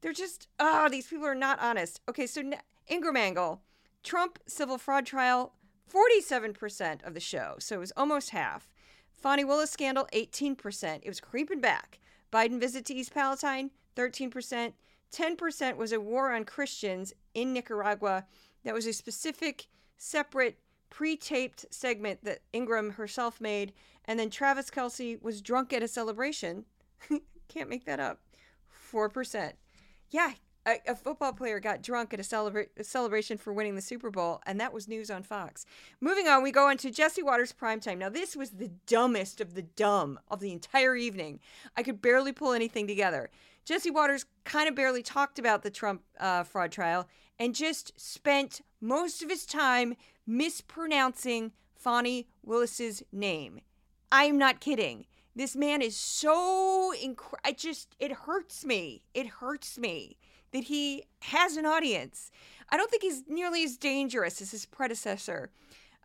they're 0.00 0.12
just, 0.12 0.46
ah, 0.60 0.84
oh, 0.84 0.88
these 0.88 1.08
people 1.08 1.26
are 1.26 1.34
not 1.34 1.58
honest. 1.60 2.00
Okay, 2.08 2.28
so 2.28 2.40
Ingraham 2.88 3.16
Angle 3.16 3.62
Trump 4.02 4.38
civil 4.46 4.78
fraud 4.78 5.06
trial, 5.06 5.52
47% 5.92 7.06
of 7.06 7.14
the 7.14 7.20
show. 7.20 7.56
So 7.58 7.76
it 7.76 7.80
was 7.80 7.92
almost 7.96 8.30
half. 8.30 8.68
Fani 9.12 9.44
Willis 9.44 9.70
scandal, 9.70 10.08
18%. 10.12 11.00
It 11.02 11.08
was 11.08 11.20
creeping 11.20 11.60
back. 11.60 12.00
Biden 12.32 12.58
visit 12.58 12.84
to 12.86 12.94
East 12.94 13.14
Palestine, 13.14 13.70
13%. 13.96 14.72
10% 15.12 15.76
was 15.76 15.92
a 15.92 16.00
war 16.00 16.32
on 16.32 16.44
Christians 16.44 17.12
in 17.34 17.52
Nicaragua. 17.52 18.24
That 18.64 18.74
was 18.74 18.86
a 18.86 18.92
specific, 18.92 19.68
separate, 19.98 20.58
pre 20.90 21.16
taped 21.16 21.66
segment 21.70 22.24
that 22.24 22.40
Ingraham 22.52 22.90
herself 22.90 23.40
made. 23.40 23.72
And 24.06 24.18
then 24.18 24.30
Travis 24.30 24.70
Kelce 24.70 25.22
was 25.22 25.42
drunk 25.42 25.72
at 25.72 25.82
a 25.82 25.88
celebration. 25.88 26.64
Can't 27.48 27.68
make 27.68 27.84
that 27.84 28.00
up. 28.00 28.20
4%. 28.92 29.52
Yeah, 30.10 30.32
a, 30.66 30.78
a, 30.86 30.94
football 30.94 31.32
player 31.32 31.60
got 31.60 31.82
drunk 31.82 32.14
at 32.14 32.20
a, 32.20 32.22
celebra- 32.22 32.68
a, 32.76 32.84
celebration 32.84 33.38
for 33.38 33.52
winning 33.52 33.74
the 33.74 33.82
Super 33.82 34.10
Bowl, 34.10 34.40
and 34.46 34.60
that 34.60 34.72
was 34.72 34.88
news 34.88 35.10
on 35.10 35.22
Fox. 35.22 35.66
Moving 36.00 36.28
on, 36.28 36.42
we 36.42 36.52
go 36.52 36.68
into 36.68 36.90
Jesse 36.90 37.22
Watters 37.22 37.52
primetime. 37.52 37.98
Now, 37.98 38.08
this 38.08 38.36
was 38.36 38.50
the 38.50 38.70
dumbest 38.86 39.40
of 39.40 39.54
the 39.54 39.62
dumb 39.62 40.20
of 40.30 40.40
the 40.40 40.52
entire 40.52 40.94
evening. 40.94 41.40
I 41.76 41.82
could 41.82 42.00
barely 42.00 42.32
pull 42.32 42.52
anything 42.52 42.86
together. 42.86 43.30
Jesse 43.64 43.90
Watters 43.90 44.26
kind 44.44 44.68
of 44.68 44.74
barely 44.74 45.02
talked 45.02 45.38
about 45.38 45.62
the 45.62 45.70
Trump 45.70 46.02
uh, 46.18 46.44
fraud 46.44 46.72
trial 46.72 47.08
and 47.38 47.54
just 47.54 47.98
spent 48.00 48.60
most 48.80 49.22
of 49.22 49.30
his 49.30 49.46
time 49.46 49.94
mispronouncing 50.26 51.52
Fani 51.74 52.28
Willis's 52.44 53.02
name. 53.12 53.60
I'm 54.10 54.38
not 54.38 54.60
kidding. 54.60 55.06
This 55.34 55.56
man 55.56 55.80
is 55.80 55.96
so 55.96 56.92
incredible. 56.92 57.38
I 57.44 57.52
just, 57.52 57.96
it 57.98 58.12
hurts 58.12 58.64
me. 58.64 59.04
It 59.14 59.26
hurts 59.26 59.78
me 59.78 60.18
that 60.52 60.64
he 60.64 61.04
has 61.20 61.56
an 61.56 61.66
audience. 61.66 62.30
I 62.70 62.76
don't 62.76 62.90
think 62.90 63.02
he's 63.02 63.24
nearly 63.28 63.64
as 63.64 63.76
dangerous 63.76 64.40
as 64.40 64.50
his 64.50 64.66
predecessor, 64.66 65.50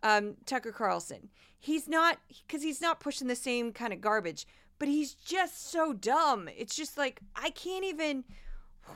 um, 0.02 0.36
Tucker 0.44 0.72
Carlson. 0.72 1.30
He's 1.58 1.88
not, 1.88 2.18
because 2.46 2.62
he's 2.62 2.80
not 2.80 3.00
pushing 3.00 3.28
the 3.28 3.36
same 3.36 3.72
kind 3.72 3.92
of 3.92 4.00
garbage, 4.00 4.46
but 4.78 4.88
he's 4.88 5.14
just 5.14 5.70
so 5.70 5.92
dumb. 5.92 6.48
It's 6.56 6.76
just 6.76 6.96
like, 6.96 7.20
I 7.34 7.50
can't 7.50 7.84
even, 7.84 8.24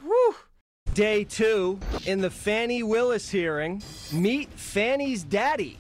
whew. 0.03 0.37
Day 0.95 1.25
two 1.25 1.79
in 2.07 2.21
the 2.21 2.31
Fannie 2.31 2.83
Willis 2.83 3.31
hearing. 3.31 3.83
Meet 4.13 4.51
Fannie's 4.51 5.25
daddy. 5.25 5.79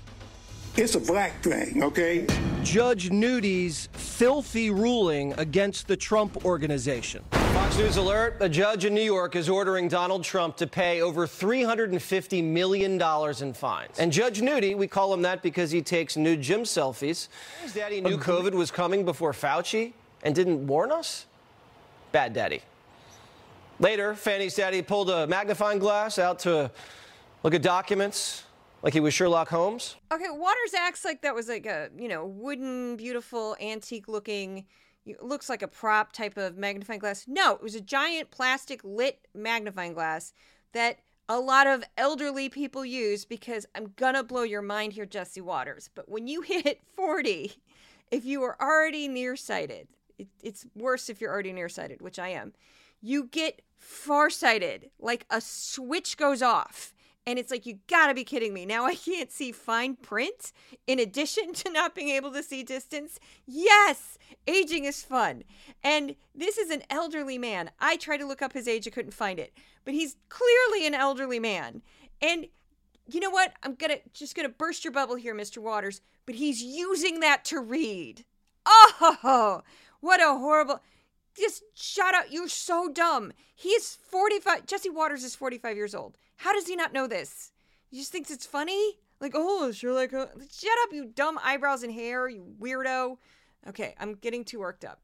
It's 0.76 0.94
a 0.94 1.00
black 1.00 1.42
thing, 1.42 1.82
okay? 1.82 2.26
Judge 2.62 3.10
Nudy's 3.10 3.88
filthy 3.92 4.70
ruling 4.70 5.34
against 5.34 5.88
the 5.88 5.96
Trump 5.96 6.44
organization. 6.44 7.24
Fox 7.32 7.72
Fox 7.72 7.84
News 7.84 7.96
alert. 7.96 8.36
A 8.40 8.50
judge 8.50 8.84
in 8.84 8.92
New 8.92 9.00
York 9.00 9.34
is 9.34 9.48
ordering 9.48 9.88
Donald 9.88 10.24
Trump 10.24 10.58
to 10.58 10.66
pay 10.66 11.00
over 11.00 11.26
$350 11.26 12.44
million 12.44 13.00
in 13.40 13.54
fines. 13.54 13.98
And 13.98 14.12
Judge 14.12 14.42
Nudie, 14.42 14.76
we 14.76 14.86
call 14.86 15.14
him 15.14 15.22
that 15.22 15.40
because 15.40 15.70
he 15.70 15.80
takes 15.80 16.14
nude 16.14 16.42
gym 16.42 16.64
selfies. 16.64 17.28
His 17.62 17.72
daddy 17.72 18.02
knew 18.02 18.18
COVID 18.18 18.52
was 18.52 18.70
coming 18.70 19.06
before 19.06 19.32
Fauci 19.32 19.94
and 20.22 20.34
didn't 20.34 20.66
warn 20.66 20.92
us? 20.92 21.24
Bad 22.10 22.34
daddy. 22.34 22.60
Later, 23.80 24.14
Fanny's 24.14 24.54
daddy 24.54 24.82
pulled 24.82 25.08
a 25.08 25.26
magnifying 25.26 25.78
glass 25.78 26.18
out 26.18 26.40
to 26.40 26.70
look 27.42 27.54
at 27.54 27.62
documents 27.62 28.44
like 28.82 28.92
he 28.92 29.00
was 29.00 29.14
Sherlock 29.14 29.48
Holmes. 29.48 29.96
Okay, 30.12 30.26
Watters 30.28 30.74
acts 30.76 31.04
like 31.04 31.22
that 31.22 31.34
was 31.34 31.48
like 31.48 31.66
a, 31.66 31.88
you 31.96 32.08
know, 32.08 32.26
wooden, 32.26 32.96
beautiful, 32.96 33.56
antique 33.60 34.08
looking, 34.08 34.66
looks 35.20 35.48
like 35.48 35.62
a 35.62 35.68
prop 35.68 36.12
type 36.12 36.36
of 36.36 36.56
magnifying 36.56 36.98
glass. 36.98 37.24
No, 37.28 37.54
it 37.54 37.62
was 37.62 37.74
a 37.74 37.80
giant 37.80 38.30
plastic 38.30 38.80
lit 38.82 39.26
magnifying 39.34 39.94
glass 39.94 40.32
that 40.72 40.98
a 41.28 41.38
lot 41.38 41.66
of 41.66 41.84
elderly 41.96 42.48
people 42.48 42.84
use 42.84 43.24
because 43.24 43.66
I'm 43.74 43.92
gonna 43.96 44.24
blow 44.24 44.42
your 44.42 44.62
mind 44.62 44.92
here, 44.92 45.06
Jesse 45.06 45.40
Watters. 45.40 45.88
But 45.94 46.08
when 46.08 46.26
you 46.26 46.40
hit 46.42 46.80
40, 46.96 47.52
if 48.10 48.24
you 48.24 48.42
are 48.42 48.60
already 48.60 49.06
nearsighted, 49.06 49.88
it, 50.18 50.28
it's 50.42 50.66
worse 50.74 51.08
if 51.08 51.20
you're 51.20 51.32
already 51.32 51.52
nearsighted, 51.52 52.02
which 52.02 52.18
I 52.18 52.28
am. 52.28 52.52
You 53.00 53.24
get 53.24 53.62
farsighted, 53.78 54.90
like 54.98 55.24
a 55.30 55.40
switch 55.40 56.16
goes 56.16 56.42
off 56.42 56.92
and 57.26 57.38
it's 57.38 57.50
like, 57.50 57.66
you 57.66 57.78
gotta 57.88 58.14
be 58.14 58.24
kidding 58.24 58.52
me. 58.52 58.66
Now 58.66 58.84
I 58.84 58.94
can't 58.94 59.30
see 59.30 59.52
fine 59.52 59.96
print 59.96 60.52
in 60.86 60.98
addition 60.98 61.52
to 61.54 61.70
not 61.70 61.94
being 61.94 62.08
able 62.08 62.32
to 62.32 62.42
see 62.42 62.62
distance. 62.62 63.18
Yes, 63.46 64.18
aging 64.46 64.84
is 64.84 65.02
fun. 65.02 65.44
And 65.82 66.16
this 66.34 66.58
is 66.58 66.70
an 66.70 66.82
elderly 66.90 67.38
man. 67.38 67.70
I 67.78 67.96
tried 67.96 68.18
to 68.18 68.26
look 68.26 68.42
up 68.42 68.52
his 68.52 68.66
age, 68.68 68.86
I 68.86 68.90
couldn't 68.90 69.14
find 69.14 69.38
it. 69.38 69.52
But 69.84 69.94
he's 69.94 70.16
clearly 70.28 70.86
an 70.86 70.94
elderly 70.94 71.38
man. 71.38 71.82
And 72.20 72.46
you 73.06 73.20
know 73.20 73.30
what? 73.30 73.52
I'm 73.62 73.74
gonna 73.74 73.98
just 74.12 74.34
gonna 74.34 74.48
burst 74.48 74.84
your 74.84 74.92
bubble 74.92 75.16
here, 75.16 75.34
Mr. 75.34 75.58
Watters. 75.58 76.00
But 76.26 76.36
he's 76.36 76.62
using 76.62 77.20
that 77.20 77.44
to 77.46 77.60
read. 77.60 78.24
Oh, 78.64 79.62
what 80.00 80.20
a 80.20 80.38
horrible. 80.38 80.80
Just 81.36 81.62
shut 81.74 82.14
up. 82.14 82.26
You're 82.30 82.48
so 82.48 82.88
dumb. 82.88 83.32
He's 83.54 83.96
45. 84.10 84.66
Jesse 84.66 84.90
Watters 84.90 85.24
is 85.24 85.34
45 85.34 85.76
years 85.76 85.94
old. 85.94 86.16
How 86.42 86.52
does 86.52 86.66
he 86.66 86.74
not 86.74 86.92
know 86.92 87.06
this? 87.06 87.52
He 87.88 87.98
just 87.98 88.10
thinks 88.10 88.28
it's 88.28 88.44
funny? 88.44 88.98
Like, 89.20 89.30
oh, 89.36 89.70
sure, 89.70 89.92
like, 89.92 90.12
uh, 90.12 90.26
shut 90.50 90.72
up, 90.82 90.92
you 90.92 91.04
dumb 91.14 91.38
eyebrows 91.40 91.84
and 91.84 91.92
hair, 91.92 92.28
you 92.28 92.44
weirdo. 92.60 93.16
Okay, 93.68 93.94
I'm 94.00 94.14
getting 94.14 94.44
too 94.44 94.58
worked 94.58 94.84
up. 94.84 95.00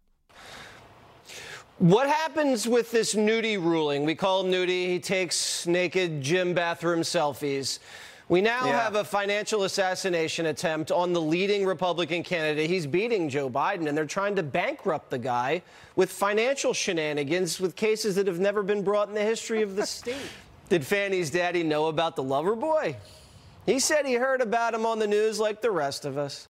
What 1.78 2.08
happens 2.08 2.66
with 2.66 2.90
this 2.90 3.14
nudie 3.14 3.56
ruling? 3.56 4.04
We 4.04 4.16
call 4.16 4.44
him 4.44 4.50
nudie. 4.50 4.88
He 4.88 4.98
takes 4.98 5.64
naked 5.64 6.20
gym 6.20 6.54
bathroom 6.54 7.02
selfies. 7.02 7.78
We 8.28 8.40
now 8.40 8.66
yeah. 8.66 8.82
have 8.82 8.96
a 8.96 9.04
financial 9.04 9.62
assassination 9.62 10.46
attempt 10.46 10.90
on 10.90 11.12
the 11.12 11.20
leading 11.20 11.64
Republican 11.64 12.24
candidate. 12.24 12.68
He's 12.68 12.88
beating 12.88 13.28
Joe 13.28 13.48
Biden, 13.48 13.88
and 13.88 13.96
they're 13.96 14.06
trying 14.06 14.34
to 14.34 14.42
bankrupt 14.42 15.10
the 15.10 15.18
guy 15.18 15.62
with 15.94 16.10
financial 16.10 16.74
shenanigans 16.74 17.60
with 17.60 17.76
cases 17.76 18.16
that 18.16 18.26
have 18.26 18.40
never 18.40 18.64
been 18.64 18.82
brought 18.82 19.08
in 19.08 19.14
the 19.14 19.22
history 19.22 19.62
of 19.62 19.76
the 19.76 19.86
state. 19.86 20.16
Did 20.68 20.84
Fanny's 20.84 21.30
daddy 21.30 21.62
know 21.62 21.86
about 21.86 22.14
the 22.14 22.22
lover 22.22 22.54
boy? 22.54 22.96
He 23.64 23.78
said 23.78 24.06
he 24.06 24.14
heard 24.14 24.40
about 24.40 24.74
him 24.74 24.84
on 24.84 24.98
the 24.98 25.06
news 25.06 25.40
like 25.40 25.62
the 25.62 25.70
rest 25.70 26.04
of 26.04 26.18
us. 26.18 26.46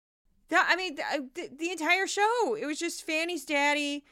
I 0.51 0.75
mean, 0.75 0.95
the, 0.95 1.49
the 1.57 1.71
entire 1.71 2.07
show, 2.07 2.55
it 2.59 2.65
was 2.65 2.79
just 2.79 3.03
Fanny's 3.03 3.43
daddy, 3.45 4.05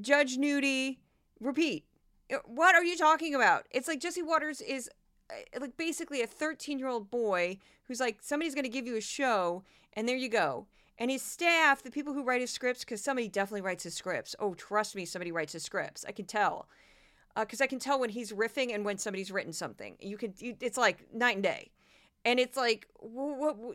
Judge 0.00 0.38
Nudie, 0.38 0.98
repeat. 1.40 1.84
Uh, 2.32 2.38
what 2.46 2.74
are 2.74 2.84
you 2.84 2.96
talking 2.96 3.34
about? 3.34 3.66
It's 3.70 3.88
like 3.88 4.00
Jesse 4.00 4.22
Watters 4.22 4.60
is 4.60 4.88
uh, 5.30 5.60
like 5.60 5.76
basically 5.76 6.22
a 6.22 6.26
13 6.26 6.78
year 6.78 6.88
old 6.88 7.10
boy 7.10 7.58
who's 7.84 8.00
like, 8.00 8.18
somebody's 8.22 8.54
going 8.54 8.64
to 8.64 8.70
give 8.70 8.86
you 8.86 8.96
a 8.96 9.00
show, 9.00 9.64
and 9.94 10.08
there 10.08 10.16
you 10.16 10.28
go. 10.28 10.66
And 10.96 11.10
his 11.10 11.22
staff, 11.22 11.82
the 11.82 11.90
people 11.90 12.12
who 12.12 12.22
write 12.22 12.40
his 12.40 12.50
scripts, 12.50 12.84
because 12.84 13.02
somebody 13.02 13.28
definitely 13.28 13.62
writes 13.62 13.84
his 13.84 13.94
scripts. 13.94 14.36
Oh, 14.38 14.54
trust 14.54 14.94
me, 14.94 15.04
somebody 15.04 15.32
writes 15.32 15.54
his 15.54 15.64
scripts. 15.64 16.04
I 16.06 16.12
can 16.12 16.26
tell 16.26 16.68
because 17.36 17.60
uh, 17.60 17.64
I 17.64 17.66
can 17.66 17.78
tell 17.78 18.00
when 18.00 18.10
he's 18.10 18.32
riffing 18.32 18.74
and 18.74 18.84
when 18.84 18.98
somebody's 18.98 19.30
written 19.30 19.52
something. 19.52 19.96
You 20.00 20.16
can, 20.16 20.34
you, 20.38 20.56
it's 20.60 20.78
like 20.78 21.12
night 21.12 21.36
and 21.36 21.42
day, 21.42 21.70
and 22.24 22.38
it's 22.38 22.56
like 22.56 22.86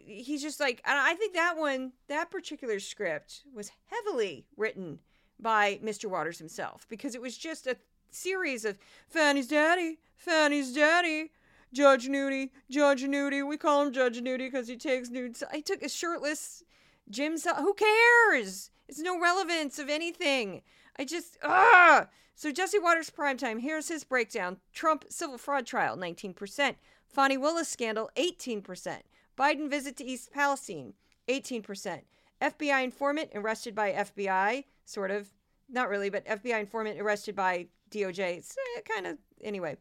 he's 0.06 0.42
just 0.42 0.60
like. 0.60 0.82
I 0.86 1.16
think 1.16 1.34
that 1.34 1.58
one, 1.58 1.94
that 2.08 2.32
particular 2.32 2.80
script, 2.80 3.44
was 3.54 3.72
heavily 3.92 4.46
written 4.58 5.00
by 5.40 5.80
Mr. 5.84 6.10
Watters 6.10 6.40
himself 6.40 6.86
because 6.90 7.16
it 7.16 7.22
was 7.22 7.38
just 7.38 7.68
a 7.68 7.78
series 8.12 8.66
of 8.66 8.78
Fanny's 9.08 9.48
daddy, 9.48 10.00
Fanny's 10.16 10.74
daddy. 10.74 11.32
Judge 11.74 12.08
Nudie, 12.08 12.52
Judge 12.72 13.04
Nudie. 13.04 13.46
We 13.46 13.58
call 13.58 13.82
him 13.82 13.92
Judge 13.92 14.22
Nudie 14.22 14.50
because 14.50 14.70
he 14.70 14.78
takes 14.78 15.10
nudes. 15.10 15.44
I 15.52 15.60
took 15.60 15.82
a 15.82 15.90
shirtless 15.90 16.64
Jim. 17.10 17.36
Who 17.58 17.74
cares? 17.74 18.72
It's 18.88 19.00
no 19.00 19.20
relevance 19.20 19.78
of 19.78 19.90
anything. 19.90 20.62
I 20.98 21.06
just 21.06 21.38
ah. 21.44 22.08
So 22.36 22.52
Jesse 22.52 22.80
Watters 22.80 23.10
primetime. 23.10 23.62
Here's 23.62 23.88
his 23.88 24.04
breakdown: 24.04 24.58
Trump 24.74 25.06
civil 25.10 25.38
fraud 25.38 25.66
trial, 25.66 25.98
19%. 25.98 26.76
Fani 27.08 27.38
Willis 27.38 27.70
scandal, 27.70 28.10
18%. 28.18 28.98
Biden 29.38 29.70
visit 29.70 29.96
to 29.98 30.04
East 30.04 30.32
Palestine, 30.34 30.94
18%. 31.30 32.02
FBI 32.42 32.84
informant 32.84 33.30
arrested 33.34 33.74
by 33.74 33.94
FBI, 33.94 34.66
sort 34.84 35.12
of, 35.12 35.30
not 35.70 35.88
really, 35.88 36.10
but 36.10 36.26
FBI 36.26 36.60
informant 36.60 37.00
arrested 37.00 37.36
by 37.36 37.68
DOJ. 37.90 38.38
It's 38.38 38.56
eh, 38.78 38.82
kind 38.82 39.08
of 39.08 39.18
anyway. 39.42 39.78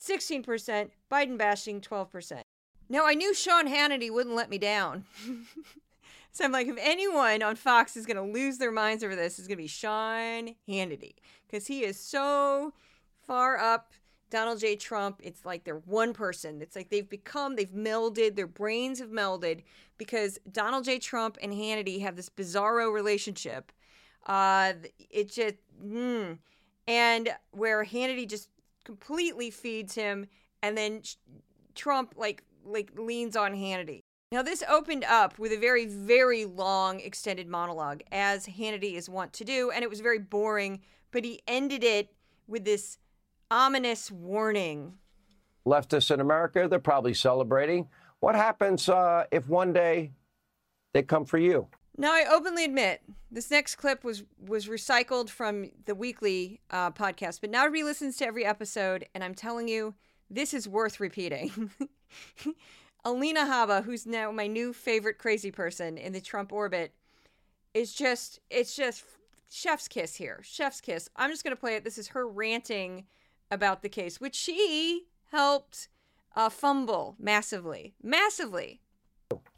16%. 0.00 0.90
Biden 1.10 1.36
bashing, 1.36 1.80
12%. 1.80 2.42
Now 2.88 3.04
I 3.04 3.14
knew 3.14 3.34
Sean 3.34 3.66
Hannity 3.66 4.10
wouldn't 4.10 4.36
let 4.36 4.50
me 4.50 4.58
down. 4.58 5.04
So 6.30 6.44
I'm 6.44 6.52
like, 6.52 6.68
if 6.68 6.76
anyone 6.78 7.42
on 7.42 7.56
Fox 7.56 7.96
is 7.96 8.06
going 8.06 8.16
to 8.16 8.22
lose 8.22 8.58
their 8.58 8.70
minds 8.70 9.02
over 9.02 9.16
this, 9.16 9.38
it's 9.38 9.48
going 9.48 9.56
to 9.56 9.62
be 9.62 9.66
Sean 9.66 10.54
Hannity 10.68 11.14
because 11.48 11.66
he 11.66 11.84
is 11.84 11.98
so 11.98 12.72
far 13.26 13.56
up 13.58 13.92
Donald 14.30 14.60
J. 14.60 14.76
Trump. 14.76 15.20
It's 15.22 15.44
like 15.44 15.64
they're 15.64 15.76
one 15.76 16.12
person. 16.12 16.60
It's 16.60 16.76
like 16.76 16.90
they've 16.90 17.08
become, 17.08 17.56
they've 17.56 17.70
melded, 17.70 18.36
their 18.36 18.46
brains 18.46 18.98
have 18.98 19.10
melded 19.10 19.62
because 19.96 20.38
Donald 20.50 20.84
J. 20.84 20.98
Trump 20.98 21.38
and 21.42 21.52
Hannity 21.52 22.00
have 22.00 22.16
this 22.16 22.28
bizarro 22.28 22.92
relationship. 22.92 23.72
Uh, 24.26 24.74
it 25.10 25.30
just, 25.32 25.56
mm, 25.82 26.38
and 26.86 27.28
where 27.52 27.84
Hannity 27.84 28.28
just 28.28 28.50
completely 28.84 29.50
feeds 29.50 29.94
him, 29.94 30.26
and 30.62 30.76
then 30.76 31.02
Trump 31.74 32.14
like 32.16 32.44
like 32.64 32.92
leans 32.98 33.36
on 33.36 33.54
Hannity. 33.54 34.00
Now, 34.30 34.42
this 34.42 34.62
opened 34.68 35.04
up 35.04 35.38
with 35.38 35.52
a 35.52 35.56
very, 35.56 35.86
very 35.86 36.44
long 36.44 37.00
extended 37.00 37.48
monologue, 37.48 38.02
as 38.12 38.46
Hannity 38.46 38.94
is 38.94 39.08
wont 39.08 39.32
to 39.34 39.44
do, 39.44 39.70
and 39.70 39.82
it 39.82 39.88
was 39.88 40.00
very 40.00 40.18
boring, 40.18 40.80
but 41.10 41.24
he 41.24 41.40
ended 41.46 41.84
it 41.84 42.14
with 42.46 42.64
this 42.64 42.98
ominous 43.50 44.10
warning. 44.10 44.94
Leftists 45.66 46.10
in 46.10 46.20
America, 46.20 46.66
they're 46.68 46.78
probably 46.78 47.14
celebrating. 47.14 47.88
What 48.20 48.34
happens 48.34 48.88
uh, 48.88 49.24
if 49.30 49.48
one 49.48 49.72
day 49.72 50.12
they 50.94 51.02
come 51.02 51.24
for 51.24 51.38
you? 51.38 51.68
Now, 51.96 52.12
I 52.12 52.26
openly 52.30 52.64
admit 52.64 53.02
this 53.30 53.50
next 53.50 53.76
clip 53.76 54.04
was 54.04 54.22
was 54.38 54.68
recycled 54.68 55.28
from 55.28 55.70
the 55.84 55.94
weekly 55.94 56.60
uh, 56.70 56.92
podcast, 56.92 57.40
but 57.40 57.50
now 57.50 57.66
re-listens 57.66 58.16
to 58.18 58.26
every 58.26 58.44
episode, 58.44 59.06
and 59.14 59.24
I'm 59.24 59.34
telling 59.34 59.66
you, 59.68 59.94
this 60.30 60.54
is 60.54 60.68
worth 60.68 61.00
repeating. 61.00 61.70
Alina 63.04 63.40
Habba, 63.40 63.84
who's 63.84 64.06
now 64.06 64.30
my 64.30 64.46
new 64.46 64.72
favorite 64.72 65.18
crazy 65.18 65.50
person 65.50 65.98
in 65.98 66.12
the 66.12 66.20
Trump 66.20 66.52
orbit, 66.52 66.94
is 67.74 67.92
just 67.92 68.38
it's 68.48 68.76
just 68.76 69.04
chef's 69.50 69.88
kiss 69.88 70.16
here. 70.16 70.40
Chef's 70.42 70.80
kiss. 70.80 71.08
I'm 71.16 71.30
just 71.30 71.44
gonna 71.44 71.56
play 71.56 71.76
it. 71.76 71.84
This 71.84 71.98
is 71.98 72.08
her 72.08 72.26
ranting 72.26 73.04
about 73.50 73.82
the 73.82 73.88
case, 73.88 74.20
which 74.20 74.34
she 74.34 75.06
helped 75.30 75.88
uh, 76.36 76.48
fumble 76.48 77.16
massively, 77.18 77.94
massively. 78.02 78.80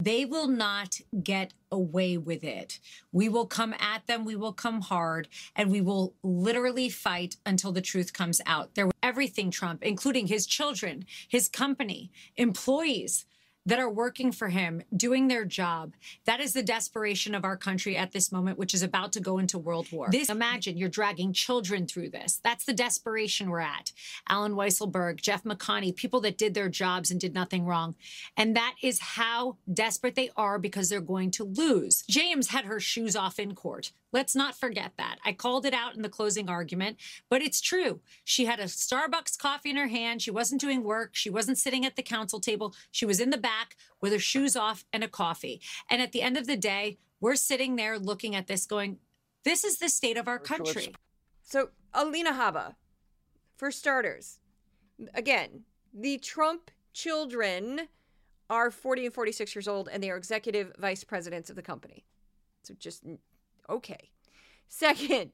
They 0.01 0.25
will 0.25 0.47
not 0.47 0.99
get 1.23 1.53
away 1.71 2.17
with 2.17 2.43
it. 2.43 2.79
We 3.11 3.29
will 3.29 3.45
come 3.45 3.73
at 3.79 4.05
them, 4.07 4.25
we 4.25 4.35
will 4.35 4.51
come 4.51 4.81
hard, 4.81 5.29
and 5.55 5.71
we 5.71 5.79
will 5.79 6.13
literally 6.23 6.89
fight 6.89 7.37
until 7.45 7.71
the 7.71 7.81
truth 7.81 8.11
comes 8.11 8.41
out. 8.45 8.75
There 8.75 8.91
everything 9.03 9.51
Trump, 9.51 9.83
including 9.83 10.27
his 10.27 10.45
children, 10.45 11.05
his 11.27 11.47
company, 11.47 12.11
employees, 12.35 13.25
that 13.65 13.79
are 13.79 13.89
working 13.89 14.31
for 14.31 14.49
him, 14.49 14.81
doing 14.95 15.27
their 15.27 15.45
job. 15.45 15.93
That 16.25 16.39
is 16.39 16.53
the 16.53 16.63
desperation 16.63 17.35
of 17.35 17.45
our 17.45 17.57
country 17.57 17.95
at 17.95 18.11
this 18.11 18.31
moment, 18.31 18.57
which 18.57 18.73
is 18.73 18.81
about 18.81 19.11
to 19.13 19.19
go 19.19 19.37
into 19.37 19.59
world 19.59 19.91
war. 19.91 20.07
This, 20.09 20.29
imagine 20.29 20.77
you're 20.77 20.89
dragging 20.89 21.33
children 21.33 21.85
through 21.85 22.09
this. 22.09 22.39
That's 22.43 22.65
the 22.65 22.73
desperation 22.73 23.49
we're 23.49 23.59
at. 23.59 23.91
Allen 24.27 24.53
Weisselberg, 24.53 25.21
Jeff 25.21 25.43
McConney, 25.43 25.95
people 25.95 26.21
that 26.21 26.37
did 26.37 26.53
their 26.53 26.69
jobs 26.69 27.11
and 27.11 27.19
did 27.19 27.33
nothing 27.33 27.65
wrong. 27.65 27.95
And 28.35 28.55
that 28.55 28.75
is 28.81 28.99
how 28.99 29.57
desperate 29.71 30.15
they 30.15 30.31
are 30.35 30.57
because 30.57 30.89
they're 30.89 31.01
going 31.01 31.31
to 31.31 31.43
lose. 31.43 32.03
James 32.09 32.49
had 32.49 32.65
her 32.65 32.79
shoes 32.79 33.15
off 33.15 33.39
in 33.39 33.53
court. 33.53 33.91
Let's 34.13 34.35
not 34.35 34.59
forget 34.59 34.91
that. 34.97 35.17
I 35.23 35.31
called 35.31 35.65
it 35.65 35.73
out 35.73 35.95
in 35.95 36.01
the 36.01 36.09
closing 36.09 36.49
argument, 36.49 36.97
but 37.29 37.41
it's 37.41 37.61
true. 37.61 38.01
She 38.25 38.43
had 38.43 38.59
a 38.59 38.65
Starbucks 38.65 39.37
coffee 39.37 39.69
in 39.69 39.77
her 39.77 39.87
hand. 39.87 40.21
She 40.21 40.31
wasn't 40.31 40.59
doing 40.59 40.83
work. 40.83 41.11
She 41.13 41.29
wasn't 41.29 41.57
sitting 41.57 41.85
at 41.85 41.95
the 41.95 42.03
counsel 42.03 42.41
table. 42.41 42.75
She 42.91 43.05
was 43.05 43.21
in 43.21 43.29
the 43.29 43.37
back 43.37 43.50
with 43.99 44.13
her 44.13 44.19
shoes 44.19 44.55
off 44.55 44.85
and 44.91 45.03
a 45.03 45.07
coffee. 45.07 45.61
And 45.89 46.01
at 46.01 46.11
the 46.11 46.21
end 46.21 46.37
of 46.37 46.47
the 46.47 46.57
day, 46.57 46.97
we're 47.19 47.35
sitting 47.35 47.75
there 47.75 47.99
looking 47.99 48.35
at 48.35 48.47
this 48.47 48.65
going, 48.65 48.97
this 49.43 49.63
is 49.63 49.77
the 49.77 49.89
state 49.89 50.17
of 50.17 50.27
our 50.27 50.39
country. 50.39 50.93
So, 51.43 51.69
Alina 51.93 52.31
Habba, 52.31 52.75
for 53.55 53.71
starters, 53.71 54.39
again, 55.13 55.63
the 55.93 56.17
Trump 56.17 56.71
children 56.93 57.81
are 58.49 58.71
40 58.71 59.05
and 59.05 59.13
46 59.13 59.55
years 59.55 59.67
old 59.67 59.89
and 59.91 60.01
they 60.03 60.09
are 60.09 60.17
executive 60.17 60.73
vice 60.77 61.03
presidents 61.03 61.49
of 61.49 61.55
the 61.55 61.61
company. 61.61 62.05
So, 62.63 62.73
just 62.77 63.03
okay. 63.69 64.11
Second, 64.67 65.31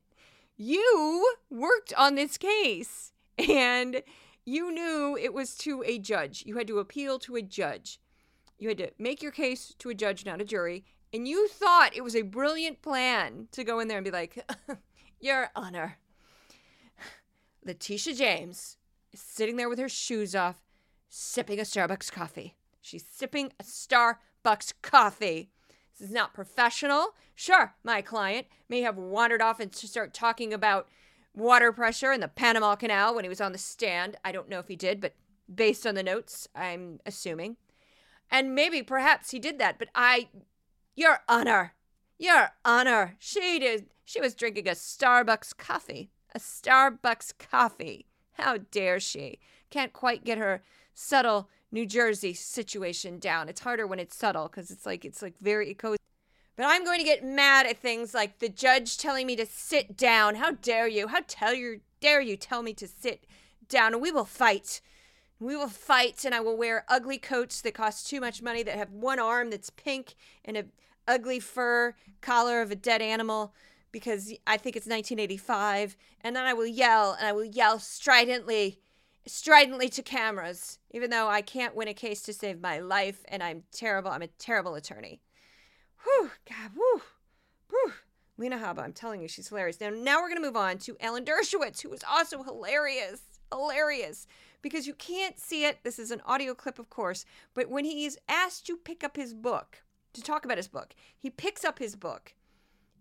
you 0.58 1.36
worked 1.50 1.94
on 1.96 2.16
this 2.16 2.38
case 2.38 3.12
and 3.38 4.02
you 4.46 4.72
knew 4.72 5.18
it 5.18 5.34
was 5.34 5.56
to 5.58 5.84
a 5.86 6.00
judge. 6.00 6.44
You 6.46 6.58
had 6.58 6.68
to 6.68 6.80
appeal 6.80 7.20
to 7.20 7.36
a 7.36 7.42
judge. 7.42 8.00
You 8.58 8.70
had 8.70 8.78
to 8.80 8.92
make 8.98 9.22
your 9.22 9.32
case 9.32 9.76
to 9.80 9.90
a 9.90 9.94
judge, 9.94 10.26
not 10.26 10.42
a 10.42 10.46
jury. 10.46 10.84
And 11.14 11.28
you 11.28 11.48
thought 11.48 11.96
it 11.96 12.04
was 12.04 12.16
a 12.16 12.24
brilliant 12.24 12.82
plan 12.82 13.48
to 13.52 13.64
go 13.64 13.80
in 13.80 13.88
there 13.88 13.98
and 13.98 14.06
be 14.06 14.12
like, 14.12 14.46
Your 15.20 15.50
Honor, 15.56 15.98
Letitia 17.66 18.14
James 18.14 18.78
is 19.14 19.20
sitting 19.20 19.56
there 19.56 19.70
with 19.70 19.80
her 19.80 19.90
shoes 19.90 20.36
off, 20.36 20.58
sipping 21.10 21.60
a 21.60 21.64
Starbucks 21.64 22.12
coffee. 22.12 22.56
She's 22.82 23.06
sipping 23.06 23.52
a 23.60 23.64
Starbucks 23.64 24.74
coffee. 24.82 25.50
This 25.98 26.10
is 26.10 26.14
not 26.14 26.34
professional. 26.34 27.16
Sure, 27.36 27.76
my 27.84 28.02
client 28.02 28.48
may 28.70 28.82
have 28.82 28.98
wandered 28.98 29.42
off 29.42 29.60
and 29.60 29.74
start 29.74 30.14
talking 30.14 30.54
about 30.54 30.88
water 31.34 31.72
pressure 31.72 32.12
in 32.12 32.20
the 32.20 32.28
Panama 32.28 32.76
Canal 32.76 33.14
when 33.14 33.24
he 33.24 33.30
was 33.30 33.42
on 33.42 33.52
the 33.52 33.58
stand. 33.58 34.18
I 34.26 34.32
don't 34.32 34.50
know 34.50 34.60
if 34.60 34.68
he 34.68 34.76
did, 34.76 35.00
but 35.00 35.16
based 35.54 35.86
on 35.86 35.96
the 35.96 36.04
notes, 36.04 36.48
I'm 36.56 37.00
assuming. 37.06 37.58
And 38.30 38.54
maybe 38.54 38.82
perhaps 38.82 39.32
he 39.32 39.40
did 39.40 39.60
that, 39.60 39.80
but 39.80 39.90
I 39.96 40.30
Your 40.96 41.22
Honor, 41.28 41.74
Your 42.18 42.52
Honor, 42.66 43.16
she 43.20 43.60
did 43.60 43.88
she 44.08 44.22
was 44.22 44.36
drinking 44.36 44.70
a 44.70 44.72
Starbucks 44.72 45.58
coffee. 45.58 46.12
A 46.34 46.40
Starbucks 46.40 47.34
coffee. 47.38 48.06
How 48.34 48.60
dare 48.72 49.02
she? 49.02 49.40
Can't 49.70 49.92
quite 49.92 50.24
get 50.24 50.38
her 50.38 50.64
subtle 50.94 51.50
New 51.74 51.86
Jersey 51.86 52.34
situation 52.34 53.20
down. 53.20 53.50
It's 53.50 53.60
harder 53.60 53.86
when 53.86 54.00
it's 54.00 54.16
subtle 54.16 54.48
because 54.48 54.72
it's 54.72 54.86
like 54.86 55.04
it's 55.04 55.22
like 55.22 55.38
very. 55.42 55.76
But 55.76 56.66
I'm 56.66 56.86
going 56.86 57.00
to 57.00 57.06
get 57.06 57.24
mad 57.24 57.68
at 57.68 57.82
things 57.82 58.14
like 58.14 58.40
the 58.40 58.48
judge 58.48 58.98
telling 58.98 59.28
me 59.28 59.36
to 59.36 59.46
sit 59.46 59.98
down. 59.98 60.36
How 60.36 60.52
dare 60.52 60.88
you? 60.88 61.10
How 61.10 61.20
tell 61.28 61.54
you 61.54 61.82
dare 62.00 62.22
you 62.22 62.38
tell 62.38 62.64
me 62.64 62.74
to 62.76 62.88
sit 62.88 63.26
down? 63.68 63.94
And 63.94 64.02
we 64.02 64.12
will 64.12 64.26
fight. 64.26 64.80
We 65.40 65.56
will 65.56 65.70
fight, 65.70 66.26
and 66.26 66.34
I 66.34 66.40
will 66.40 66.58
wear 66.58 66.84
ugly 66.88 67.18
coats 67.18 67.62
that 67.62 67.74
cost 67.74 68.08
too 68.08 68.20
much 68.20 68.42
money 68.42 68.64
that 68.64 68.76
have 68.76 68.92
one 68.92 69.20
arm 69.20 69.50
that's 69.52 69.70
pink 69.70 70.16
and 70.44 70.58
a 70.58 70.66
ugly 71.08 71.40
fur 71.40 71.96
collar 72.22 72.62
of 72.62 72.72
a 72.72 72.76
dead 72.76 73.02
animal 73.02 73.54
because 73.92 74.34
I 74.46 74.58
think 74.58 74.76
it's 74.76 74.88
1985. 74.88 75.96
And 76.22 76.36
then 76.36 76.46
I 76.46 76.54
will 76.54 76.68
yell, 76.68 77.14
and 77.14 77.28
I 77.28 77.32
will 77.34 77.46
yell 77.46 77.80
stridently 77.80 78.80
stridently 79.28 79.90
to 79.90 80.02
cameras, 80.02 80.80
even 80.92 81.10
though 81.10 81.28
I 81.28 81.42
can't 81.42 81.76
win 81.76 81.88
a 81.88 81.94
case 81.94 82.22
to 82.24 82.34
save 82.34 82.62
my 82.62 82.80
life 82.80 83.24
and 83.28 83.44
I'm 83.44 83.64
terrible. 83.72 84.10
I'm 84.10 84.22
a 84.22 84.28
terrible 84.28 84.76
attorney. 84.76 85.22
Whew, 86.04 86.32
God, 86.48 86.72
whew, 86.74 87.02
whew. 87.70 87.94
Lena 88.38 88.58
Habba, 88.58 88.80
I'm 88.80 88.94
telling 88.94 89.22
you, 89.22 89.28
she's 89.28 89.50
hilarious. 89.50 89.82
Now, 89.82 89.90
now 89.90 90.22
we're 90.22 90.30
going 90.30 90.42
to 90.42 90.48
move 90.48 90.56
on 90.56 90.78
to 90.80 90.96
Alan 91.00 91.26
Dershowitz, 91.26 91.82
who 91.82 91.92
is 91.92 92.04
also 92.10 92.44
hilarious. 92.44 93.22
Hilarious. 93.52 94.28
Because 94.62 94.88
you 94.88 94.94
can't 94.94 95.40
see 95.40 95.66
it. 95.66 95.80
This 95.84 96.00
is 96.00 96.12
an 96.12 96.22
audio 96.26 96.54
clip, 96.54 96.80
of 96.80 96.90
course. 96.90 97.26
But 97.54 97.70
when 97.70 97.86
he's 97.86 98.18
asked 98.28 98.66
to 98.68 98.78
pick 98.78 99.04
up 99.04 99.16
his 99.16 99.34
book, 99.34 99.84
to 100.14 100.22
talk 100.22 100.46
about 100.46 100.58
his 100.58 100.68
book, 100.68 100.94
he 101.18 101.30
picks 101.30 101.64
up 101.64 101.80
his 101.80 101.96
book 101.96 102.34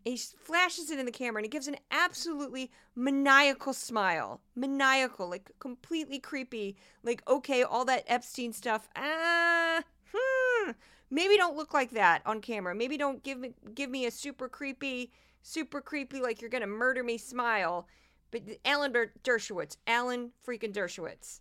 he 0.07 0.17
flashes 0.17 0.91
it 0.91 1.01
in 1.01 1.05
the 1.05 1.11
camera 1.11 1.41
and 1.41 1.45
he 1.45 1.51
gives 1.51 1.67
an 1.67 1.77
absolutely 1.91 2.71
maniacal 2.95 3.73
smile. 3.73 4.41
Maniacal, 4.55 5.29
like 5.29 5.51
completely 5.59 6.21
creepy. 6.21 6.77
Like, 7.03 7.23
okay, 7.29 7.65
all 7.65 7.85
that 7.87 8.05
Epstein 8.07 8.53
stuff. 8.53 8.89
Ah, 8.95 9.83
hmm. 10.15 10.71
Maybe 11.11 11.37
don't 11.37 11.57
look 11.57 11.75
like 11.75 11.91
that 11.91 12.23
on 12.25 12.41
camera. 12.41 12.73
Maybe 12.73 12.97
don't 12.97 13.23
give 13.25 13.39
me 13.39 13.55
give 13.75 13.91
me 13.91 14.07
a 14.07 14.11
super 14.13 14.49
creepy, 14.49 15.11
super 15.43 15.81
creepy, 15.81 16.21
like 16.21 16.41
you're 16.41 16.51
gonna 16.51 16.69
murder 16.69 17.03
me 17.03 17.19
smile. 17.19 17.89
But 18.31 18.43
Alan 18.65 18.93
Dershowitz, 19.25 19.77
Alan 19.89 20.31
freaking 20.47 20.73
Dershowitz. 20.73 21.41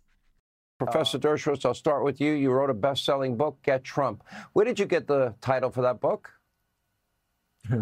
Professor 0.78 1.18
Dershowitz, 1.18 1.64
I'll 1.64 1.74
start 1.74 2.04
with 2.04 2.20
you. 2.20 2.32
You 2.32 2.50
wrote 2.50 2.68
a 2.68 2.74
best-selling 2.74 3.36
book, 3.36 3.58
Get 3.62 3.82
Trump. 3.82 4.22
Where 4.52 4.64
did 4.64 4.78
you 4.78 4.84
get 4.84 5.06
the 5.06 5.34
title 5.40 5.70
for 5.70 5.82
that 5.82 6.00
book? 6.00 6.30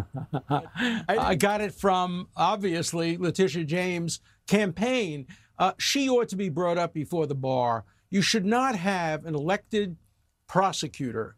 I 0.49 1.35
got 1.35 1.61
it 1.61 1.73
from 1.73 2.29
obviously 2.35 3.17
Letitia 3.17 3.65
James' 3.65 4.21
campaign. 4.47 5.27
Uh, 5.59 5.73
she 5.77 6.09
ought 6.09 6.29
to 6.29 6.35
be 6.35 6.49
brought 6.49 6.77
up 6.77 6.93
before 6.93 7.27
the 7.27 7.35
bar. 7.35 7.83
You 8.09 8.21
should 8.21 8.45
not 8.45 8.75
have 8.75 9.25
an 9.25 9.35
elected 9.35 9.97
prosecutor 10.47 11.35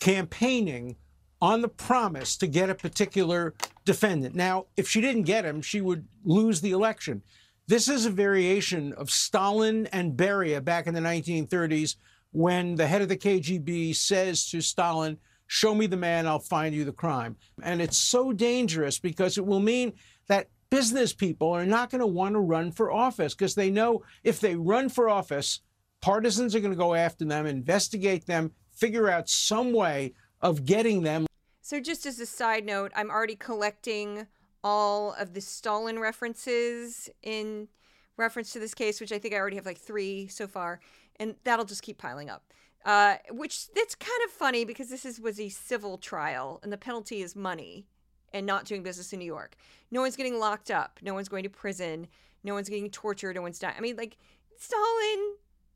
campaigning 0.00 0.96
on 1.40 1.62
the 1.62 1.68
promise 1.68 2.36
to 2.36 2.46
get 2.46 2.68
a 2.68 2.74
particular 2.74 3.54
defendant. 3.84 4.34
Now, 4.34 4.66
if 4.76 4.88
she 4.88 5.00
didn't 5.00 5.22
get 5.22 5.44
him, 5.44 5.62
she 5.62 5.80
would 5.80 6.06
lose 6.24 6.60
the 6.60 6.72
election. 6.72 7.22
This 7.68 7.86
is 7.86 8.06
a 8.06 8.10
variation 8.10 8.94
of 8.94 9.10
Stalin 9.10 9.88
and 9.88 10.16
Beria 10.16 10.64
back 10.64 10.86
in 10.86 10.94
the 10.94 11.02
1930s 11.02 11.96
when 12.32 12.76
the 12.76 12.86
head 12.86 13.02
of 13.02 13.10
the 13.10 13.16
KGB 13.16 13.94
says 13.94 14.48
to 14.48 14.62
Stalin, 14.62 15.18
Show 15.48 15.74
me 15.74 15.86
the 15.86 15.96
man, 15.96 16.26
I'll 16.26 16.38
find 16.38 16.74
you 16.74 16.86
the 16.86 16.92
crime. 16.92 17.36
And 17.62 17.82
it's 17.82 17.98
so 17.98 18.32
dangerous 18.32 18.98
because 18.98 19.36
it 19.36 19.44
will 19.44 19.60
mean 19.60 19.92
that 20.28 20.48
business 20.70 21.12
people 21.12 21.50
are 21.50 21.66
not 21.66 21.90
going 21.90 22.00
to 22.00 22.06
want 22.06 22.36
to 22.36 22.40
run 22.40 22.72
for 22.72 22.90
office 22.90 23.34
because 23.34 23.54
they 23.54 23.68
know 23.70 24.02
if 24.24 24.40
they 24.40 24.56
run 24.56 24.88
for 24.88 25.10
office, 25.10 25.60
partisans 26.00 26.54
are 26.54 26.60
going 26.60 26.72
to 26.72 26.76
go 26.76 26.94
after 26.94 27.26
them, 27.26 27.44
investigate 27.44 28.24
them, 28.24 28.52
figure 28.72 29.10
out 29.10 29.28
some 29.28 29.74
way 29.74 30.14
of 30.40 30.64
getting 30.64 31.02
them. 31.02 31.26
So, 31.60 31.80
just 31.80 32.06
as 32.06 32.18
a 32.18 32.24
side 32.24 32.64
note, 32.64 32.92
I'm 32.96 33.10
already 33.10 33.36
collecting 33.36 34.26
all 34.64 35.12
of 35.14 35.34
the 35.34 35.40
Stalin 35.40 35.98
references 35.98 37.08
in 37.22 37.68
reference 38.16 38.52
to 38.52 38.58
this 38.58 38.74
case, 38.74 39.00
which 39.00 39.12
I 39.12 39.18
think 39.18 39.34
I 39.34 39.38
already 39.38 39.56
have 39.56 39.66
like 39.66 39.78
three 39.78 40.26
so 40.28 40.46
far, 40.46 40.80
and 41.16 41.36
that'll 41.44 41.64
just 41.64 41.82
keep 41.82 41.98
piling 41.98 42.28
up. 42.28 42.44
Uh, 42.84 43.16
which 43.30 43.72
that's 43.74 43.94
kind 43.94 44.20
of 44.24 44.30
funny 44.30 44.64
because 44.64 44.88
this 44.88 45.04
is 45.04 45.20
was 45.20 45.40
a 45.40 45.48
civil 45.48 45.98
trial 45.98 46.60
and 46.62 46.72
the 46.72 46.78
penalty 46.78 47.22
is 47.22 47.34
money 47.34 47.86
and 48.32 48.46
not 48.46 48.64
doing 48.64 48.82
business 48.82 49.12
in 49.12 49.18
New 49.18 49.24
York. 49.24 49.56
No 49.90 50.00
one's 50.00 50.16
getting 50.16 50.38
locked 50.38 50.70
up. 50.70 50.98
No 51.02 51.14
one's 51.14 51.28
going 51.28 51.42
to 51.42 51.50
prison. 51.50 52.06
No 52.44 52.54
one's 52.54 52.68
getting 52.68 52.90
tortured. 52.90 53.36
No 53.36 53.42
one's 53.42 53.58
dying. 53.58 53.74
I 53.76 53.80
mean, 53.80 53.96
like 53.96 54.16
Stalin. 54.58 55.34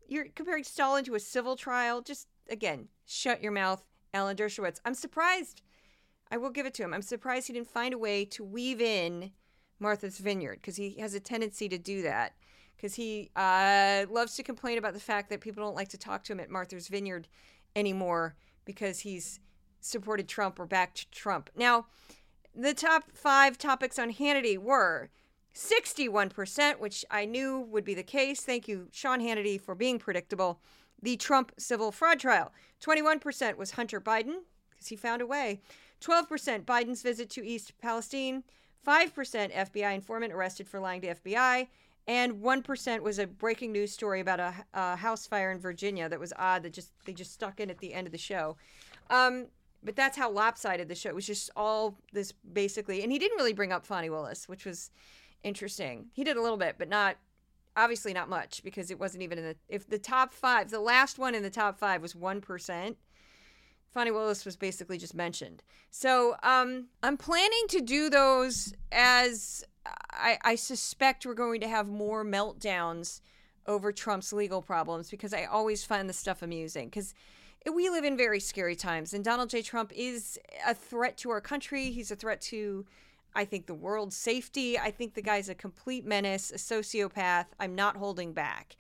You're 0.09 0.27
comparing 0.35 0.65
Stalin 0.65 1.05
to 1.05 1.15
a 1.15 1.21
civil 1.21 1.57
trial. 1.57 2.03
Just 2.03 2.29
again, 2.49 2.89
shut 3.07 3.43
your 3.43 3.53
mouth, 3.53 3.85
Alan 4.15 4.37
Dershowitz. 4.37 4.81
I'm 4.85 4.95
surprised. 4.95 5.63
I 6.33 6.39
will 6.39 6.51
give 6.51 6.65
it 6.65 6.73
to 6.75 6.83
him. 6.83 6.95
I'm 6.95 7.03
surprised 7.03 7.47
he 7.47 7.53
didn't 7.53 7.69
find 7.69 7.93
a 7.93 7.99
way 7.99 8.25
to 8.25 8.43
weave 8.43 8.81
in 8.81 9.33
Martha's 9.79 10.19
Vineyard 10.19 10.61
because 10.63 10.77
he 10.77 10.95
has 10.99 11.13
a 11.13 11.21
tendency 11.21 11.69
to 11.69 11.77
do 11.77 12.01
that 12.03 12.33
because 12.75 12.95
he 12.95 13.31
uh, 13.37 14.07
loves 14.11 14.35
to 14.37 14.43
complain 14.43 14.79
about 14.79 14.95
the 14.95 15.01
fact 15.01 15.29
that 15.29 15.43
people 15.43 15.63
don't 15.63 15.77
like 15.77 15.91
to 15.91 15.99
talk 15.99 16.25
to 16.25 16.33
him 16.33 16.41
at 16.41 16.49
Martha's 16.49 16.89
Vineyard 16.89 17.29
anymore 17.77 18.35
because 18.65 19.01
he's 19.01 19.41
supported 19.83 20.27
Trump 20.27 20.59
or 20.59 20.65
backed 20.65 21.13
Trump. 21.13 21.51
Now, 21.55 21.87
the 22.55 22.73
top 22.73 23.05
five 23.13 23.59
topics 23.59 23.99
on 23.99 24.11
Hannity 24.15 24.57
were 24.57 25.11
61%, 25.55 26.81
which 26.81 27.05
I 27.11 27.27
knew 27.27 27.61
would 27.61 27.85
be 27.85 27.95
the 27.95 28.03
case. 28.03 28.41
Thank 28.41 28.69
you, 28.69 28.89
Sean 28.91 29.21
Hannity, 29.21 29.61
for 29.61 29.75
being 29.75 29.99
predictable. 29.99 30.61
The 31.03 31.17
Trump 31.17 31.53
civil 31.59 31.93
fraud 31.93 32.21
trial. 32.21 32.53
21% 32.83 33.59
was 33.59 33.73
Hunter 33.73 34.01
Biden, 34.01 34.37
because 34.71 34.89
he 34.89 34.97
found 34.97 35.21
a 35.21 35.27
way. 35.27 35.61
12% 36.03 36.65
Biden's 36.65 37.03
visit 37.03 37.31
to 37.31 37.47
East 37.47 37.79
Palestine. 37.79 38.45
5% 38.87 39.53
FBI 39.53 39.95
informant 39.95 40.33
arrested 40.33 40.69
for 40.69 40.81
lying 40.81 41.01
to 41.03 41.15
FBI 41.15 41.69
and 42.09 42.35
1% 42.43 43.01
was 43.01 43.19
a 43.19 43.27
breaking 43.27 43.73
news 43.73 43.93
story 43.93 44.21
about 44.21 44.41
a, 44.41 44.55
a, 44.75 44.97
house 44.97 45.27
fire 45.27 45.53
in 45.53 45.59
Virginia 45.61 46.09
that 46.09 46.19
was 46.19 46.33
odd 46.37 46.65
that 46.65 46.73
just 46.73 46.91
they 47.05 47.13
just 47.13 47.33
stuck 47.33 47.61
in 47.61 47.71
at 47.71 47.79
the 47.79 47.95
end 47.95 48.09
of 48.09 48.13
the 48.13 48.19
show. 48.19 48.57
Um, 49.09 49.47
but 49.85 49.97
that's 49.97 50.17
how 50.17 50.31
lopsided 50.31 50.89
the 50.89 50.95
show 50.95 51.15
was 51.15 51.27
just 51.27 51.51
all 51.57 51.97
this 52.13 52.33
basically 52.53 53.03
and 53.03 53.13
he 53.13 53.19
didn't 53.19 53.37
really 53.37 53.53
bring 53.53 53.73
up 53.73 53.87
Fani 53.87 54.11
Willis, 54.11 54.49
which 54.49 54.65
was 54.65 54.91
interesting. 55.45 56.07
He 56.13 56.25
did 56.25 56.37
a 56.37 56.43
little 56.43 56.57
bit, 56.57 56.77
but 56.79 56.89
not 56.89 57.17
obviously 57.77 58.13
not 58.13 58.29
much 58.29 58.63
because 58.63 58.91
it 58.91 58.99
wasn't 58.99 59.23
even 59.23 59.39
in 59.39 59.45
the 59.45 59.57
if 59.69 59.89
the 59.89 59.99
top 59.99 60.35
5, 60.35 60.71
the 60.71 60.81
last 60.81 61.19
one 61.19 61.35
in 61.35 61.43
the 61.43 61.51
top 61.51 61.79
5 61.79 62.03
was 62.03 62.15
1%. 62.15 62.97
Fani 63.93 64.11
Willis 64.11 64.45
was 64.45 64.57
basically 64.57 64.97
just 64.97 65.15
mentioned. 65.15 65.63
So 65.91 66.37
um, 66.43 66.87
I'm 67.03 67.17
planning 67.17 67.67
to 67.69 67.81
do 67.81 68.09
those 68.09 68.73
as 68.91 69.65
I, 70.11 70.39
I 70.43 70.55
suspect 70.55 71.27
we're 71.27 71.35
going 71.35 71.61
to 71.61 71.69
have 71.69 71.89
more 71.89 72.25
meltdowns 72.25 73.21
over 73.67 73.93
Trump's 73.93 74.33
legal 74.33 74.63
problems 74.63 75.11
because 75.11 75.35
I 75.35 75.45
always 75.45 75.85
find 75.85 76.09
the 76.09 76.15
stuff 76.15 76.43
amusing 76.43 76.89
because 76.89 77.15
we 77.73 77.91
live 77.91 78.05
in 78.05 78.17
very 78.17 78.41
scary 78.41 78.75
times 78.75 79.13
and 79.15 79.25
Donald 79.25 79.51
J. 79.51 79.63
Trump 79.63 79.93
is 79.95 80.39
a 80.67 80.75
threat 80.75 81.17
to 81.19 81.31
our 81.31 81.41
country. 81.41 81.91
He's 81.91 82.11
a 82.11 82.17
threat 82.17 82.41
to, 82.43 82.87
I 83.35 83.45
think, 83.45 83.67
the 83.67 83.75
world's 83.75 84.17
safety. 84.17 84.79
I 84.79 84.91
think 84.91 85.15
the 85.15 85.23
guy's 85.23 85.49
a 85.49 85.55
complete 85.55 86.05
menace, 86.05 86.51
a 86.51 86.57
sociopath. 86.57 87.47
I'm 87.61 87.75
not 87.75 87.97
holding 87.97 88.33
back. 88.33 88.77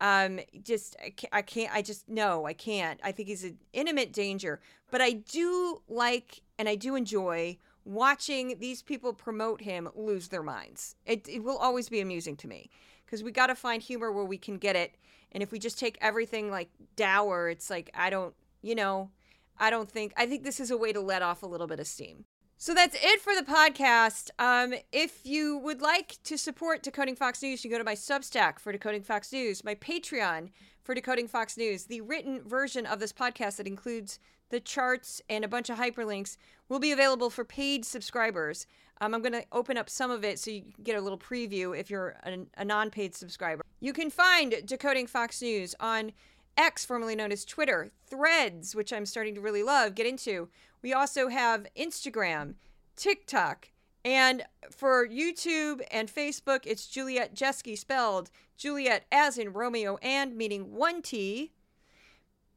Um, 0.00 0.40
just 0.62 0.96
I 1.02 1.10
can't, 1.10 1.34
I 1.34 1.42
can't. 1.42 1.74
I 1.74 1.82
just 1.82 2.08
no, 2.08 2.46
I 2.46 2.52
can't. 2.52 3.00
I 3.02 3.12
think 3.12 3.28
he's 3.28 3.44
an 3.44 3.58
intimate 3.72 4.12
danger. 4.12 4.60
But 4.90 5.00
I 5.00 5.12
do 5.12 5.82
like 5.88 6.42
and 6.58 6.68
I 6.68 6.74
do 6.74 6.94
enjoy 6.94 7.58
watching 7.84 8.58
these 8.58 8.82
people 8.82 9.12
promote 9.12 9.60
him 9.60 9.88
lose 9.94 10.28
their 10.28 10.42
minds. 10.42 10.96
It, 11.06 11.28
it 11.28 11.42
will 11.42 11.58
always 11.58 11.88
be 11.88 12.00
amusing 12.00 12.36
to 12.38 12.48
me 12.48 12.70
because 13.04 13.22
we 13.22 13.30
got 13.30 13.48
to 13.48 13.54
find 13.54 13.82
humor 13.82 14.10
where 14.10 14.24
we 14.24 14.38
can 14.38 14.58
get 14.58 14.76
it. 14.76 14.94
And 15.32 15.42
if 15.42 15.52
we 15.52 15.58
just 15.58 15.78
take 15.78 15.98
everything 16.00 16.50
like 16.50 16.70
dour, 16.96 17.48
it's 17.48 17.68
like, 17.68 17.90
I 17.94 18.08
don't, 18.08 18.34
you 18.62 18.74
know, 18.74 19.10
I 19.58 19.70
don't 19.70 19.90
think, 19.90 20.12
I 20.16 20.26
think 20.26 20.44
this 20.44 20.60
is 20.60 20.70
a 20.70 20.76
way 20.76 20.92
to 20.92 21.00
let 21.00 21.22
off 21.22 21.42
a 21.42 21.46
little 21.46 21.66
bit 21.66 21.80
of 21.80 21.86
steam. 21.86 22.24
So 22.56 22.72
that's 22.72 22.96
it 23.02 23.20
for 23.20 23.34
the 23.34 23.42
podcast. 23.42 24.30
Um, 24.38 24.74
if 24.92 25.26
you 25.26 25.58
would 25.58 25.82
like 25.82 26.18
to 26.24 26.38
support 26.38 26.82
Decoding 26.82 27.16
Fox 27.16 27.42
News, 27.42 27.64
you 27.64 27.68
can 27.68 27.74
go 27.74 27.78
to 27.78 27.84
my 27.84 27.94
Substack 27.94 28.58
for 28.58 28.72
Decoding 28.72 29.02
Fox 29.02 29.32
News, 29.32 29.64
my 29.64 29.74
Patreon 29.74 30.50
for 30.82 30.94
Decoding 30.94 31.28
Fox 31.28 31.56
News, 31.56 31.84
the 31.84 32.00
written 32.00 32.42
version 32.46 32.86
of 32.86 33.00
this 33.00 33.12
podcast 33.12 33.56
that 33.56 33.66
includes 33.66 34.18
the 34.50 34.60
charts 34.60 35.20
and 35.28 35.44
a 35.44 35.48
bunch 35.48 35.68
of 35.68 35.78
hyperlinks 35.78 36.36
will 36.68 36.78
be 36.78 36.92
available 36.92 37.28
for 37.28 37.44
paid 37.44 37.84
subscribers. 37.84 38.66
Um, 39.00 39.14
I'm 39.14 39.20
going 39.20 39.32
to 39.32 39.44
open 39.50 39.76
up 39.76 39.90
some 39.90 40.10
of 40.10 40.24
it 40.24 40.38
so 40.38 40.50
you 40.50 40.62
can 40.62 40.84
get 40.84 40.96
a 40.96 41.00
little 41.00 41.18
preview 41.18 41.78
if 41.78 41.90
you're 41.90 42.16
a, 42.24 42.38
a 42.56 42.64
non 42.64 42.90
paid 42.90 43.14
subscriber. 43.14 43.64
You 43.80 43.92
can 43.92 44.10
find 44.10 44.54
Decoding 44.64 45.08
Fox 45.08 45.42
News 45.42 45.74
on 45.80 46.12
X, 46.56 46.84
formerly 46.84 47.16
known 47.16 47.32
as 47.32 47.44
Twitter, 47.44 47.90
Threads, 48.06 48.74
which 48.74 48.92
I'm 48.92 49.06
starting 49.06 49.34
to 49.34 49.40
really 49.40 49.62
love, 49.62 49.94
get 49.94 50.06
into. 50.06 50.48
We 50.82 50.92
also 50.92 51.28
have 51.28 51.66
Instagram, 51.76 52.54
TikTok, 52.96 53.70
and 54.04 54.44
for 54.70 55.08
YouTube 55.08 55.80
and 55.90 56.12
Facebook, 56.12 56.60
it's 56.64 56.86
Juliet 56.86 57.34
Jeske 57.34 57.78
spelled 57.78 58.30
Juliet 58.56 59.06
as 59.10 59.38
in 59.38 59.52
Romeo 59.52 59.96
and 60.02 60.36
meaning 60.36 60.74
one 60.74 61.00
T. 61.00 61.52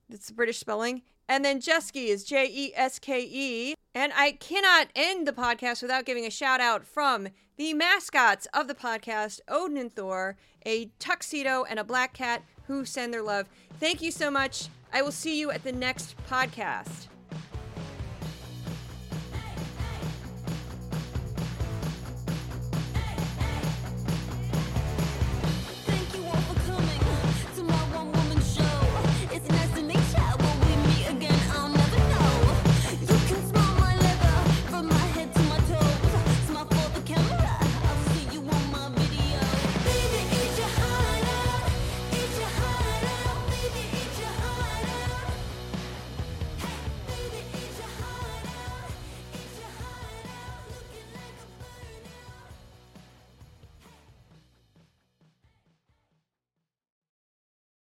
That's 0.09 0.27
the 0.27 0.33
British 0.33 0.57
spelling. 0.57 1.03
And 1.29 1.43
then 1.43 1.59
Jeske 1.59 2.07
is 2.07 2.23
J 2.23 2.47
E 2.49 2.73
S 2.75 2.99
K 2.99 3.21
E. 3.21 3.75
And 3.95 4.13
I 4.15 4.33
cannot 4.33 4.87
end 4.95 5.27
the 5.27 5.33
podcast 5.33 5.81
without 5.81 6.05
giving 6.05 6.25
a 6.25 6.29
shout 6.29 6.59
out 6.61 6.85
from 6.85 7.29
the 7.57 7.73
mascots 7.73 8.47
of 8.53 8.67
the 8.67 8.75
podcast, 8.75 9.39
Odin 9.47 9.77
and 9.77 9.91
Thor, 9.91 10.37
a 10.65 10.91
tuxedo 10.99 11.63
and 11.63 11.79
a 11.79 11.83
black 11.83 12.13
cat 12.13 12.43
who 12.67 12.85
send 12.85 13.13
their 13.13 13.23
love. 13.23 13.47
Thank 13.79 14.01
you 14.01 14.11
so 14.11 14.29
much. 14.29 14.67
I 14.93 15.01
will 15.01 15.11
see 15.11 15.39
you 15.39 15.51
at 15.51 15.63
the 15.63 15.71
next 15.71 16.15
podcast. 16.29 17.07